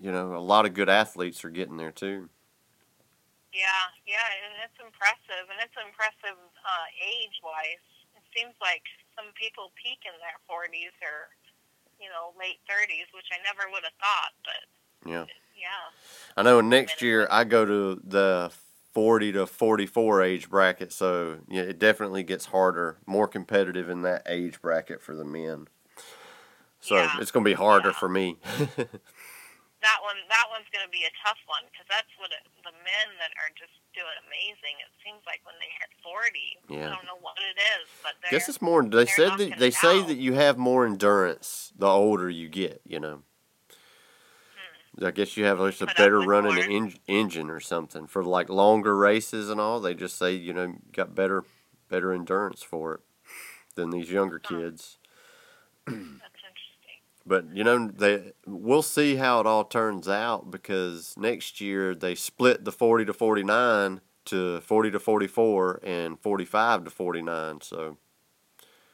you 0.00 0.10
know, 0.10 0.34
a 0.34 0.42
lot 0.42 0.66
of 0.66 0.74
good 0.74 0.88
athletes 0.88 1.44
are 1.44 1.50
getting 1.50 1.76
there 1.76 1.92
too. 1.92 2.28
Yeah, 3.54 3.86
yeah, 4.02 4.26
and 4.42 4.66
it's 4.66 4.78
impressive, 4.82 5.46
and 5.46 5.62
it's 5.62 5.78
impressive 5.78 6.34
uh, 6.34 6.86
age-wise. 6.98 7.86
It 8.18 8.26
seems 8.34 8.58
like 8.58 8.82
some 9.14 9.30
people 9.38 9.70
peak 9.78 10.02
in 10.02 10.14
their 10.18 10.34
40s 10.50 10.90
or, 10.98 11.30
you 12.02 12.10
know, 12.10 12.34
late 12.34 12.58
30s, 12.66 13.06
which 13.14 13.30
I 13.30 13.38
never 13.46 13.70
would 13.70 13.86
have 13.86 13.94
thought. 14.02 14.34
But 14.42 14.62
Yeah, 15.06 15.26
yeah, 15.54 15.86
I 16.36 16.42
know. 16.42 16.60
Next 16.60 17.00
year 17.00 17.28
I 17.30 17.44
go 17.44 17.64
to 17.64 18.02
the 18.02 18.50
forty 18.94 19.32
to 19.32 19.46
forty 19.46 19.86
four 19.86 20.22
age 20.22 20.48
bracket, 20.48 20.92
so 20.92 21.40
yeah, 21.48 21.62
it 21.62 21.78
definitely 21.78 22.22
gets 22.22 22.46
harder, 22.46 22.98
more 23.06 23.28
competitive 23.28 23.88
in 23.90 24.02
that 24.02 24.22
age 24.26 24.60
bracket 24.62 25.02
for 25.02 25.14
the 25.14 25.24
men. 25.24 25.68
So 26.80 26.96
Yeah. 26.96 27.18
it's 27.20 27.30
gonna 27.30 27.44
be 27.44 27.54
harder 27.54 27.88
Yeah. 27.88 27.98
for 27.98 28.08
me. 28.08 28.38
that 28.46 30.00
one, 30.00 30.16
that 30.30 30.46
one's 30.48 30.64
going 30.72 30.84
to 30.84 30.90
be 30.90 31.04
a 31.04 31.12
tough 31.20 31.36
one 31.44 31.60
because 31.70 31.84
that's 31.90 32.08
what 32.16 32.30
it, 32.32 32.40
the 32.64 32.72
men 32.72 33.06
that 33.20 33.28
are 33.36 33.52
just 33.52 33.76
doing 33.92 34.16
amazing. 34.26 34.80
It 34.80 34.88
seems 35.04 35.20
like 35.26 35.40
when 35.44 35.54
they 35.60 35.68
hit 35.76 35.92
40, 36.00 36.56
Yeah. 36.72 36.88
I 36.88 36.94
don't 36.96 37.04
know 37.04 37.20
what 37.20 37.36
it 37.36 37.60
is, 37.60 37.88
but 38.02 38.12
Guess 38.30 38.48
it's 38.48 38.62
more. 38.62 38.82
They 38.82 39.04
said 39.04 39.36
that 39.36 39.58
they 39.58 39.68
it 39.68 39.74
say 39.74 40.00
that 40.02 40.16
you 40.16 40.32
have 40.34 40.56
more 40.56 40.86
endurance 40.86 41.70
the 41.76 41.86
older 41.86 42.30
you 42.30 42.48
get. 42.48 42.80
You 42.86 42.98
know. 43.00 43.22
I 45.02 45.10
guess 45.10 45.36
you 45.36 45.44
have 45.44 45.58
just 45.58 45.82
a 45.82 45.86
better 45.86 46.20
running 46.20 46.58
en- 46.62 46.94
engine 47.06 47.50
or 47.50 47.60
something 47.60 48.06
for 48.06 48.22
like 48.24 48.48
longer 48.48 48.96
races 48.96 49.50
and 49.50 49.60
all. 49.60 49.80
They 49.80 49.94
just 49.94 50.16
say 50.18 50.32
you 50.32 50.52
know 50.52 50.64
you 50.64 50.78
got 50.92 51.14
better 51.14 51.44
better 51.88 52.12
endurance 52.12 52.62
for 52.62 52.94
it 52.94 53.00
than 53.74 53.90
these 53.90 54.10
younger 54.10 54.38
kids. 54.38 54.98
that's 55.86 55.96
interesting. 55.96 56.20
But 57.26 57.56
you 57.56 57.64
know 57.64 57.88
they 57.88 58.32
we'll 58.46 58.82
see 58.82 59.16
how 59.16 59.40
it 59.40 59.46
all 59.46 59.64
turns 59.64 60.08
out 60.08 60.50
because 60.50 61.14
next 61.16 61.58
year 61.58 61.94
they 61.94 62.14
split 62.14 62.66
the 62.66 62.72
forty 62.72 63.06
to 63.06 63.14
forty 63.14 63.42
nine 63.42 64.02
to 64.26 64.60
forty 64.60 64.90
to 64.90 64.98
forty 64.98 65.26
four 65.26 65.80
and 65.82 66.20
forty 66.20 66.44
five 66.44 66.84
to 66.84 66.90
forty 66.90 67.22
nine. 67.22 67.62
So 67.62 67.96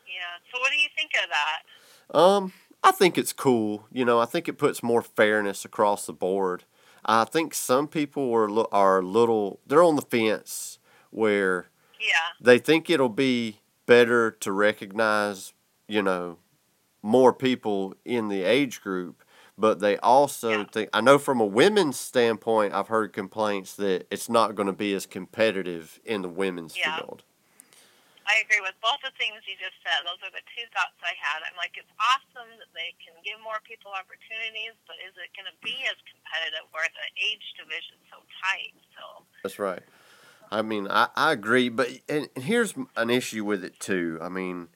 Yeah. 0.06 0.38
So 0.52 0.60
what 0.60 0.70
do 0.70 0.78
you 0.78 0.88
think 0.96 1.10
of 1.20 1.28
that? 1.30 2.16
Um, 2.16 2.52
I 2.82 2.92
think 2.92 3.18
it's 3.18 3.32
cool. 3.32 3.86
You 3.92 4.04
know, 4.04 4.18
I 4.20 4.24
think 4.26 4.48
it 4.48 4.58
puts 4.58 4.82
more 4.82 5.02
fairness 5.02 5.64
across 5.64 6.06
the 6.06 6.12
board. 6.12 6.64
I 7.04 7.24
think 7.24 7.54
some 7.54 7.88
people 7.88 8.32
are 8.34 8.48
are 8.74 8.98
a 9.00 9.02
little 9.02 9.60
they're 9.66 9.82
on 9.82 9.96
the 9.96 10.02
fence 10.02 10.78
where 11.10 11.70
Yeah. 11.98 12.14
they 12.40 12.58
think 12.58 12.88
it'll 12.88 13.08
be 13.08 13.60
better 13.86 14.30
to 14.30 14.52
recognize, 14.52 15.52
you 15.88 16.02
know, 16.02 16.38
more 17.02 17.32
people 17.32 17.94
in 18.04 18.28
the 18.28 18.42
age 18.44 18.80
group, 18.82 19.24
but 19.58 19.80
they 19.80 19.96
also 19.98 20.50
Yeah. 20.50 20.64
think 20.72 20.90
I 20.92 21.00
know 21.00 21.18
from 21.18 21.40
a 21.40 21.46
women's 21.46 21.98
standpoint, 21.98 22.74
I've 22.74 22.88
heard 22.88 23.12
complaints 23.12 23.74
that 23.76 24.06
it's 24.10 24.28
not 24.28 24.54
going 24.54 24.66
to 24.66 24.72
be 24.72 24.94
as 24.94 25.06
competitive 25.06 26.00
in 26.04 26.22
the 26.22 26.28
women's 26.28 26.76
Yeah. 26.76 26.96
field. 26.98 27.24
I 28.30 28.46
agree 28.46 28.62
with 28.62 28.78
both 28.78 29.02
the 29.02 29.10
things 29.18 29.42
you 29.42 29.58
just 29.58 29.74
said. 29.82 30.06
Those 30.06 30.22
are 30.22 30.30
the 30.30 30.46
two 30.54 30.62
thoughts 30.70 30.94
I 31.02 31.18
had. 31.18 31.42
I'm 31.42 31.58
like, 31.58 31.74
it's 31.74 31.90
awesome 31.98 32.46
that 32.62 32.70
they 32.78 32.94
can 33.02 33.18
give 33.26 33.42
more 33.42 33.58
people 33.66 33.90
opportunities, 33.90 34.78
but 34.86 34.94
is 35.02 35.10
it 35.18 35.34
going 35.34 35.50
to 35.50 35.58
be 35.66 35.74
as 35.90 35.98
competitive 36.06 36.70
where 36.70 36.86
the 36.86 37.06
age 37.18 37.42
division's 37.58 38.06
so 38.06 38.22
tight? 38.38 38.70
So 38.94 39.26
That's 39.42 39.58
right. 39.58 39.82
I 40.46 40.62
mean, 40.62 40.86
I, 40.86 41.10
I 41.18 41.34
agree, 41.34 41.70
but 41.74 41.90
and 42.06 42.30
here's 42.38 42.74
an 42.94 43.10
issue 43.10 43.42
with 43.42 43.66
it 43.66 43.78
too. 43.82 44.18
I 44.22 44.28
mean, 44.30 44.68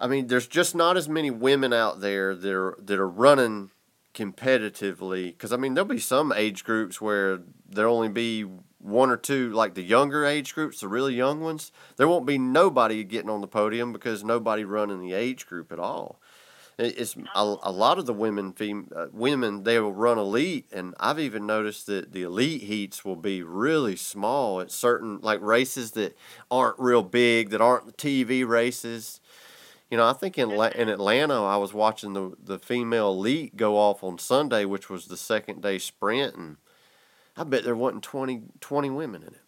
I 0.00 0.08
mean, 0.08 0.28
there's 0.28 0.48
just 0.48 0.74
not 0.74 0.96
as 0.96 1.08
many 1.08 1.30
women 1.30 1.72
out 1.72 2.00
there 2.00 2.34
that 2.34 2.52
are 2.52 2.76
that 2.80 2.98
are 2.98 3.08
running 3.08 3.70
competitively. 4.14 5.28
Because 5.28 5.52
I 5.52 5.56
mean, 5.56 5.74
there'll 5.74 5.88
be 5.88 5.98
some 5.98 6.32
age 6.32 6.64
groups 6.64 7.00
where 7.00 7.40
there'll 7.68 7.96
only 7.96 8.08
be 8.08 8.46
one 8.80 9.10
or 9.10 9.16
two, 9.16 9.52
like 9.52 9.74
the 9.74 9.82
younger 9.82 10.24
age 10.24 10.54
groups, 10.54 10.80
the 10.80 10.88
really 10.88 11.14
young 11.14 11.40
ones. 11.40 11.72
There 11.96 12.08
won't 12.08 12.26
be 12.26 12.38
nobody 12.38 13.04
getting 13.04 13.30
on 13.30 13.40
the 13.40 13.46
podium 13.46 13.92
because 13.92 14.24
nobody 14.24 14.64
running 14.64 15.00
the 15.00 15.12
age 15.12 15.46
group 15.46 15.70
at 15.72 15.78
all. 15.78 16.20
It's 16.78 17.14
a, 17.34 17.56
a 17.62 17.70
lot 17.70 17.98
of 17.98 18.06
the 18.06 18.14
women, 18.14 18.52
fem, 18.52 18.88
uh, 18.96 19.08
women 19.12 19.64
they 19.64 19.78
will 19.78 19.92
run 19.92 20.16
elite, 20.16 20.66
and 20.72 20.94
I've 20.98 21.18
even 21.18 21.44
noticed 21.44 21.86
that 21.86 22.12
the 22.12 22.22
elite 22.22 22.62
heats 22.62 23.04
will 23.04 23.16
be 23.16 23.42
really 23.42 23.96
small 23.96 24.62
at 24.62 24.70
certain 24.70 25.20
like 25.20 25.42
races 25.42 25.90
that 25.92 26.16
aren't 26.50 26.78
real 26.78 27.02
big, 27.02 27.50
that 27.50 27.60
aren't 27.60 27.98
TV 27.98 28.46
races. 28.48 29.20
You 29.90 29.98
know, 29.98 30.06
I 30.06 30.14
think 30.14 30.38
in 30.38 30.52
in 30.52 30.88
Atlanta, 30.88 31.42
I 31.44 31.56
was 31.56 31.74
watching 31.74 32.14
the 32.14 32.32
the 32.42 32.58
female 32.58 33.10
elite 33.10 33.56
go 33.56 33.76
off 33.76 34.02
on 34.02 34.18
Sunday, 34.18 34.64
which 34.64 34.88
was 34.88 35.06
the 35.06 35.18
second 35.18 35.60
day 35.60 35.78
sprint, 35.78 36.34
and 36.34 36.56
I 37.40 37.44
bet 37.44 37.64
there 37.64 37.76
wasn't 37.76 38.04
20, 38.04 38.42
20 38.60 38.90
women 38.90 39.22
in 39.22 39.28
it. 39.28 39.40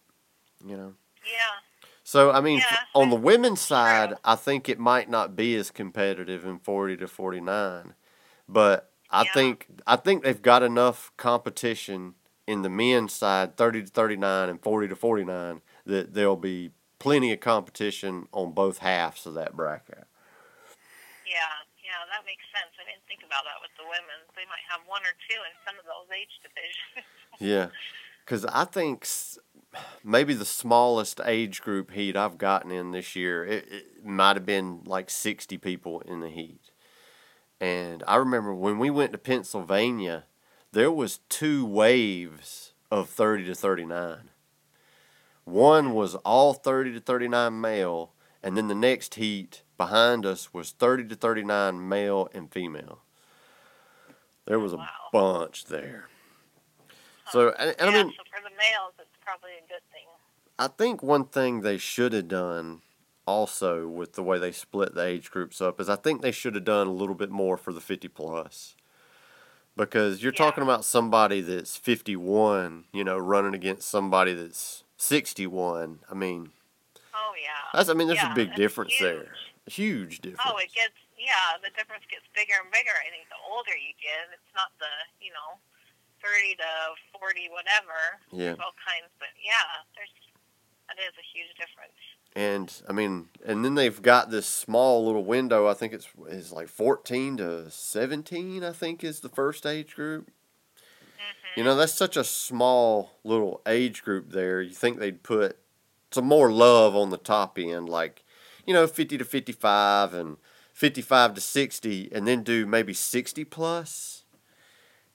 You 0.65 0.77
know, 0.77 0.93
yeah, 1.25 1.59
so 2.03 2.31
I 2.31 2.41
mean, 2.41 2.59
Yeah, 2.59 2.79
on 2.95 3.09
the 3.09 3.15
women's 3.17 3.61
side, 3.61 4.09
true. 4.09 4.17
I 4.23 4.35
think 4.35 4.69
it 4.69 4.79
might 4.79 5.09
not 5.09 5.35
be 5.35 5.55
as 5.55 5.71
competitive 5.71 6.45
in 6.45 6.59
forty 6.59 6.97
to 6.97 7.07
forty 7.07 7.41
nine, 7.41 7.95
but 8.47 8.91
I 9.09 9.23
Yeah. 9.25 9.31
think 9.33 9.67
I 9.87 9.97
think 9.97 10.23
they've 10.23 10.41
got 10.41 10.63
enough 10.63 11.11
competition 11.17 12.15
in 12.47 12.61
the 12.63 12.69
men's 12.69 13.13
side, 13.13 13.57
thirty 13.57 13.81
to 13.83 13.87
thirty 13.87 14.15
nine 14.17 14.49
and 14.49 14.61
forty 14.61 14.87
to 14.87 14.95
forty 14.95 15.25
nine, 15.25 15.61
that 15.85 16.13
there'll 16.13 16.37
be 16.37 16.71
plenty 16.99 17.33
of 17.33 17.41
competition 17.41 18.27
on 18.33 18.53
both 18.53 18.79
halves 18.79 19.25
of 19.25 19.33
that 19.35 19.55
bracket. 19.55 20.05
yeah, 21.25 21.55
yeah. 21.83 22.01
That 22.11 22.25
makes 22.25 22.45
sense. 22.51 22.72
About 23.33 23.49
that 23.49 23.65
with 23.65 23.73
the 23.77 23.83
women. 23.89 24.29
They 24.35 24.45
might 24.45 24.61
have 24.69 24.81
one 24.85 25.01
or 25.01 25.17
two 25.27 25.41
in 25.41 25.53
some 25.65 25.73
of 25.81 25.85
those 25.89 26.05
age 26.13 26.37
divisions. 26.45 27.09
Yeah, 27.39 27.69
because 28.23 28.45
I 28.45 28.63
think 28.63 29.07
maybe 30.03 30.35
the 30.35 30.45
smallest 30.45 31.19
age 31.25 31.63
group 31.63 31.89
heat 31.89 32.15
I've 32.15 32.37
gotten 32.37 32.69
in 32.69 32.91
this 32.91 33.15
year, 33.15 33.43
it, 33.43 33.65
it 33.71 34.05
might 34.05 34.35
have 34.35 34.45
been 34.45 34.81
like 34.85 35.09
60 35.09 35.57
people 35.57 36.01
in 36.01 36.19
the 36.19 36.29
heat. 36.29 36.69
And 37.59 38.03
I 38.07 38.17
remember 38.17 38.53
when 38.53 38.77
we 38.77 38.91
went 38.91 39.13
to 39.13 39.17
Pennsylvania, 39.17 40.25
there 40.73 40.91
was 40.91 41.21
two 41.27 41.65
waves 41.65 42.73
of 42.91 43.09
30 43.09 43.45
to 43.45 43.55
39. 43.55 44.29
One 45.43 45.95
was 45.95 46.13
all 46.17 46.53
30 46.53 46.93
to 46.93 46.99
39 46.99 47.59
male, 47.59 48.11
and 48.43 48.55
then 48.55 48.67
the 48.67 48.75
next 48.75 49.15
heat 49.15 49.63
behind 49.75 50.23
us 50.23 50.53
was 50.53 50.69
30 50.69 51.07
to 51.07 51.15
39 51.15 51.89
male 51.89 52.29
and 52.31 52.51
female. 52.51 52.99
There 54.45 54.59
was 54.59 54.73
a 54.73 54.77
Wow. 54.77 54.89
bunch 55.11 55.65
there. 55.65 56.09
So, 57.31 57.49
and, 57.57 57.69
and 57.69 57.75
yeah, 57.79 57.87
I 57.87 58.03
mean, 58.03 58.13
so 58.15 58.23
for 58.25 58.43
the 58.43 58.55
males, 58.55 58.93
it's 58.99 59.17
probably 59.21 59.51
a 59.51 59.67
good 59.67 59.81
thing. 59.91 60.05
I 60.59 60.67
think 60.67 61.01
one 61.01 61.25
thing 61.25 61.61
they 61.61 61.77
should 61.77 62.13
have 62.13 62.27
done 62.27 62.81
also 63.25 63.87
with 63.87 64.13
the 64.13 64.23
way 64.23 64.37
they 64.37 64.51
split 64.51 64.93
the 64.93 65.05
age 65.05 65.31
groups 65.31 65.61
up 65.61 65.79
is 65.79 65.89
I 65.89 65.95
think 65.95 66.21
they 66.21 66.31
should 66.31 66.55
have 66.55 66.65
done 66.65 66.87
a 66.87 66.91
little 66.91 67.15
bit 67.15 67.29
more 67.31 67.57
for 67.57 67.71
the 67.71 67.81
50 67.81 68.07
plus. 68.09 68.75
Because 69.75 70.21
you're 70.21 70.33
Yeah. 70.33 70.37
talking 70.37 70.61
about 70.63 70.85
somebody 70.85 71.41
that's 71.41 71.75
51, 71.77 72.85
you 72.91 73.03
know, 73.03 73.17
running 73.17 73.55
against 73.55 73.87
somebody 73.89 74.33
that's 74.33 74.83
61. 74.97 76.01
I 76.11 76.13
mean, 76.13 76.51
Oh 77.15 77.33
yeah. 77.41 77.49
that's 77.73 77.89
I 77.89 77.93
mean, 77.93 78.07
there's 78.07 78.19
Yeah, 78.19 78.31
a 78.31 78.35
big 78.35 78.53
difference 78.55 78.93
huge. 78.93 79.01
there. 79.01 79.35
Huge 79.65 80.19
difference. 80.19 80.43
Oh, 80.43 80.57
it 80.59 80.73
gets 80.75 80.97
yeah. 81.15 81.55
The 81.63 81.71
difference 81.71 82.03
gets 82.11 82.27
bigger 82.35 82.59
and 82.59 82.67
bigger. 82.71 82.91
I 82.99 83.07
think 83.07 83.31
the 83.31 83.39
older 83.47 83.71
you 83.71 83.95
get, 83.95 84.27
it's 84.35 84.51
not 84.51 84.75
the 84.79 84.91
you 85.23 85.31
know, 85.31 85.55
thirty 86.19 86.59
to 86.59 86.69
forty, 87.15 87.47
whatever. 87.47 88.19
Yeah. 88.35 88.59
All 88.59 88.75
kinds, 88.75 89.07
but 89.23 89.31
yeah, 89.39 89.87
there's 89.95 90.11
that 90.91 90.99
is 90.99 91.15
a 91.15 91.23
huge 91.23 91.55
difference. 91.55 91.95
And 92.35 92.73
I 92.89 92.93
mean, 92.93 93.29
and 93.45 93.63
then 93.63 93.75
they've 93.75 94.01
got 94.01 94.31
this 94.31 94.47
small 94.47 95.05
little 95.05 95.23
window. 95.23 95.67
I 95.67 95.73
think 95.73 95.93
it's 95.93 96.07
is 96.27 96.51
like 96.51 96.67
14 96.67 97.37
to 97.37 97.69
17. 97.69 98.63
I 98.63 98.71
think 98.71 99.03
is 99.03 99.19
the 99.19 99.29
first 99.29 99.65
age 99.65 99.95
group. 99.95 100.29
hmm 100.75 101.59
You 101.59 101.63
know, 101.63 101.75
that's 101.75 101.93
such 101.93 102.17
a 102.17 102.23
small 102.23 103.11
little 103.23 103.61
age 103.67 104.03
group 104.03 104.31
there. 104.31 104.61
You 104.61 104.73
think 104.73 104.99
they'd 104.99 105.23
put 105.23 105.57
some 106.11 106.25
more 106.25 106.51
love 106.51 106.95
on 106.95 107.09
the 107.09 107.17
top 107.17 107.57
end, 107.57 107.89
like, 107.89 108.22
you 108.65 108.73
know, 108.73 108.87
50 108.87 109.17
to 109.17 109.25
55 109.25 110.13
and 110.13 110.37
55 110.73 111.35
to 111.35 111.41
60, 111.41 112.09
and 112.13 112.27
then 112.27 112.43
do 112.43 112.65
maybe 112.65 112.93
60 112.93 113.43
plus. 113.45 114.23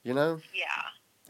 You 0.03 0.13
know, 0.13 0.39
Yeah. 0.53 0.65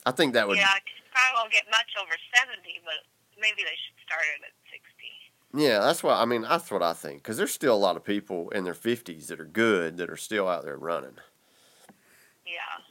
I 0.05 0.11
think 0.11 0.33
that 0.33 0.47
would, 0.47 0.57
yeah. 0.57 0.69
probably 1.11 1.35
won't 1.35 1.51
get 1.51 1.65
much 1.71 1.89
over 1.99 2.13
seventy, 2.37 2.79
but 2.85 2.93
maybe 3.41 3.63
they 3.63 3.75
should 3.75 3.97
start 4.05 4.21
it 4.37 4.43
at 4.45 4.53
sixty. 4.71 5.65
yeah, 5.65 5.79
that's 5.79 6.03
what 6.03 6.17
I 6.17 6.25
mean. 6.25 6.43
That's 6.43 6.69
what 6.71 6.83
I 6.83 6.93
think. 6.93 7.21
Because 7.23 7.35
there's 7.37 7.51
still 7.51 7.73
a 7.73 7.77
lot 7.77 7.97
of 7.97 8.03
people 8.05 8.49
in 8.51 8.63
their 8.63 8.75
50s 8.75 9.27
that 9.27 9.39
are 9.39 9.45
good 9.45 9.97
that 9.97 10.09
are 10.09 10.15
still 10.15 10.47
out 10.47 10.63
there 10.63 10.77
running. 10.77 11.17
Yeah. 12.45 12.83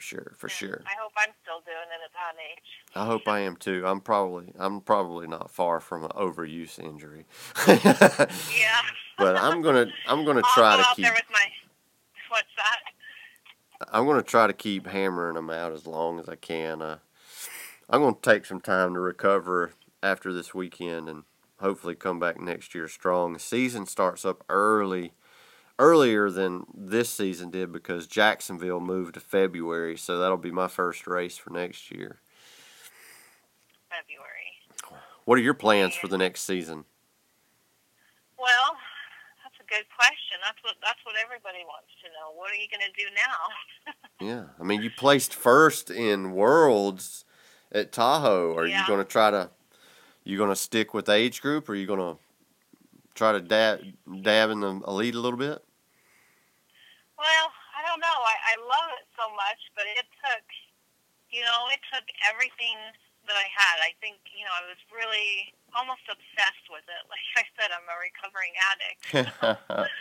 For 0.00 0.06
sure, 0.06 0.32
for 0.38 0.48
sure. 0.48 0.82
I 0.86 0.94
hope 0.98 1.12
I'm 1.14 1.34
still 1.42 1.60
doing 1.66 1.76
it 1.76 2.00
at 2.02 2.12
that 2.14 2.34
age. 2.40 2.64
I 2.94 3.04
hope 3.04 3.28
I 3.28 3.40
am 3.40 3.54
too. 3.56 3.84
I'm 3.86 4.00
probably, 4.00 4.50
I'm 4.58 4.80
probably 4.80 5.26
not 5.26 5.50
far 5.50 5.78
from 5.78 6.04
an 6.04 6.10
overuse 6.12 6.78
injury. 6.78 7.26
Yeah. 7.68 8.80
but 9.18 9.36
I'm 9.36 9.60
gonna, 9.60 9.88
I'm 10.08 10.24
gonna 10.24 10.40
I'll 10.44 10.54
try 10.54 10.76
go 10.78 10.82
to 10.82 10.88
keep. 10.96 11.04
there 11.04 11.12
with 11.12 11.24
my 11.30 11.44
what's 12.30 12.46
that? 12.56 13.88
I'm 13.92 14.06
gonna 14.06 14.22
try 14.22 14.46
to 14.46 14.54
keep 14.54 14.86
hammering 14.86 15.34
them 15.34 15.50
out 15.50 15.72
as 15.72 15.86
long 15.86 16.18
as 16.18 16.30
I 16.30 16.36
can. 16.36 16.80
Uh, 16.80 16.98
I'm 17.90 18.00
gonna 18.00 18.16
take 18.22 18.46
some 18.46 18.62
time 18.62 18.94
to 18.94 19.00
recover 19.00 19.72
after 20.02 20.32
this 20.32 20.54
weekend 20.54 21.10
and 21.10 21.24
hopefully 21.58 21.94
come 21.94 22.18
back 22.18 22.40
next 22.40 22.74
year 22.74 22.88
strong. 22.88 23.34
The 23.34 23.38
season 23.38 23.84
starts 23.84 24.24
up 24.24 24.44
early, 24.48 25.12
earlier 25.80 26.30
than 26.30 26.66
this 26.74 27.08
season 27.08 27.50
did 27.50 27.72
because 27.72 28.06
Jacksonville 28.06 28.80
moved 28.80 29.14
to 29.14 29.20
February, 29.20 29.96
so 29.96 30.18
that'll 30.18 30.36
be 30.36 30.50
my 30.50 30.68
first 30.68 31.06
race 31.06 31.38
for 31.38 31.50
next 31.50 31.90
year. 31.90 32.20
February. 33.88 35.00
What 35.24 35.38
are 35.38 35.42
your 35.42 35.54
plans 35.54 35.94
for 35.94 36.06
the 36.06 36.18
next 36.18 36.42
season? 36.42 36.84
Well, 38.38 38.76
that's 39.42 39.56
a 39.58 39.66
good 39.68 39.86
question. 39.96 40.38
That's 40.44 40.62
what 40.62 40.74
that's 40.82 41.00
what 41.04 41.14
everybody 41.22 41.64
wants 41.66 41.88
to 42.02 42.08
know. 42.08 42.36
What 42.36 42.50
are 42.50 42.54
you 42.54 42.68
going 42.70 42.86
to 42.86 43.02
do 43.02 43.08
now? 43.14 43.92
Yeah, 44.22 44.44
I 44.60 44.64
mean, 44.64 44.82
you 44.82 44.90
placed 44.90 45.34
first 45.34 45.90
in 45.90 46.32
Worlds 46.32 47.24
at 47.72 47.90
Tahoe. 47.90 48.54
Are 48.54 48.66
you 48.66 48.76
gonna 48.86 49.02
try 49.02 49.30
to? 49.30 49.48
You 50.24 50.36
gonna 50.36 50.56
stick 50.56 50.92
with 50.92 51.06
the 51.06 51.12
age 51.12 51.40
group, 51.40 51.70
or 51.70 51.72
are 51.72 51.74
you 51.74 51.86
gonna 51.86 52.16
try 53.14 53.32
to 53.32 53.40
dab 53.40 53.80
dab 54.20 54.50
in 54.50 54.60
the 54.60 54.82
elite 54.86 55.14
a 55.14 55.20
little 55.20 55.38
bit? 55.38 55.64
Well, 57.20 57.52
I 57.76 57.84
don't 57.84 58.00
know. 58.00 58.18
I, 58.24 58.36
I 58.48 58.56
love 58.64 58.96
it 58.96 59.04
so 59.12 59.28
much, 59.36 59.60
but 59.76 59.84
it 59.92 60.08
took, 60.24 60.40
you 61.28 61.44
know, 61.44 61.68
it 61.68 61.84
took 61.92 62.08
everything 62.24 62.80
that 63.28 63.36
I 63.36 63.44
had. 63.52 63.84
I 63.84 63.92
think, 64.00 64.24
you 64.32 64.48
know, 64.48 64.56
I 64.56 64.64
was 64.64 64.80
really 64.88 65.52
almost 65.76 66.08
obsessed 66.08 66.64
with 66.72 66.88
it. 66.88 67.04
Like 67.12 67.20
I 67.36 67.44
said, 67.60 67.76
I'm 67.76 67.84
a 67.84 68.00
recovering 68.00 68.56
addict. 68.72 69.04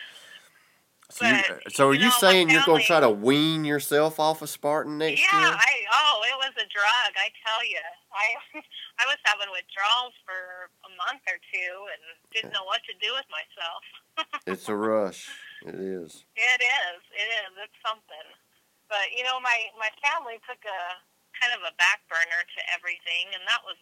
so, 1.11 1.27
you, 1.27 1.43
so 1.69 1.89
are 1.89 1.93
you 1.93 1.99
you 1.99 2.05
know, 2.07 2.15
my 2.15 2.23
saying 2.23 2.49
you're 2.49 2.63
gonna 2.65 2.83
try 2.83 3.01
to 3.03 3.09
wean 3.09 3.65
yourself 3.65 4.19
off 4.19 4.41
of 4.41 4.49
Spartan 4.49 4.97
next 4.97 5.19
yeah, 5.19 5.39
year? 5.39 5.51
I 5.51 5.85
oh, 5.91 6.23
it 6.23 6.37
was 6.39 6.55
a 6.55 6.67
drug. 6.71 7.11
I 7.19 7.27
tell 7.43 7.67
you, 7.67 7.83
I 8.15 8.39
I 9.01 9.05
was 9.05 9.17
having 9.27 9.51
withdrawals 9.51 10.13
for 10.23 10.71
a 10.87 10.89
month 10.95 11.27
or 11.27 11.35
two 11.51 11.87
and 11.91 11.99
didn't 12.31 12.53
know 12.53 12.63
what 12.63 12.79
to 12.87 12.93
do 13.01 13.13
with 13.13 13.27
myself. 13.27 13.83
It's 14.47 14.69
a 14.69 14.75
rush. 14.75 15.29
It 15.67 15.75
is. 15.75 16.23
It 16.39 16.59
is. 16.63 17.01
It 17.11 17.29
is. 17.43 17.51
It's 17.67 17.79
something. 17.83 18.27
But 18.87 19.11
you 19.11 19.27
know, 19.27 19.37
my 19.43 19.57
my 19.75 19.91
family 19.99 20.39
took 20.47 20.61
a 20.63 20.81
kind 21.35 21.53
of 21.55 21.61
a 21.67 21.75
back 21.75 22.03
burner 22.07 22.41
to 22.43 22.59
everything, 22.73 23.31
and 23.35 23.43
that 23.45 23.61
was 23.67 23.77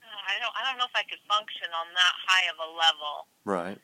uh, 0.00 0.20
I 0.26 0.40
don't 0.40 0.54
I 0.56 0.64
don't 0.64 0.80
know 0.80 0.88
if 0.88 0.96
I 0.96 1.06
could 1.06 1.22
function 1.28 1.68
on 1.76 1.92
that 1.92 2.14
high 2.26 2.46
of 2.48 2.58
a 2.58 2.70
level. 2.72 3.28
Right. 3.44 3.78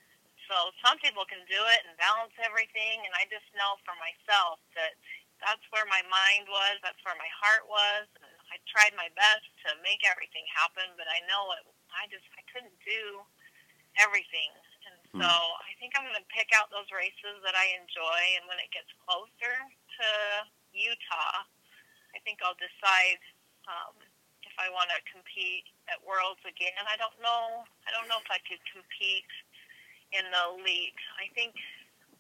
So 0.49 0.71
some 0.79 0.97
people 1.03 1.27
can 1.27 1.43
do 1.51 1.59
it 1.75 1.81
and 1.85 1.99
balance 1.99 2.35
everything, 2.39 3.03
and 3.03 3.13
I 3.19 3.27
just 3.27 3.47
know 3.59 3.79
for 3.83 3.99
myself 3.99 4.63
that 4.79 4.95
that's 5.43 5.67
where 5.75 5.85
my 5.91 6.01
mind 6.07 6.47
was, 6.49 6.79
that's 6.81 7.03
where 7.03 7.19
my 7.19 7.29
heart 7.35 7.67
was, 7.67 8.07
and 8.23 8.33
I 8.49 8.57
tried 8.71 8.95
my 8.95 9.11
best 9.19 9.45
to 9.67 9.75
make 9.83 10.07
everything 10.07 10.47
happen. 10.55 10.87
But 10.95 11.11
I 11.11 11.21
know 11.27 11.51
it. 11.59 11.67
I 11.93 12.07
just 12.09 12.27
I 12.39 12.43
couldn't 12.51 12.75
do 12.87 13.23
everything. 13.99 14.55
Hmm. 15.17 15.25
so 15.25 15.33
I 15.33 15.73
think 15.81 15.97
I'm 15.97 16.05
going 16.05 16.19
to 16.21 16.29
pick 16.29 16.53
out 16.53 16.69
those 16.69 16.89
races 16.93 17.41
that 17.41 17.57
I 17.57 17.73
enjoy, 17.81 18.21
and 18.37 18.45
when 18.45 18.61
it 18.61 18.69
gets 18.69 18.93
closer 19.09 19.57
to 19.57 20.09
Utah, 20.77 21.41
I 22.13 22.19
think 22.21 22.45
I'll 22.45 22.59
decide 22.61 23.21
um, 23.65 23.97
if 24.45 24.53
I 24.61 24.69
want 24.69 24.93
to 24.93 25.01
compete 25.09 25.65
at 25.89 25.97
Worlds 26.05 26.41
again. 26.45 26.77
I 26.85 27.01
don't 27.01 27.17
know. 27.25 27.65
I 27.89 27.93
don't 27.97 28.09
know 28.13 28.21
if 28.21 28.29
I 28.29 28.41
could 28.45 28.61
compete 28.69 29.33
in 30.13 30.25
the 30.29 30.43
elite. 30.53 31.01
I 31.17 31.33
think 31.33 31.57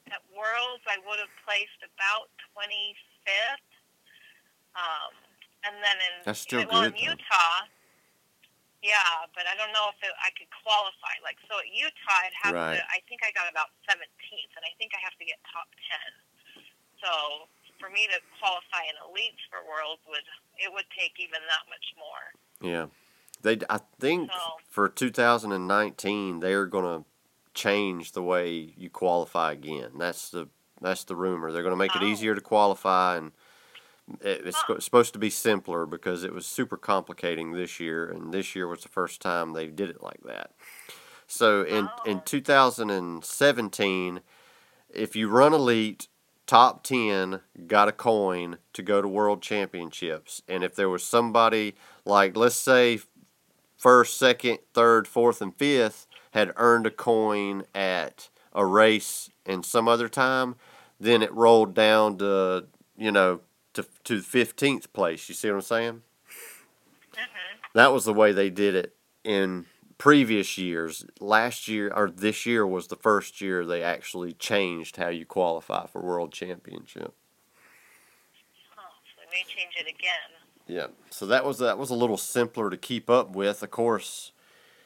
at 0.09 0.25
Worlds 0.33 0.85
I 0.89 0.97
would 1.05 1.21
have 1.21 1.33
placed 1.45 1.81
about 1.85 2.33
25th. 2.57 3.69
Um, 4.77 5.13
and 5.65 5.75
then 5.85 5.97
in 6.01 6.15
That's 6.25 6.41
still 6.41 6.65
well, 6.69 6.89
good, 6.89 6.97
in. 6.97 7.17
Utah, 7.17 7.69
yeah, 8.83 9.25
but 9.35 9.45
I 9.49 9.55
don't 9.57 9.73
know 9.73 9.89
if 9.91 9.99
it, 10.03 10.13
I 10.21 10.31
could 10.37 10.49
qualify. 10.63 11.15
Like 11.25 11.37
so 11.49 11.59
at 11.59 11.69
Utah, 11.71 12.21
I'd 12.25 12.37
have 12.43 12.55
Right. 12.55 12.77
to. 12.79 12.83
I 12.93 13.01
think 13.09 13.23
I 13.25 13.31
got 13.33 13.51
about 13.51 13.71
17th, 13.89 14.53
and 14.57 14.65
I 14.65 14.73
think 14.79 14.93
I 14.97 15.01
have 15.03 15.17
to 15.19 15.25
get 15.25 15.37
top 15.53 15.69
10. 15.91 16.13
So 17.03 17.13
for 17.81 17.91
me 17.91 18.07
to 18.09 18.19
qualify 18.41 18.85
in 18.89 18.97
elites 19.05 19.41
for 19.51 19.61
Worlds 19.69 20.01
would 20.09 20.25
it 20.59 20.73
would 20.73 20.87
take 20.97 21.19
even 21.21 21.41
that 21.49 21.65
much 21.69 21.87
more. 22.01 22.25
Yeah. 22.65 22.87
They 23.43 23.59
I 23.69 23.81
think 24.01 24.33
So- 24.33 24.57
for 24.71 24.89
2019 24.89 26.41
they're 26.41 26.67
going 26.67 27.03
to 27.03 27.09
change 27.55 28.13
the 28.13 28.23
way 28.23 28.51
you 28.77 28.89
qualify 28.91 29.53
again. 29.53 29.93
That's 29.99 30.31
the 30.31 30.49
that's 30.81 31.05
the 31.05 31.17
rumor. 31.17 31.53
They're 31.53 31.63
going 31.63 31.73
to 31.73 31.77
make 31.77 31.95
it 31.97 32.03
Oh. 32.03 32.07
easier 32.07 32.35
to 32.35 32.41
qualify 32.41 33.17
and 33.17 33.33
it, 34.21 34.47
it's 34.47 34.57
Huh. 34.63 34.79
supposed 34.81 35.13
to 35.15 35.19
be 35.19 35.31
simpler 35.31 35.87
because 35.87 36.25
it 36.25 36.33
was 36.33 36.47
super 36.47 36.77
complicating 36.77 37.53
this 37.53 37.81
year 37.81 38.09
and 38.09 38.33
this 38.33 38.55
year 38.55 38.67
was 38.69 38.83
the 38.83 38.89
first 38.89 39.21
time 39.21 39.53
they 39.53 39.67
did 39.67 39.91
it 39.91 40.03
like 40.03 40.23
that. 40.25 40.53
So 41.27 41.63
in 41.63 41.89
in 42.07 42.19
Oh. 42.19 42.23
2017 42.25 44.21
if 44.91 45.17
you 45.17 45.29
run 45.29 45.53
elite 45.53 46.09
top 46.47 46.83
10 46.85 47.41
got 47.67 47.89
a 47.89 47.93
coin 47.93 48.59
to 48.73 48.83
go 48.83 49.03
to 49.03 49.09
world 49.09 49.43
championships 49.43 50.43
and 50.49 50.63
if 50.63 50.75
there 50.77 50.89
was 50.89 51.03
somebody 51.05 51.75
like 52.05 52.37
let's 52.37 52.55
say 52.57 53.01
first 53.77 54.17
second 54.19 54.59
third 54.75 55.07
fourth 55.09 55.41
and 55.41 55.57
fifth 55.57 56.07
had 56.33 56.53
earned 56.57 56.87
a 56.87 56.91
coin 56.91 57.65
at 57.75 58.29
a 58.55 58.65
race 58.65 59.31
in 59.45 59.63
some 59.63 59.89
other 59.89 60.09
time 60.09 60.55
then 61.01 61.23
it 61.23 61.33
rolled 61.33 61.75
down 61.75 62.17
to 62.19 62.67
you 62.97 63.11
know 63.13 63.41
to 63.77 63.87
to 64.05 64.19
15th 64.21 64.93
place 64.93 65.29
you 65.29 65.35
see 65.35 65.49
what 65.49 65.57
i'm 65.57 65.63
saying 65.63 66.03
hmm 67.15 67.23
that 67.75 67.93
was 67.93 68.07
the 68.07 68.15
way 68.15 68.33
they 68.33 68.49
did 68.49 68.75
it 68.75 68.97
in 69.23 69.67
previous 69.99 70.59
years. 70.59 71.05
Last 71.21 71.69
year 71.69 71.93
or 71.95 72.11
this 72.11 72.47
year 72.47 72.67
was 72.67 72.87
the 72.87 72.97
first 72.97 73.41
year 73.41 73.65
they 73.65 73.83
actually 73.83 74.33
changed 74.33 74.97
how 74.97 75.09
you 75.09 75.27
qualify 75.27 75.87
for 75.87 76.01
world 76.01 76.33
championship. 76.33 77.15
Oh, 78.79 78.83
so 79.05 79.21
they 79.21 79.37
may 79.37 79.45
change 79.45 79.75
it 79.79 79.89
again. 79.89 80.09
Yeah. 80.67 80.87
So 81.11 81.27
that 81.27 81.45
was 81.45 81.59
that 81.59 81.79
was 81.79 81.91
a 81.91 81.95
little 81.95 82.17
simpler 82.17 82.71
to 82.71 82.77
keep 82.77 83.09
up 83.09 83.35
with. 83.35 83.63
Of 83.63 83.71
course, 83.71 84.33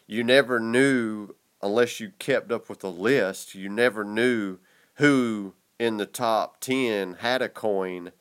you 0.07 0.23
never 0.23 0.61
knew 0.61 1.35
unless 1.63 2.01
you 2.01 2.13
kept 2.19 2.51
up 2.51 2.69
with 2.69 2.81
the 2.81 2.91
list, 2.91 3.55
you 3.55 3.69
never 3.69 4.05
knew 4.05 4.59
who 4.95 5.55
in 5.79 5.97
the 5.97 6.07
top 6.07 6.61
10 6.61 7.19
had 7.21 7.41
a 7.43 7.49
coin. 7.49 8.13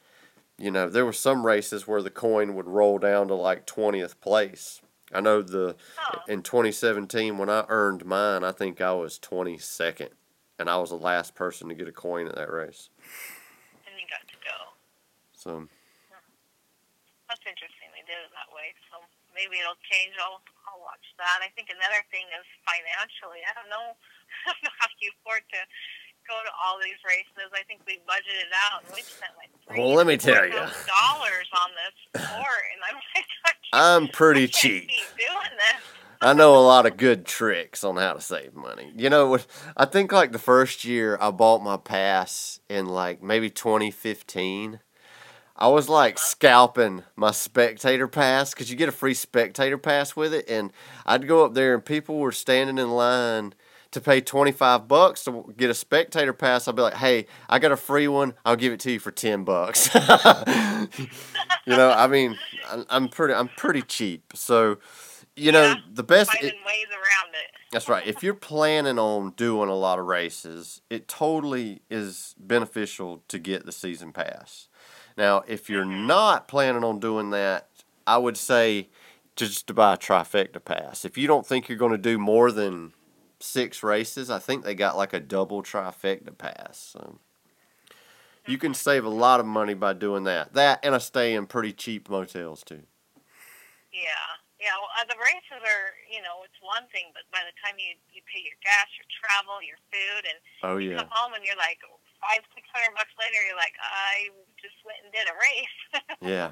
You 0.60 0.72
know, 0.72 0.90
there 0.90 1.06
were 1.06 1.14
some 1.14 1.46
races 1.46 1.88
where 1.88 2.02
the 2.02 2.10
coin 2.12 2.54
would 2.56 2.68
roll 2.68 3.00
down 3.00 3.30
to 3.30 3.34
like 3.36 3.66
20th 3.66 4.20
place. 4.20 4.82
I 5.14 5.22
know 5.22 5.42
the 5.42 5.76
Oh, 5.98 6.20
in 6.28 6.44
2017 6.44 7.38
when 7.38 7.50
I 7.50 7.64
earned 7.70 8.06
mine, 8.06 8.44
I 8.44 8.52
think 8.52 8.82
I 8.82 8.92
was 8.94 9.18
22nd 9.18 10.10
and 10.60 10.70
I 10.70 10.78
was 10.78 10.92
the 10.92 11.00
last 11.00 11.34
person 11.34 11.70
to 11.70 11.76
get 11.76 11.88
a 11.88 11.96
coin 11.96 12.28
at 12.28 12.36
that 12.36 12.52
race. 12.52 12.90
and 13.88 13.96
you 13.96 14.06
got 14.12 14.28
to 14.28 14.38
go. 14.44 14.58
So, 15.32 15.50
hmm. 15.64 15.72
That's 17.32 17.42
interesting. 17.48 17.88
They 17.96 18.04
did 18.04 18.20
it 18.20 18.32
that 18.36 18.52
way. 18.52 18.76
So 18.92 19.00
maybe 19.32 19.64
it'll 19.64 19.80
change. 19.88 20.14
I'll 20.20 20.44
I'll 20.68 20.84
watch 20.84 21.08
that. 21.18 21.40
I 21.42 21.50
think 21.56 21.72
another 21.72 22.04
thing 22.12 22.28
is 22.36 22.46
financially. 22.68 23.42
I 23.48 23.56
don't 23.56 23.72
know. 23.72 23.96
I 24.46 24.54
don't 24.54 24.64
know 24.68 24.76
how 24.78 24.92
you 25.00 25.10
afford 25.24 25.42
to 25.56 25.62
go 26.30 26.38
to 26.46 26.54
all 26.64 26.78
these 26.78 27.02
races. 27.02 27.50
I 27.52 27.64
think 27.66 27.82
we 27.88 27.98
budgeted 28.06 28.54
out 28.70 28.86
and 28.86 28.94
we 28.94 29.02
spent 29.02 29.34
like 29.42 29.50
Well, 29.78 29.94
let 29.94 30.06
me 30.06 30.16
tell 30.16 30.46
you, 30.46 30.54
dollars 30.54 31.50
on 31.58 31.70
this 31.74 32.24
sport, 32.24 32.64
and 32.74 32.82
I'm 32.90 33.02
like, 33.16 33.26
I'm 33.74 34.08
pretty 34.08 34.48
cheap. 34.48 34.88
keep 34.88 35.18
doing 35.18 35.58
this. 35.58 35.82
I 36.22 36.34
know 36.34 36.56
a 36.56 36.60
lot 36.60 36.86
of 36.86 36.98
good 36.98 37.26
tricks 37.26 37.84
on 37.84 37.96
how 37.96 38.14
to 38.14 38.22
save 38.22 38.54
money. 38.54 38.92
You 38.96 39.10
know? 39.10 39.40
I 39.78 39.86
think 39.86 40.12
like 40.12 40.34
the 40.34 40.40
first 40.40 40.84
year 40.84 41.18
I 41.20 41.32
bought 41.32 41.64
my 41.64 41.78
pass 41.78 42.60
in 42.70 42.88
like 42.88 43.24
maybe 43.24 43.50
2015. 43.50 44.82
I 45.56 45.68
was 45.68 45.90
like 45.90 46.16
uh-huh. 46.16 46.26
scalping 46.26 47.04
my 47.16 47.32
spectator 47.32 48.08
pass 48.08 48.54
because 48.54 48.70
you 48.70 48.76
get 48.76 48.90
a 48.90 48.94
free 48.94 49.14
spectator 49.14 49.78
pass 49.78 50.16
with 50.16 50.34
it, 50.34 50.50
and 50.50 50.72
I'd 51.06 51.28
go 51.28 51.46
up 51.46 51.54
there 51.54 51.74
and 51.74 51.84
people 51.84 52.20
were 52.20 52.32
standing 52.32 52.78
in 52.78 52.92
line 52.92 53.54
to 53.92 54.02
pay 54.02 54.22
25 54.22 54.88
bucks 54.88 55.24
to 55.24 55.54
get 55.58 55.70
a 55.70 55.74
spectator 55.74 56.34
pass. 56.34 56.68
I'd 56.68 56.76
be 56.76 56.82
like, 56.82 56.96
"Hey, 56.96 57.26
I 57.50 57.60
got 57.60 57.72
a 57.72 57.78
free 57.78 58.08
one. 58.08 58.34
I'll 58.46 58.56
give 58.56 58.74
it 58.74 58.80
to 58.82 58.92
you 58.92 59.00
for 59.00 59.12
10 59.12 59.44
bucks." 59.44 59.90
you 59.94 61.76
know, 61.76 61.92
I 61.92 62.08
mean, 62.08 62.38
I'm- 62.70 62.86
I'm 62.90 63.08
pretty 63.10 63.34
I'm 63.34 63.48
pretty 63.50 63.82
cheap. 63.82 64.34
So, 64.36 64.78
you 65.36 65.52
know, 65.52 65.64
Yeah, 65.64 65.76
the 65.92 66.04
best 66.04 66.34
it- 66.36 66.44
ways 66.44 66.88
around 66.92 67.34
it. 67.34 67.52
that's 67.72 67.90
right. 67.90 68.06
If 68.06 68.24
you're 68.24 68.34
planning 68.34 69.00
on 69.00 69.32
doing 69.32 69.70
a 69.70 69.76
lot 69.76 70.00
of 70.00 70.06
races, 70.06 70.82
it 70.90 71.08
totally 71.08 71.82
is 71.90 72.36
beneficial 72.38 73.24
to 73.28 73.40
get 73.40 73.66
the 73.66 73.72
season 73.72 74.12
pass. 74.12 74.68
Now, 75.18 75.44
if 75.48 75.70
you're 75.70 75.84
mm-hmm. 75.86 76.08
not 76.08 76.48
planning 76.48 76.84
on 76.84 77.00
doing 77.00 77.32
that, 77.32 77.70
I 78.08 78.18
would 78.18 78.38
say 78.38 78.90
just 79.36 79.68
to 79.68 79.74
buy 79.74 79.94
a 79.94 79.98
trifecta 79.98 80.64
pass. 80.64 81.06
If 81.06 81.18
you 81.18 81.28
don't 81.28 81.46
think 81.46 81.70
you're 81.70 81.78
going 81.78 81.92
to 81.92 81.98
do 81.98 82.18
more 82.18 82.52
than 82.52 82.94
six 83.40 83.84
races, 83.84 84.30
I 84.30 84.40
think 84.40 84.64
they 84.64 84.76
got 84.76 84.98
like 84.98 85.14
a 85.14 85.20
double 85.20 85.64
trifecta 85.64 86.38
pass. 86.38 86.78
So 86.78 87.20
you 88.48 88.58
can 88.58 88.74
save 88.74 89.06
a 89.06 89.10
lot 89.10 89.40
of 89.40 89.46
money 89.46 89.74
by 89.74 89.94
doing 89.94 90.24
that. 90.26 90.54
That 90.54 90.80
and 90.84 90.96
I 90.96 90.98
stay 90.98 91.34
in 91.34 91.46
pretty 91.48 91.74
cheap 91.74 92.10
motels 92.10 92.64
too. 92.64 92.84
Yeah, 93.94 94.26
yeah. 94.62 94.76
Well, 94.78 94.90
uh, 95.02 95.06
the 95.10 95.18
races 95.18 95.62
are, 95.66 95.86
you 96.10 96.22
know, 96.22 96.46
it's 96.46 96.60
one 96.62 96.86
thing, 96.94 97.10
but 97.14 97.26
by 97.32 97.42
the 97.46 97.56
time 97.64 97.78
you 97.78 97.98
you 98.14 98.22
pay 98.30 98.42
your 98.42 98.58
gas, 98.62 98.88
your 98.98 99.08
travel, 99.10 99.62
your 99.66 99.80
food, 99.90 100.24
and 100.30 100.38
Oh 100.64 100.78
you 100.78 100.92
yeah. 100.92 101.02
come 101.02 101.12
home 101.12 101.34
and 101.34 101.44
you're 101.46 101.60
like 101.60 101.80
five, 102.22 102.44
six 102.54 102.68
hundred 102.74 102.94
bucks 102.96 103.14
later, 103.18 103.40
you're 103.48 103.58
like, 103.60 103.74
I 103.82 104.30
just 104.62 104.78
went 104.86 105.00
and 105.04 105.12
did 105.14 105.26
a 105.28 105.36
race. 105.36 105.78
Yeah. 106.22 106.52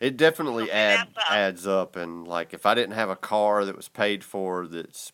It 0.00 0.16
definitely 0.16 0.64
It 0.64 0.74
add, 0.74 1.08
up. 1.16 1.30
adds 1.30 1.66
up, 1.66 1.94
and 1.96 2.26
like 2.26 2.52
if 2.54 2.66
I 2.66 2.74
didn't 2.74 2.94
have 2.94 3.08
a 3.08 3.16
car 3.16 3.64
that 3.64 3.76
was 3.76 3.88
paid 3.88 4.24
for, 4.24 4.66
that's 4.66 5.12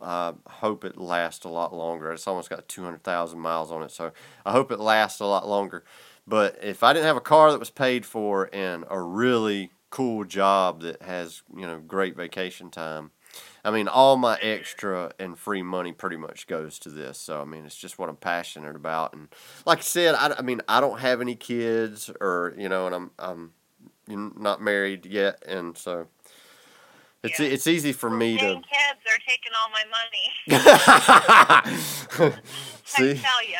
I 0.00 0.32
hope 0.46 0.84
it 0.84 0.96
lasts 0.96 1.44
a 1.44 1.48
lot 1.48 1.74
longer. 1.74 2.12
It's 2.12 2.26
almost 2.26 2.50
got 2.50 2.68
two 2.68 2.84
hundred 2.84 3.02
thousand 3.02 3.40
miles 3.40 3.70
on 3.72 3.82
it, 3.82 3.90
so 3.90 4.12
I 4.44 4.52
hope 4.52 4.70
it 4.70 4.80
lasts 4.80 5.20
a 5.20 5.26
lot 5.26 5.48
longer. 5.48 5.84
But 6.26 6.58
if 6.62 6.82
I 6.82 6.92
didn't 6.92 7.06
have 7.06 7.16
a 7.16 7.22
car 7.22 7.50
that 7.50 7.58
was 7.58 7.70
paid 7.70 8.04
for 8.04 8.50
and 8.52 8.84
a 8.90 9.00
really 9.00 9.70
cool 9.90 10.24
job 10.24 10.82
that 10.82 11.00
has 11.02 11.42
you 11.54 11.66
know 11.66 11.80
great 11.80 12.16
vacation 12.16 12.70
time, 12.70 13.10
I 13.64 13.70
mean 13.70 13.88
all 13.88 14.16
my 14.16 14.38
extra 14.40 15.12
and 15.18 15.38
free 15.38 15.62
money 15.62 15.92
pretty 15.92 16.16
much 16.16 16.46
goes 16.46 16.78
to 16.80 16.90
this. 16.90 17.18
So 17.18 17.40
I 17.40 17.44
mean 17.44 17.64
it's 17.64 17.76
just 17.76 17.98
what 17.98 18.08
I'm 18.08 18.16
passionate 18.16 18.76
about, 18.76 19.14
and 19.14 19.28
like 19.66 19.78
I 19.78 19.82
said, 19.82 20.14
I, 20.14 20.34
I 20.38 20.42
mean 20.42 20.60
I 20.68 20.80
don't 20.80 21.00
have 21.00 21.20
any 21.20 21.34
kids 21.34 22.10
or 22.20 22.54
you 22.56 22.68
know, 22.68 22.86
and 22.86 22.94
I'm 22.94 23.10
I'm 23.18 23.52
not 24.08 24.62
married 24.62 25.06
yet, 25.06 25.42
and 25.46 25.76
so 25.76 26.08
it's 27.22 27.38
Yeah. 27.40 27.46
it's 27.46 27.66
easy 27.66 27.92
for 27.92 28.10
me 28.10 28.36
Dang 28.36 28.62
to. 28.62 28.68
kids, 28.68 29.00
they're 29.04 29.18
taking 29.26 29.52
all 29.58 29.70
my 29.70 29.84
money. 29.90 30.32
I 32.20 32.34
See, 32.84 33.14
tell 33.14 33.44
you. 33.46 33.56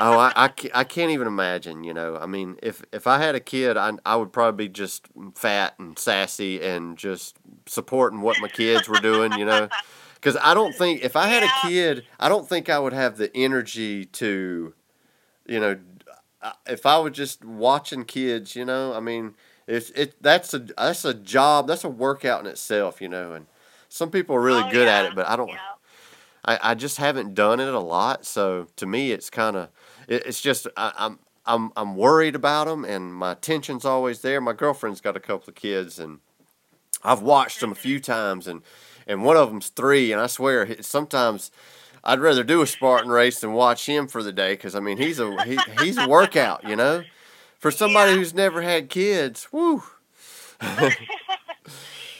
oh, 0.00 0.18
I, 0.18 0.32
I, 0.36 0.50
I 0.74 0.84
can't 0.84 1.10
even 1.10 1.26
imagine. 1.26 1.82
You 1.84 1.94
know, 1.94 2.16
I 2.16 2.26
mean, 2.26 2.58
if 2.62 2.82
if 2.92 3.06
I 3.06 3.18
had 3.18 3.34
a 3.34 3.40
kid, 3.40 3.76
I 3.76 3.92
I 4.04 4.16
would 4.16 4.32
probably 4.32 4.66
be 4.66 4.72
just 4.72 5.06
fat 5.34 5.74
and 5.78 5.98
sassy 5.98 6.60
and 6.62 6.96
just 6.98 7.36
supporting 7.66 8.20
what 8.20 8.40
my 8.40 8.48
kids 8.48 8.88
were 8.88 9.00
doing. 9.00 9.32
You 9.32 9.46
know, 9.46 9.68
because 10.14 10.36
I 10.42 10.52
don't 10.54 10.74
think 10.74 11.02
if 11.02 11.16
I 11.16 11.26
had 11.28 11.42
a 11.42 11.48
kid, 11.68 12.04
I 12.20 12.28
don't 12.28 12.48
think 12.48 12.68
I 12.68 12.78
would 12.78 12.92
have 12.92 13.16
the 13.16 13.34
energy 13.34 14.04
to, 14.04 14.74
you 15.46 15.60
know, 15.60 15.78
if 16.66 16.84
I 16.84 16.98
was 16.98 17.12
just 17.12 17.44
watching 17.44 18.04
kids. 18.04 18.54
You 18.54 18.66
know, 18.66 18.92
I 18.92 19.00
mean, 19.00 19.34
it's 19.66 19.90
it 19.90 20.22
that's 20.22 20.54
a 20.54 20.60
that's 20.60 21.04
a 21.04 21.14
job, 21.14 21.66
that's 21.66 21.84
a 21.84 21.88
workout 21.88 22.40
in 22.40 22.46
itself. 22.46 23.00
You 23.00 23.08
know, 23.08 23.32
and 23.32 23.46
some 23.88 24.10
people 24.10 24.36
are 24.36 24.40
really 24.40 24.64
Oh, 24.64 24.70
good 24.70 24.88
at 24.88 25.06
it, 25.06 25.14
but 25.14 25.28
I 25.28 25.36
don't. 25.36 25.48
Yeah. 25.48 25.58
I, 26.44 26.58
I 26.62 26.74
just 26.74 26.98
haven't 26.98 27.34
done 27.34 27.58
it 27.58 27.74
a 27.74 27.80
lot, 27.80 28.24
so 28.24 28.68
to 28.76 28.86
me, 28.86 29.10
it's 29.10 29.30
kind 29.30 29.56
of 29.56 29.68
it, 30.06 30.24
it's 30.26 30.40
just 30.40 30.66
I, 30.76 30.92
I'm 30.96 31.18
I'm 31.44 31.72
I'm 31.76 31.96
worried 31.96 32.34
about 32.34 32.66
them, 32.66 32.84
and 32.84 33.14
my 33.14 33.32
attention's 33.32 33.84
always 33.84 34.20
there. 34.20 34.40
My 34.40 34.52
girlfriend's 34.52 35.00
got 35.00 35.16
a 35.16 35.20
couple 35.20 35.48
of 35.48 35.54
kids, 35.54 35.98
and 35.98 36.20
I've 37.02 37.22
watched 37.22 37.60
them 37.60 37.70
a 37.70 37.74
mm-hmm. 37.74 37.82
few 37.82 38.00
times, 38.00 38.46
and 38.46 38.62
and 39.06 39.24
one 39.24 39.36
of 39.36 39.48
them's 39.48 39.68
three, 39.68 40.12
and 40.12 40.20
I 40.20 40.26
swear 40.26 40.80
sometimes 40.82 41.50
I'd 42.04 42.20
rather 42.20 42.44
do 42.44 42.62
a 42.62 42.66
Spartan 42.66 43.10
race 43.10 43.40
than 43.40 43.52
watch 43.52 43.86
him 43.86 44.06
for 44.06 44.22
the 44.22 44.32
day 44.32 44.52
because 44.52 44.74
I 44.76 44.80
mean 44.80 44.98
he's 44.98 45.18
a 45.18 45.42
he, 45.44 45.58
he's 45.80 45.98
a 45.98 46.08
workout, 46.08 46.62
you 46.62 46.76
know. 46.76 47.02
For 47.58 47.70
somebody 47.70 48.12
Yeah. 48.12 48.18
who's 48.18 48.34
never 48.34 48.62
had 48.62 48.88
kids, 48.90 49.48
whoo. 49.52 49.82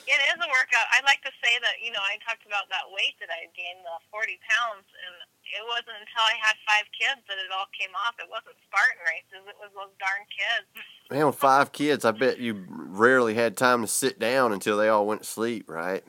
It 0.07 0.20
is 0.30 0.39
a 0.39 0.47
workout. 0.47 0.87
I 0.95 1.03
like 1.03 1.18
to 1.26 1.34
say 1.43 1.59
that, 1.66 1.82
you 1.82 1.91
know, 1.91 1.99
I 1.99 2.14
talked 2.22 2.47
about 2.47 2.70
that 2.70 2.87
weight 2.95 3.18
that 3.18 3.26
I 3.26 3.51
gained, 3.59 3.82
the 3.82 3.91
40 4.14 4.39
pounds, 4.47 4.87
and 4.87 5.14
it 5.43 5.66
wasn't 5.66 5.99
until 5.99 6.22
I 6.22 6.39
had 6.39 6.55
five 6.62 6.87
kids 6.95 7.26
that 7.26 7.39
it 7.43 7.51
all 7.51 7.66
came 7.74 7.91
off. 8.07 8.14
It 8.22 8.30
wasn't 8.30 8.55
Spartan 8.70 9.03
races, 9.03 9.43
it 9.51 9.59
was 9.59 9.74
those 9.74 9.91
darn 9.99 10.22
kids. 10.30 10.66
Man, 11.11 11.26
with 11.26 11.34
five 11.43 11.72
kids, 11.74 12.05
I 12.05 12.12
bet 12.14 12.39
you 12.39 12.64
rarely 12.70 13.34
had 13.34 13.57
time 13.57 13.82
to 13.82 13.89
sit 13.91 14.20
down 14.22 14.53
until 14.53 14.76
they 14.78 14.89
all 14.89 15.07
went 15.11 15.22
to 15.22 15.28
sleep, 15.28 15.66
right? 15.68 16.05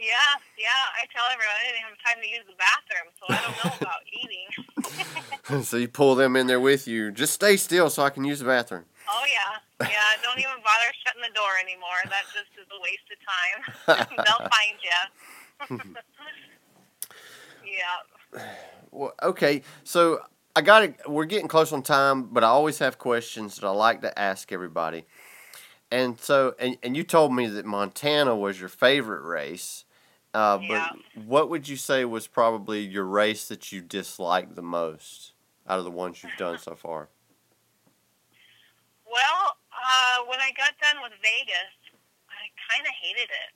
Yeah, 0.00 0.40
yeah. 0.56 0.96
I 0.96 1.04
tell 1.12 1.24
everyone 1.30 1.54
I 1.60 1.64
didn't 1.68 1.84
have 1.84 2.00
time 2.00 2.22
to 2.24 2.28
use 2.28 2.44
the 2.48 2.56
bathroom, 2.56 3.12
so 3.20 3.24
I 3.28 3.36
don't 3.44 3.58
know 3.60 3.76
about 3.84 4.00
eating. 4.16 5.62
so 5.64 5.76
you 5.76 5.88
pull 5.88 6.14
them 6.14 6.36
in 6.36 6.46
there 6.46 6.58
with 6.60 6.88
you. 6.88 7.12
Just 7.12 7.34
stay 7.34 7.58
still 7.58 7.90
so 7.90 8.02
I 8.02 8.08
can 8.08 8.24
use 8.24 8.38
the 8.38 8.46
bathroom. 8.46 8.86
Oh, 9.06 9.24
yeah. 9.28 9.86
Yeah, 9.86 10.00
don't 10.22 10.38
even 10.38 10.56
bother 10.64 10.90
shutting 11.04 11.20
the 11.20 11.34
door 11.34 11.50
anymore. 11.62 12.00
That 12.04 12.24
just 12.32 12.48
is 12.56 12.66
a 12.72 12.80
waste 12.80 13.12
of 13.12 13.18
time. 13.28 14.16
They'll 14.24 14.48
find 14.48 15.92
you. 15.92 16.00
yeah. 17.66 18.40
Well, 18.90 19.12
okay, 19.22 19.62
so 19.84 20.20
I 20.56 20.62
got 20.62 20.80
to 20.80 21.10
We're 21.10 21.26
getting 21.26 21.48
close 21.48 21.72
on 21.72 21.82
time, 21.82 22.24
but 22.32 22.42
I 22.42 22.48
always 22.48 22.78
have 22.78 22.98
questions 22.98 23.56
that 23.56 23.66
I 23.66 23.70
like 23.70 24.00
to 24.00 24.18
ask 24.18 24.50
everybody. 24.50 25.04
And 25.90 26.18
so, 26.20 26.54
and, 26.58 26.78
and 26.82 26.96
you 26.96 27.02
told 27.02 27.34
me 27.34 27.46
that 27.48 27.66
Montana 27.66 28.34
was 28.36 28.60
your 28.60 28.68
favorite 28.68 29.22
race. 29.22 29.84
Uh, 30.32 30.58
Yeah. 30.62 30.88
But 31.14 31.24
what 31.24 31.50
would 31.50 31.68
you 31.68 31.76
say 31.76 32.04
was 32.04 32.26
probably 32.26 32.80
your 32.80 33.04
race 33.04 33.48
that 33.48 33.72
you 33.72 33.80
disliked 33.80 34.54
the 34.54 34.62
most 34.62 35.32
out 35.68 35.78
of 35.78 35.84
the 35.84 35.90
ones 35.90 36.22
you've 36.22 36.36
done 36.36 36.58
so 36.58 36.74
far? 36.74 37.08
Well, 39.06 39.58
uh, 39.74 40.24
when 40.30 40.38
I 40.38 40.54
got 40.54 40.78
done 40.78 41.02
with 41.02 41.12
Vegas, 41.18 41.74
I 42.30 42.46
kind 42.70 42.86
of 42.86 42.94
hated 42.94 43.30
it. 43.30 43.52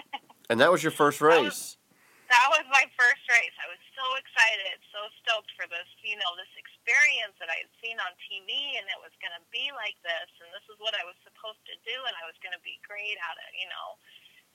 And 0.50 0.60
that 0.60 0.68
was 0.68 0.84
your 0.84 0.92
first 0.92 1.24
race. 1.24 1.80
That 2.28 2.48
was 2.52 2.64
my 2.68 2.84
first 2.92 3.24
race. 3.24 3.56
I 3.56 3.68
was 3.72 3.80
so 3.96 4.04
excited, 4.20 4.76
so 4.92 5.00
stoked 5.24 5.48
for 5.56 5.64
this, 5.64 5.88
you 6.04 6.12
know, 6.20 6.28
this 6.36 6.50
experience 6.60 7.32
that 7.40 7.48
I 7.48 7.56
had 7.64 7.72
seen 7.80 7.96
on 7.96 8.12
TV, 8.28 8.76
and 8.76 8.84
it 8.84 9.00
was 9.00 9.16
going 9.24 9.32
to 9.32 9.40
be 9.48 9.72
like 9.72 9.96
this, 10.04 10.28
and 10.44 10.52
this 10.52 10.64
is 10.68 10.76
what 10.76 10.92
I 10.92 11.08
was 11.08 11.16
supposed 11.24 11.62
to 11.72 11.76
do, 11.88 11.96
and 12.04 12.12
I 12.20 12.28
was 12.28 12.36
going 12.44 12.52
to 12.52 12.60
be 12.60 12.76
great 12.84 13.16
at 13.16 13.36
it, 13.48 13.52
you 13.56 13.68
know. 13.72 13.96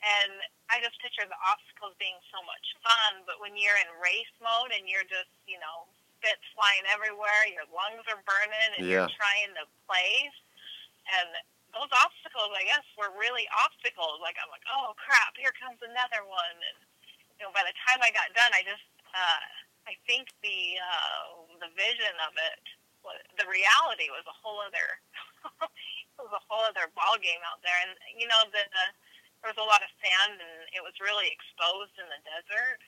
And 0.04 0.40
I 0.70 0.78
just 0.84 1.00
picture 1.02 1.26
the 1.26 1.40
obstacles 1.42 1.98
being 1.98 2.18
so 2.30 2.40
much 2.46 2.66
fun, 2.86 3.26
but 3.26 3.42
when 3.42 3.58
you're 3.58 3.78
in 3.82 3.90
race 3.98 4.30
mode 4.38 4.70
and 4.76 4.86
you're 4.86 5.08
just, 5.10 5.32
you 5.50 5.58
know, 5.58 5.90
spit 6.20 6.38
flying 6.54 6.86
everywhere, 6.90 7.50
your 7.50 7.66
lungs 7.74 8.06
are 8.10 8.22
burning, 8.26 8.72
and 8.78 8.86
Yeah. 8.86 9.06
you're 9.06 9.18
trying 9.18 9.54
to 9.58 9.66
place, 9.90 10.38
and 11.18 11.30
those 11.74 11.90
obstacles, 11.94 12.54
I 12.58 12.64
guess, 12.66 12.86
were 12.98 13.12
really 13.18 13.48
obstacles. 13.54 14.22
Like 14.22 14.38
I'm 14.42 14.50
like, 14.50 14.66
oh 14.70 14.94
crap, 14.98 15.38
here 15.38 15.54
comes 15.58 15.82
another 15.82 16.26
one, 16.26 16.58
and 16.74 16.78
you 17.38 17.46
know, 17.46 17.52
by 17.54 17.64
the 17.66 17.74
time 17.86 18.02
I 18.02 18.10
got 18.12 18.34
done, 18.34 18.50
I 18.54 18.66
just, 18.66 18.86
uh, 19.14 19.44
I 19.86 19.94
think 20.10 20.34
the 20.42 20.78
uh, 20.82 21.22
the 21.62 21.70
vision 21.78 22.14
of 22.26 22.34
it, 22.38 22.60
the 23.38 23.46
reality 23.48 24.10
was 24.10 24.26
a 24.26 24.34
whole 24.36 24.60
other, 24.62 25.00
it 25.70 26.22
was 26.22 26.34
a 26.34 26.44
whole 26.50 26.66
other 26.66 26.90
ball 26.98 27.18
game 27.22 27.42
out 27.46 27.62
there, 27.62 27.78
and 27.86 27.94
you 28.18 28.26
know, 28.28 28.42
the, 28.50 28.66
the 28.68 28.86
there 29.42 29.52
was 29.54 29.62
a 29.62 29.68
lot 29.68 29.86
of 29.86 29.92
sand, 30.02 30.42
and 30.42 30.56
it 30.74 30.82
was 30.82 30.98
really 30.98 31.30
exposed 31.30 31.94
in 32.02 32.08
the 32.10 32.22
desert. 32.26 32.82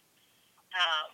Um, 0.74 1.10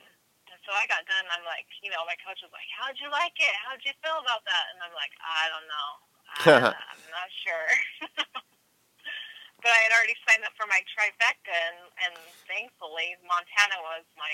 and 0.51 0.59
so 0.63 0.71
I 0.71 0.87
got 0.87 1.03
done. 1.09 1.25
I'm 1.31 1.43
like, 1.43 1.67
you 1.81 1.89
know, 1.91 2.05
my 2.07 2.15
coach 2.23 2.39
was 2.43 2.53
like, 2.53 2.69
"How'd 2.71 2.99
you 3.01 3.09
like 3.11 3.35
it? 3.39 3.55
How'd 3.65 3.83
you 3.83 3.93
feel 3.99 4.19
about 4.21 4.45
that?" 4.45 4.65
And 4.75 4.79
I'm 4.83 4.95
like, 4.95 5.13
"I 5.19 5.43
don't 5.51 5.67
know. 5.67 5.89
I, 6.71 6.85
I'm 6.95 7.05
not 7.11 7.29
sure." 7.43 7.67
but 9.65 9.73
I 9.73 9.81
had 9.89 9.93
already 9.97 10.13
signed 10.29 10.45
up 10.45 10.53
for 10.53 10.69
my 10.69 10.85
trifecta, 10.93 11.49
and, 11.49 11.79
and 12.05 12.15
thankfully 12.45 13.17
Montana 13.25 13.81
was 13.81 14.05
my 14.13 14.33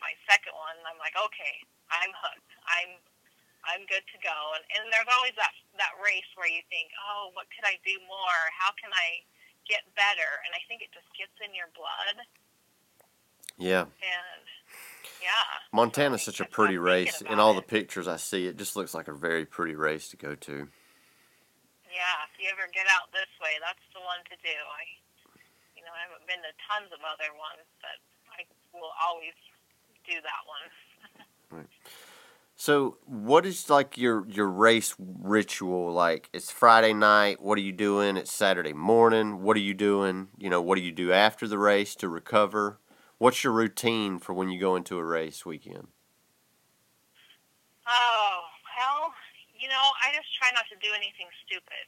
my 0.00 0.14
second 0.24 0.56
one. 0.56 0.78
And 0.80 0.86
I'm 0.88 1.00
like, 1.02 1.14
okay, 1.14 1.54
I'm 1.92 2.12
hooked. 2.14 2.52
I'm 2.70 2.90
I'm 3.66 3.82
good 3.90 4.06
to 4.14 4.18
go. 4.24 4.38
And 4.56 4.64
and 4.78 4.88
there's 4.94 5.10
always 5.10 5.34
that 5.36 5.52
that 5.76 5.98
race 6.00 6.28
where 6.38 6.48
you 6.48 6.64
think, 6.72 6.94
oh, 7.10 7.34
what 7.36 7.50
could 7.52 7.66
I 7.66 7.76
do 7.84 7.98
more? 8.08 8.40
How 8.56 8.72
can 8.78 8.94
I 8.94 9.26
get 9.70 9.86
better? 9.94 10.30
And 10.42 10.50
I 10.50 10.60
think 10.66 10.82
it 10.82 10.90
just 10.90 11.06
gets 11.14 11.32
in 11.38 11.54
your 11.54 11.70
blood. 11.78 12.26
Yeah. 13.54 13.86
And 13.86 14.44
yeah, 15.22 15.46
Montana's 15.70 16.26
So 16.26 16.32
such 16.34 16.42
a 16.42 16.48
pretty 16.50 16.76
race. 16.76 17.22
In 17.22 17.38
all 17.38 17.52
it. 17.54 17.62
the 17.62 17.68
pictures 17.70 18.08
I 18.08 18.16
see, 18.16 18.50
it 18.50 18.58
just 18.58 18.74
looks 18.74 18.92
like 18.92 19.06
a 19.06 19.14
very 19.14 19.46
pretty 19.46 19.76
race 19.78 20.08
to 20.10 20.18
go 20.18 20.34
to. 20.34 20.66
Yeah, 21.86 22.16
if 22.26 22.34
you 22.40 22.48
ever 22.50 22.66
get 22.72 22.88
out 22.90 23.12
this 23.12 23.30
way, 23.38 23.54
that's 23.62 23.84
the 23.94 24.00
one 24.02 24.22
to 24.32 24.36
do. 24.42 24.56
I, 24.56 24.82
you 25.76 25.82
know, 25.86 25.92
I 25.94 26.08
haven't 26.08 26.24
been 26.26 26.40
to 26.40 26.52
tons 26.66 26.90
of 26.90 27.02
other 27.04 27.30
ones, 27.36 27.66
but 27.84 27.98
I 28.32 28.48
will 28.72 28.94
always 28.98 29.36
do 30.08 30.16
that 30.24 30.42
one. 30.48 30.66
So, 32.60 32.98
what 33.06 33.46
is 33.46 33.70
like 33.70 33.96
your 33.96 34.28
your 34.28 34.46
race 34.46 34.94
ritual? 34.98 35.94
Like, 35.94 36.28
it's 36.34 36.50
Friday 36.50 36.92
night. 36.92 37.40
What 37.40 37.56
are 37.56 37.62
you 37.62 37.72
doing? 37.72 38.18
It's 38.18 38.30
Saturday 38.30 38.74
morning. 38.74 39.40
What 39.40 39.56
are 39.56 39.60
you 39.60 39.72
doing? 39.72 40.28
You 40.36 40.50
know, 40.50 40.60
what 40.60 40.76
do 40.76 40.82
you 40.82 40.92
do 40.92 41.10
after 41.10 41.48
the 41.48 41.56
race 41.56 41.94
to 41.94 42.08
recover? 42.10 42.78
What's 43.16 43.42
your 43.42 43.54
routine 43.54 44.18
for 44.18 44.34
when 44.34 44.50
you 44.50 44.60
go 44.60 44.76
into 44.76 44.98
a 44.98 45.04
race 45.04 45.46
weekend? 45.46 45.86
Oh, 47.88 48.40
well, 48.76 49.14
you 49.58 49.70
know, 49.70 49.84
I 50.04 50.14
just 50.14 50.28
try 50.38 50.50
not 50.52 50.66
to 50.68 50.76
do 50.82 50.92
anything 50.94 51.28
stupid. 51.46 51.86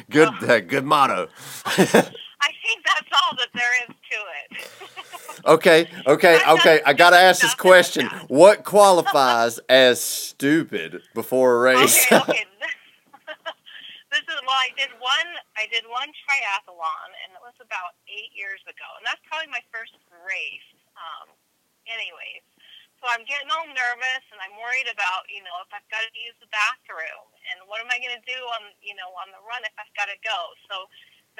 good, 0.10 0.50
uh, 0.50 0.58
good 0.58 0.84
motto. 0.84 1.28
I 2.42 2.50
think 2.66 2.84
that's 2.84 3.12
all 3.12 3.36
that 3.36 3.50
there 3.54 3.70
is 3.88 3.94
to 4.10 4.18
it. 4.58 4.90
okay, 5.46 5.88
okay, 6.06 6.40
okay. 6.46 6.80
I 6.84 6.92
gotta 6.92 7.16
ask 7.16 7.42
this 7.42 7.54
question. 7.54 8.06
What 8.28 8.64
qualifies 8.64 9.58
as 9.68 10.00
stupid 10.00 11.02
before 11.14 11.56
a 11.56 11.60
race? 11.60 12.06
okay, 12.06 12.16
okay. 12.16 12.46
this 14.12 14.24
is 14.26 14.38
well, 14.46 14.60
I 14.60 14.70
did 14.76 14.92
one. 14.98 15.30
I 15.56 15.66
did 15.70 15.84
one 15.88 16.10
triathlon, 16.26 17.08
and 17.24 17.34
it 17.34 17.42
was 17.42 17.56
about 17.60 17.96
eight 18.06 18.32
years 18.36 18.60
ago, 18.68 18.88
and 18.98 19.04
that's 19.06 19.22
probably 19.26 19.48
my 19.48 19.62
first 19.72 19.96
race. 20.26 20.70
Um, 20.94 21.32
anyways, 21.88 22.44
so 23.00 23.10
I'm 23.10 23.26
getting 23.26 23.50
all 23.50 23.66
nervous, 23.66 24.24
and 24.30 24.38
I'm 24.38 24.54
worried 24.60 24.86
about 24.90 25.26
you 25.32 25.42
know 25.42 25.56
if 25.64 25.70
I've 25.72 25.86
got 25.88 26.04
to 26.04 26.12
use 26.14 26.36
the 26.38 26.50
bathroom, 26.52 27.26
and 27.50 27.64
what 27.66 27.80
am 27.80 27.90
I 27.90 27.98
going 27.98 28.14
to 28.14 28.26
do 28.28 28.38
on 28.58 28.70
you 28.84 28.94
know 28.94 29.10
on 29.18 29.32
the 29.32 29.42
run 29.42 29.64
if 29.64 29.74
I've 29.80 29.94
got 29.98 30.12
to 30.12 30.18
go? 30.22 30.52
So 30.68 30.86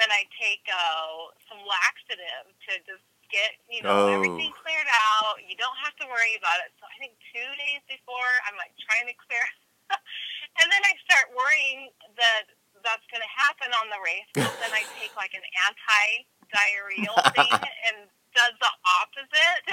then 0.00 0.08
I 0.08 0.24
take 0.40 0.64
uh, 0.72 1.36
some 1.48 1.60
laxative 1.68 2.48
to 2.68 2.72
just 2.88 3.04
get 3.32 3.56
you 3.72 3.80
know 3.82 4.12
Oh. 4.12 4.14
everything 4.14 4.52
cleared 4.62 4.90
out. 4.92 5.40
You 5.42 5.56
don't 5.56 5.76
have 5.82 5.96
to 6.04 6.06
worry 6.06 6.36
about 6.38 6.60
it. 6.62 6.70
So 6.78 6.86
I 6.86 6.96
think 7.02 7.16
two 7.34 7.48
days 7.58 7.82
before, 7.88 8.30
I'm 8.46 8.56
like 8.60 8.76
trying 8.84 9.08
to 9.08 9.16
clear, 9.16 9.42
and 10.60 10.66
then 10.70 10.82
I 10.84 10.92
start 11.08 11.32
worrying 11.34 11.90
that 12.20 12.52
that's 12.84 13.06
going 13.10 13.24
to 13.24 13.32
happen 13.34 13.70
on 13.80 13.88
the 13.90 14.00
race. 14.04 14.28
So 14.36 14.44
then 14.62 14.72
I 14.76 14.84
take 15.00 15.16
like 15.16 15.32
an 15.34 15.44
anti-diarrheal 15.70 17.16
thing 17.34 17.52
and 17.90 17.98
does 18.36 18.54
the 18.60 18.72
opposite. 19.02 19.64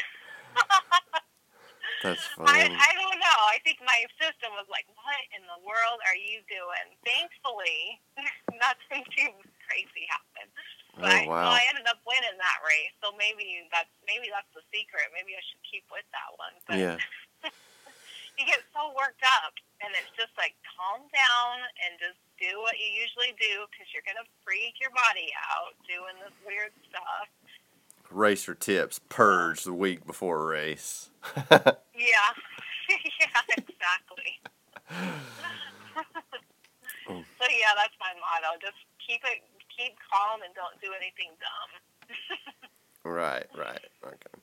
That's 2.03 2.23
I, 2.47 2.63
funny. 2.63 2.75
I 2.79 2.91
don't 2.95 3.19
know. 3.19 3.39
I 3.51 3.59
think 3.67 3.79
my 3.83 4.07
system 4.21 4.55
was 4.55 4.67
like, 4.71 4.87
"What 4.95 5.21
in 5.35 5.43
the 5.49 5.59
world 5.67 5.99
are 6.07 6.15
you 6.15 6.39
doing?" 6.47 6.87
Thankfully, 7.03 7.99
nothing 8.55 9.03
too 9.17 9.31
crazy 9.67 10.07
happened. 10.07 10.51
Oh, 10.97 11.01
but 11.01 11.11
Oh 11.11 11.15
I, 11.15 11.27
wow. 11.27 11.43
well, 11.49 11.57
I 11.59 11.63
ended 11.69 11.85
up 11.87 12.01
winning 12.07 12.37
that 12.37 12.59
race, 12.65 12.93
so 13.03 13.13
maybe 13.15 13.67
that's 13.69 13.91
maybe 14.07 14.31
that's 14.33 14.49
the 14.55 14.63
secret. 14.73 15.09
Maybe 15.13 15.37
I 15.37 15.43
should 15.45 15.61
keep 15.67 15.85
with 15.93 16.07
that 16.15 16.31
one. 16.39 16.55
But 16.65 16.77
Yeah. 16.81 16.97
you 18.37 18.43
get 18.47 18.63
so 18.73 18.89
worked 18.95 19.23
up, 19.43 19.53
and 19.83 19.91
it's 19.95 20.11
just 20.17 20.33
like 20.39 20.55
calm 20.63 21.05
down 21.11 21.55
and 21.85 21.99
just 21.99 22.19
do 22.39 22.59
what 22.63 22.79
you 22.79 22.87
usually 22.87 23.35
do 23.37 23.67
because 23.69 23.87
you're 23.93 24.05
gonna 24.07 24.25
freak 24.43 24.79
your 24.79 24.91
body 24.91 25.29
out 25.53 25.75
doing 25.85 26.15
this 26.23 26.35
weird 26.47 26.73
stuff. 26.89 27.27
Racer 28.09 28.55
tips: 28.55 28.99
purge 29.09 29.63
the 29.63 29.73
week 29.75 30.05
before 30.07 30.41
a 30.41 30.45
race. 30.47 31.09
Yeah, 31.99 32.31
yeah, 33.19 33.43
exactly. 33.59 34.39
So 37.05 37.45
yeah, 37.51 37.73
that's 37.75 37.95
my 37.99 38.13
motto. 38.15 38.55
Just 38.63 38.79
keep 39.03 39.19
it, 39.27 39.43
keep 39.79 39.95
calm, 40.11 40.43
and 40.43 40.51
don't 40.53 40.75
do 40.83 40.91
anything 40.91 41.31
dumb. 41.39 41.71
Right, 43.05 43.47
right. 43.57 43.79
Okay. 44.03 44.35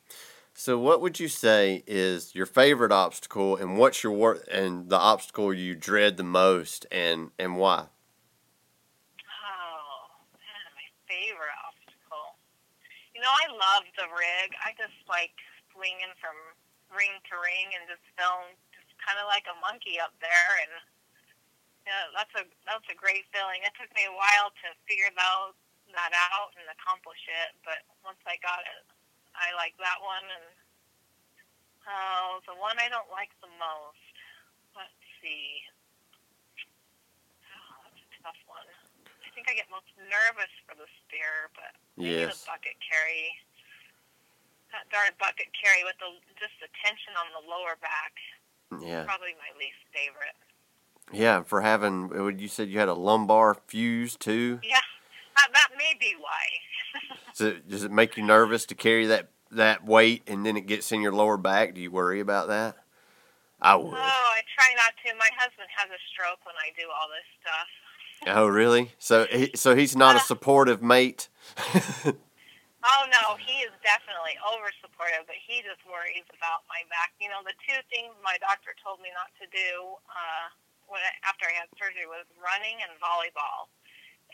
So, 0.55 0.79
what 0.79 1.03
would 1.03 1.21
you 1.21 1.29
say 1.29 1.85
is 1.87 2.35
your 2.35 2.47
favorite 2.47 2.91
obstacle, 2.91 3.55
and 3.55 3.77
what's 3.77 4.03
your 4.03 4.13
wor- 4.17 4.41
and 4.51 4.89
the 4.89 4.97
obstacle 4.97 5.53
you 5.53 5.77
dread 5.77 6.17
the 6.17 6.25
most, 6.25 6.87
and 6.91 7.33
and 7.39 7.59
why? 7.59 7.93
Oh, 9.29 10.09
man, 10.33 10.65
my 10.73 10.89
favorite 11.05 11.53
obstacle. 11.69 12.41
You 13.15 13.21
know, 13.21 13.27
know, 13.27 13.35
I 13.35 13.51
love 13.51 13.83
the 13.99 14.07
rig. 14.15 14.55
I 14.63 14.71
just 14.79 14.95
like 15.11 15.35
swinging 15.75 16.15
from 16.23 16.39
ring 16.95 17.19
to 17.27 17.35
ring 17.43 17.75
and 17.75 17.83
just 17.91 18.07
feeling 18.15 18.55
just 18.71 18.95
kind 19.03 19.19
of 19.19 19.27
like 19.27 19.51
a 19.51 19.57
monkey 19.59 19.99
up 19.99 20.15
there. 20.23 20.53
And 20.63 20.73
yeah, 21.87 22.11
that's 22.19 22.35
a 22.35 22.45
that's 22.67 22.87
a 22.91 22.99
great 22.99 23.25
feeling. 23.31 23.63
It 23.63 23.73
took 23.79 23.89
me 23.95 24.05
a 24.11 24.13
while 24.13 24.51
to 24.51 24.69
figure 24.91 25.09
that 25.15 25.55
that 25.95 26.13
out 26.35 26.51
and 26.59 26.67
accomplish 26.69 27.23
it, 27.31 27.55
but 27.63 27.87
once 28.03 28.19
I 28.27 28.37
got 28.43 28.67
it, 28.67 28.85
I 29.39 29.55
like 29.55 29.79
that 29.79 30.03
one. 30.03 30.27
And 30.27 30.47
oh, 31.87 32.43
the 32.45 32.59
one 32.59 32.77
I 32.83 32.91
don't 32.91 33.09
like 33.15 33.31
the 33.39 33.51
most. 33.57 34.13
Let's 34.75 34.99
see. 35.23 35.63
Oh, 37.55 37.87
that's 37.87 38.03
a 38.03 38.11
tough 38.21 38.41
one. 38.51 38.67
I 39.25 39.31
think 39.33 39.47
I 39.47 39.55
get 39.55 39.71
most 39.71 39.89
nervous 39.97 40.53
for 40.67 40.75
the 40.75 40.91
spear, 41.07 41.49
but 41.55 41.73
maybe 41.95 42.27
Yes. 42.27 42.43
the 42.45 42.51
bucket 42.51 42.77
carry. 42.83 43.31
That 44.75 44.91
darn 44.91 45.15
bucket 45.23 45.49
carry 45.55 45.87
with 45.87 45.97
the 46.03 46.19
just 46.37 46.59
the 46.59 46.69
tension 46.83 47.15
on 47.15 47.31
the 47.33 47.47
lower 47.47 47.79
back. 47.79 48.13
Yeah. 48.83 49.07
Probably 49.07 49.39
my 49.39 49.55
least 49.57 49.81
favorite. 49.95 50.35
Yeah, 51.13 51.43
for 51.43 51.61
having, 51.61 52.09
what 52.25 52.41
you 52.41 52.49
said 52.49 52.69
you 52.69 52.79
had 52.79 52.89
a 52.89 52.95
lumbar 52.95 53.57
fuse 53.67 54.17
too. 54.17 54.61
Yeah, 54.63 54.81
that, 55.37 55.49
that 55.53 55.69
may 55.79 55.95
be 55.99 56.15
why. 56.19 57.17
Does 57.37 57.47
it, 57.49 57.69
does 57.69 57.85
it 57.85 57.93
make 57.93 58.17
you 58.17 58.25
nervous 58.25 58.65
to 58.65 58.75
carry 58.75 59.05
that, 59.07 59.29
that 59.51 59.85
weight 59.85 60.23
and 60.27 60.47
then 60.47 60.57
it 60.57 60.67
gets 60.67 60.91
in 60.91 61.03
your 61.03 61.13
lower 61.13 61.37
back? 61.37 61.75
Do 61.75 61.83
you 61.83 61.91
worry 61.91 62.19
about 62.21 62.49
that? 62.49 62.77
I 63.61 63.77
would. 63.77 63.93
Oh, 63.93 63.93
I 63.93 64.41
try 64.57 64.73
not 64.75 64.97
to. 65.05 65.13
My 65.19 65.29
husband 65.37 65.69
has 65.77 65.91
a 65.91 66.01
stroke 66.09 66.41
when 66.49 66.57
I 66.57 66.73
do 66.73 66.89
all 66.89 67.09
this 67.13 67.29
stuff. 67.45 67.69
Oh, 68.35 68.49
really? 68.49 68.93
So, 68.99 69.27
he, 69.29 69.53
so 69.55 69.77
he's 69.77 69.95
not 69.95 70.17
a 70.17 70.21
Uh, 70.21 70.23
supportive 70.23 70.83
mate. 70.83 71.29
Oh 72.87 73.03
no, 73.11 73.35
he 73.43 73.67
is 73.67 73.75
definitely 73.83 74.39
over 74.47 74.71
supportive, 74.79 75.27
but 75.27 75.35
he 75.43 75.59
just 75.67 75.83
worries 75.91 76.23
about 76.31 76.63
my 76.71 76.87
back. 76.87 77.11
You 77.19 77.27
know, 77.27 77.43
the 77.43 77.57
two 77.67 77.75
things 77.91 78.15
my 78.23 78.39
doctor 78.39 78.79
told 78.79 79.03
me 79.03 79.11
not 79.11 79.35
to 79.43 79.47
do 79.51 79.99
uh, 80.07 80.47
when 80.89 81.03
I, 81.03 81.13
after 81.27 81.47
I 81.47 81.55
had 81.55 81.69
surgery 81.79 82.07
was 82.07 82.27
running 82.39 82.79
and 82.83 82.93
volleyball, 83.03 83.69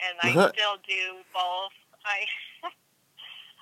and 0.01 0.17
I 0.21 0.31
Uh-huh. 0.33 0.49
still 0.53 0.77
do 0.85 1.21
both. 1.33 1.73
I 2.05 2.25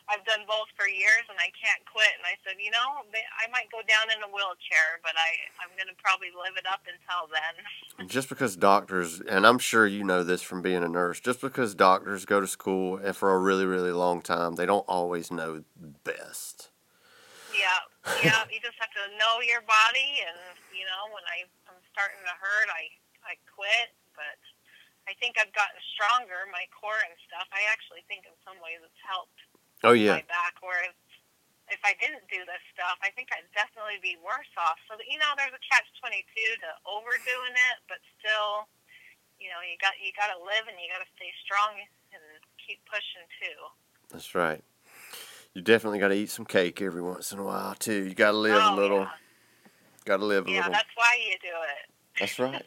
I've 0.09 0.25
done 0.25 0.43
both 0.43 0.67
for 0.75 0.89
years, 0.89 1.23
and 1.29 1.39
I 1.39 1.47
can't 1.55 1.79
quit. 1.87 2.11
And 2.19 2.25
I 2.27 2.35
said, 2.43 2.59
you 2.59 2.67
know, 2.71 2.99
I 3.39 3.47
might 3.47 3.71
go 3.71 3.79
down 3.87 4.11
in 4.11 4.19
a 4.23 4.27
wheelchair, 4.27 4.99
but 5.03 5.15
I 5.15 5.29
I'm 5.63 5.71
going 5.79 5.87
to 5.87 5.95
probably 6.03 6.35
live 6.35 6.57
it 6.59 6.67
up 6.67 6.83
until 6.83 7.31
then. 7.31 8.07
just 8.11 8.27
because 8.27 8.57
doctors, 8.57 9.21
and 9.21 9.47
I'm 9.47 9.59
sure 9.59 9.87
you 9.87 10.03
know 10.03 10.23
this 10.23 10.41
from 10.41 10.61
being 10.61 10.83
a 10.83 10.89
nurse, 10.89 11.19
just 11.21 11.39
because 11.39 11.75
doctors 11.75 12.25
go 12.25 12.41
to 12.41 12.47
school 12.47 12.97
and 12.97 13.15
for 13.15 13.31
a 13.31 13.39
really, 13.39 13.63
really 13.63 13.91
long 13.93 14.21
time, 14.21 14.55
they 14.55 14.65
don't 14.65 14.83
always 14.87 15.31
know 15.31 15.63
best. 16.03 16.69
Yeah, 17.55 17.79
yeah. 18.23 18.43
You 18.51 18.59
just 18.59 18.79
have 18.79 18.91
to 18.95 19.05
know 19.15 19.39
your 19.43 19.61
body, 19.63 20.23
and 20.27 20.39
you 20.75 20.83
know 20.87 21.07
when 21.13 21.23
I 21.27 21.47
starting 21.91 22.21
to 22.23 22.35
hurt, 22.39 22.67
I 22.71 22.89
I 23.23 23.37
quit. 23.47 23.93
But 24.17 24.39
I 25.07 25.15
think 25.19 25.39
I've 25.39 25.53
gotten 25.55 25.79
stronger, 25.95 26.47
my 26.51 26.67
core 26.73 26.99
and 26.99 27.15
stuff. 27.27 27.47
I 27.51 27.63
actually 27.71 28.03
think 28.11 28.27
in 28.27 28.35
some 28.43 28.59
ways 28.59 28.83
it's 28.83 29.03
helped 29.05 29.39
Oh, 29.81 29.97
yeah. 29.97 30.21
my 30.21 30.25
back. 30.29 30.61
Whereas 30.61 30.93
if 31.73 31.81
I 31.81 31.97
didn't 31.97 32.27
do 32.29 32.43
this 32.45 32.61
stuff, 32.75 32.99
I 33.01 33.09
think 33.15 33.31
I'd 33.33 33.47
definitely 33.55 33.97
be 34.03 34.19
worse 34.21 34.51
off. 34.59 34.77
So 34.85 34.99
you 35.07 35.17
know, 35.17 35.31
there's 35.39 35.55
a 35.55 35.63
catch 35.63 35.87
twenty 36.01 36.23
two 36.35 36.51
to 36.65 36.69
overdoing 36.85 37.55
it, 37.71 37.77
but 37.87 38.03
still, 38.19 38.67
you 39.39 39.49
know, 39.49 39.61
you 39.63 39.79
got 39.79 39.95
you 39.99 40.11
got 40.13 40.29
to 40.33 40.39
live 40.41 40.67
and 40.67 40.75
you 40.77 40.91
got 40.91 41.01
to 41.01 41.11
stay 41.15 41.31
strong 41.41 41.79
and 42.11 42.23
keep 42.59 42.83
pushing 42.85 43.25
too. 43.39 43.57
That's 44.11 44.35
right. 44.35 44.61
You 45.53 45.61
definitely 45.61 45.99
got 45.99 46.09
to 46.09 46.15
eat 46.15 46.29
some 46.29 46.45
cake 46.45 46.81
every 46.81 47.01
once 47.01 47.31
in 47.31 47.39
a 47.39 47.43
while, 47.43 47.75
too. 47.75 48.07
You 48.07 48.13
got 48.13 48.31
to 48.31 48.37
live 48.37 48.61
oh, 48.63 48.73
a 48.73 48.75
little. 48.75 48.99
Yeah, 48.99 49.09
Got 50.05 50.17
to 50.17 50.25
live 50.25 50.47
a 50.47 50.51
yeah 50.51 50.57
little. 50.57 50.71
that's 50.71 50.89
why 50.95 51.17
you 51.25 51.37
do 51.41 51.47
it. 51.47 51.89
That's 52.19 52.39
right. 52.39 52.65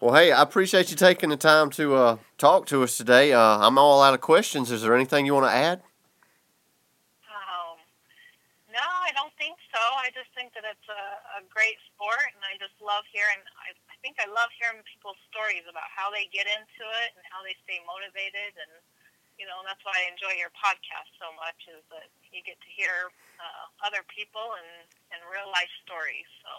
Well, 0.00 0.14
hey, 0.14 0.30
I 0.30 0.42
appreciate 0.42 0.90
you 0.90 0.96
taking 0.96 1.30
the 1.30 1.36
time 1.36 1.70
to 1.74 1.94
uh, 1.96 2.16
talk 2.38 2.66
to 2.70 2.84
us 2.86 2.96
today. 2.96 3.32
Uh, 3.32 3.58
I'm 3.58 3.78
all 3.78 4.00
out 4.00 4.14
of 4.14 4.20
questions. 4.20 4.70
Is 4.70 4.82
there 4.82 4.94
anything 4.94 5.26
you 5.26 5.34
want 5.34 5.50
to 5.50 5.56
add? 5.56 5.82
Um, 7.26 7.82
no, 8.70 8.86
I 9.02 9.10
don't 9.10 9.34
think 9.34 9.58
so. 9.74 9.82
I 9.98 10.14
just 10.14 10.30
think 10.38 10.54
that 10.54 10.62
it's 10.62 10.86
a, 10.86 11.04
a 11.38 11.46
great 11.50 11.82
sport, 11.90 12.30
and 12.30 12.42
I 12.46 12.54
just 12.62 12.78
love 12.78 13.02
hearing. 13.10 13.42
I, 13.58 13.74
I 13.90 13.96
think 13.98 14.22
I 14.22 14.30
love 14.30 14.54
hearing 14.62 14.86
people's 14.86 15.18
stories 15.34 15.66
about 15.66 15.90
how 15.90 16.14
they 16.14 16.30
get 16.30 16.46
into 16.46 16.84
it 17.02 17.10
and 17.18 17.24
how 17.26 17.42
they 17.42 17.58
stay 17.66 17.82
motivated, 17.82 18.54
and 18.54 18.72
you 19.34 19.50
know, 19.50 19.66
that's 19.66 19.82
why 19.82 19.98
I 19.98 20.06
enjoy 20.10 20.38
your 20.38 20.54
podcast 20.54 21.10
so 21.18 21.34
much. 21.34 21.58
Is 21.66 21.82
that 21.90 22.06
you 22.32 22.42
get 22.44 22.58
to 22.60 22.70
hear 22.70 23.10
uh, 23.38 23.64
other 23.86 24.04
people 24.08 24.54
and 24.56 24.88
and 25.12 25.20
real 25.28 25.48
life 25.48 25.72
stories. 25.84 26.28
So. 26.44 26.52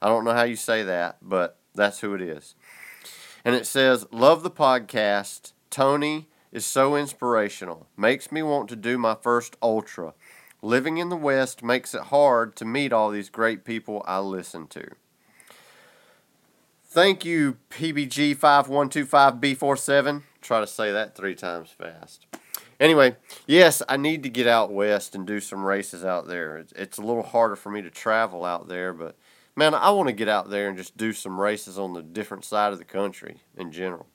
I 0.07 0.09
don't 0.09 0.25
know 0.25 0.35
how 0.35 0.45
you 0.45 0.55
say 0.55 0.85
that, 0.85 1.17
but 1.21 1.59
that's 1.75 1.99
who 1.99 2.15
it 2.15 2.23
is. 2.23 2.55
And 3.45 3.57
it 3.57 3.67
says, 3.67 4.07
Love 4.13 4.45
the 4.45 4.51
podcast. 4.53 5.51
Tony 5.69 6.29
is 6.53 6.65
so 6.65 6.95
inspirational. 6.95 7.89
Makes 7.97 8.31
me 8.31 8.41
want 8.41 8.69
to 8.69 8.77
do 8.77 8.99
my 8.99 9.17
first 9.17 9.57
ultra. 9.61 10.15
Living 10.63 10.99
in 10.99 11.09
the 11.09 11.17
West 11.17 11.65
makes 11.65 11.93
it 11.93 12.03
hard 12.03 12.55
to 12.55 12.65
meet 12.65 12.93
all 12.93 13.11
these 13.11 13.29
great 13.29 13.65
people 13.65 14.05
I 14.07 14.21
listen 14.21 14.69
to. 14.69 14.93
Thank 16.85 17.25
you, 17.25 17.57
PBG5125B47. 17.71 20.23
Try 20.41 20.61
to 20.61 20.69
say 20.69 20.93
that 20.93 21.17
three 21.17 21.35
times 21.35 21.71
fast. 21.71 22.27
Anyway, 22.79 23.17
yes, 23.49 23.83
I 23.89 23.97
need 23.97 24.23
to 24.23 24.29
get 24.29 24.47
out 24.47 24.71
west 24.71 25.17
and 25.17 25.27
do 25.27 25.41
some 25.41 25.65
races 25.65 26.05
out 26.05 26.29
there. 26.29 26.59
It's, 26.59 26.73
it's 26.75 26.99
a 26.99 27.03
little 27.03 27.25
harder 27.25 27.57
for 27.57 27.71
me 27.71 27.83
to 27.83 27.91
travel 27.91 28.45
out 28.45 28.69
there, 28.69 28.93
but 28.93 29.17
man, 29.57 29.75
I 29.75 29.91
want 29.91 30.09
to 30.09 30.13
get 30.13 30.29
out 30.29 30.51
there 30.51 30.69
and 30.69 30.77
just 30.77 30.97
do 30.97 31.13
some 31.13 31.41
races 31.41 31.79
on 31.79 31.95
the 31.95 32.03
different 32.03 32.45
side 32.45 32.73
of 32.73 32.79
the 32.79 32.85
country 32.85 33.39
in 33.57 33.73
general. 33.73 34.07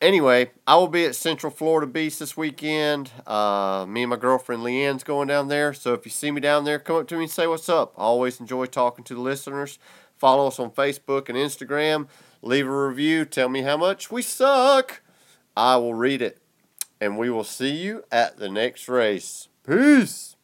Anyway, 0.00 0.50
I 0.66 0.76
will 0.76 0.88
be 0.88 1.04
at 1.04 1.16
Central 1.16 1.50
Florida 1.50 1.86
Beach 1.86 2.18
this 2.18 2.36
weekend. 2.36 3.10
Uh, 3.26 3.84
me 3.88 4.02
and 4.02 4.10
my 4.10 4.16
girlfriend 4.16 4.62
Leanne's 4.62 5.02
going 5.02 5.26
down 5.26 5.48
there. 5.48 5.72
So 5.72 5.92
if 5.92 6.04
you 6.04 6.10
see 6.10 6.30
me 6.30 6.40
down 6.40 6.64
there, 6.64 6.78
come 6.78 6.96
up 6.96 7.08
to 7.08 7.16
me 7.16 7.22
and 7.22 7.30
say 7.30 7.46
what's 7.46 7.68
up. 7.68 7.94
I 7.96 8.02
always 8.02 8.38
enjoy 8.38 8.66
talking 8.66 9.04
to 9.04 9.14
the 9.14 9.20
listeners. 9.20 9.78
Follow 10.16 10.48
us 10.48 10.60
on 10.60 10.70
Facebook 10.70 11.28
and 11.28 11.36
Instagram. 11.36 12.06
Leave 12.42 12.68
a 12.68 12.88
review. 12.88 13.24
Tell 13.24 13.48
me 13.48 13.62
how 13.62 13.76
much 13.76 14.10
we 14.10 14.22
suck. 14.22 15.00
I 15.56 15.76
will 15.76 15.94
read 15.94 16.22
it. 16.22 16.38
And 17.00 17.18
we 17.18 17.30
will 17.30 17.44
see 17.44 17.70
you 17.70 18.04
at 18.12 18.38
the 18.38 18.48
next 18.48 18.88
race. 18.88 19.48
Peace. 19.66 20.36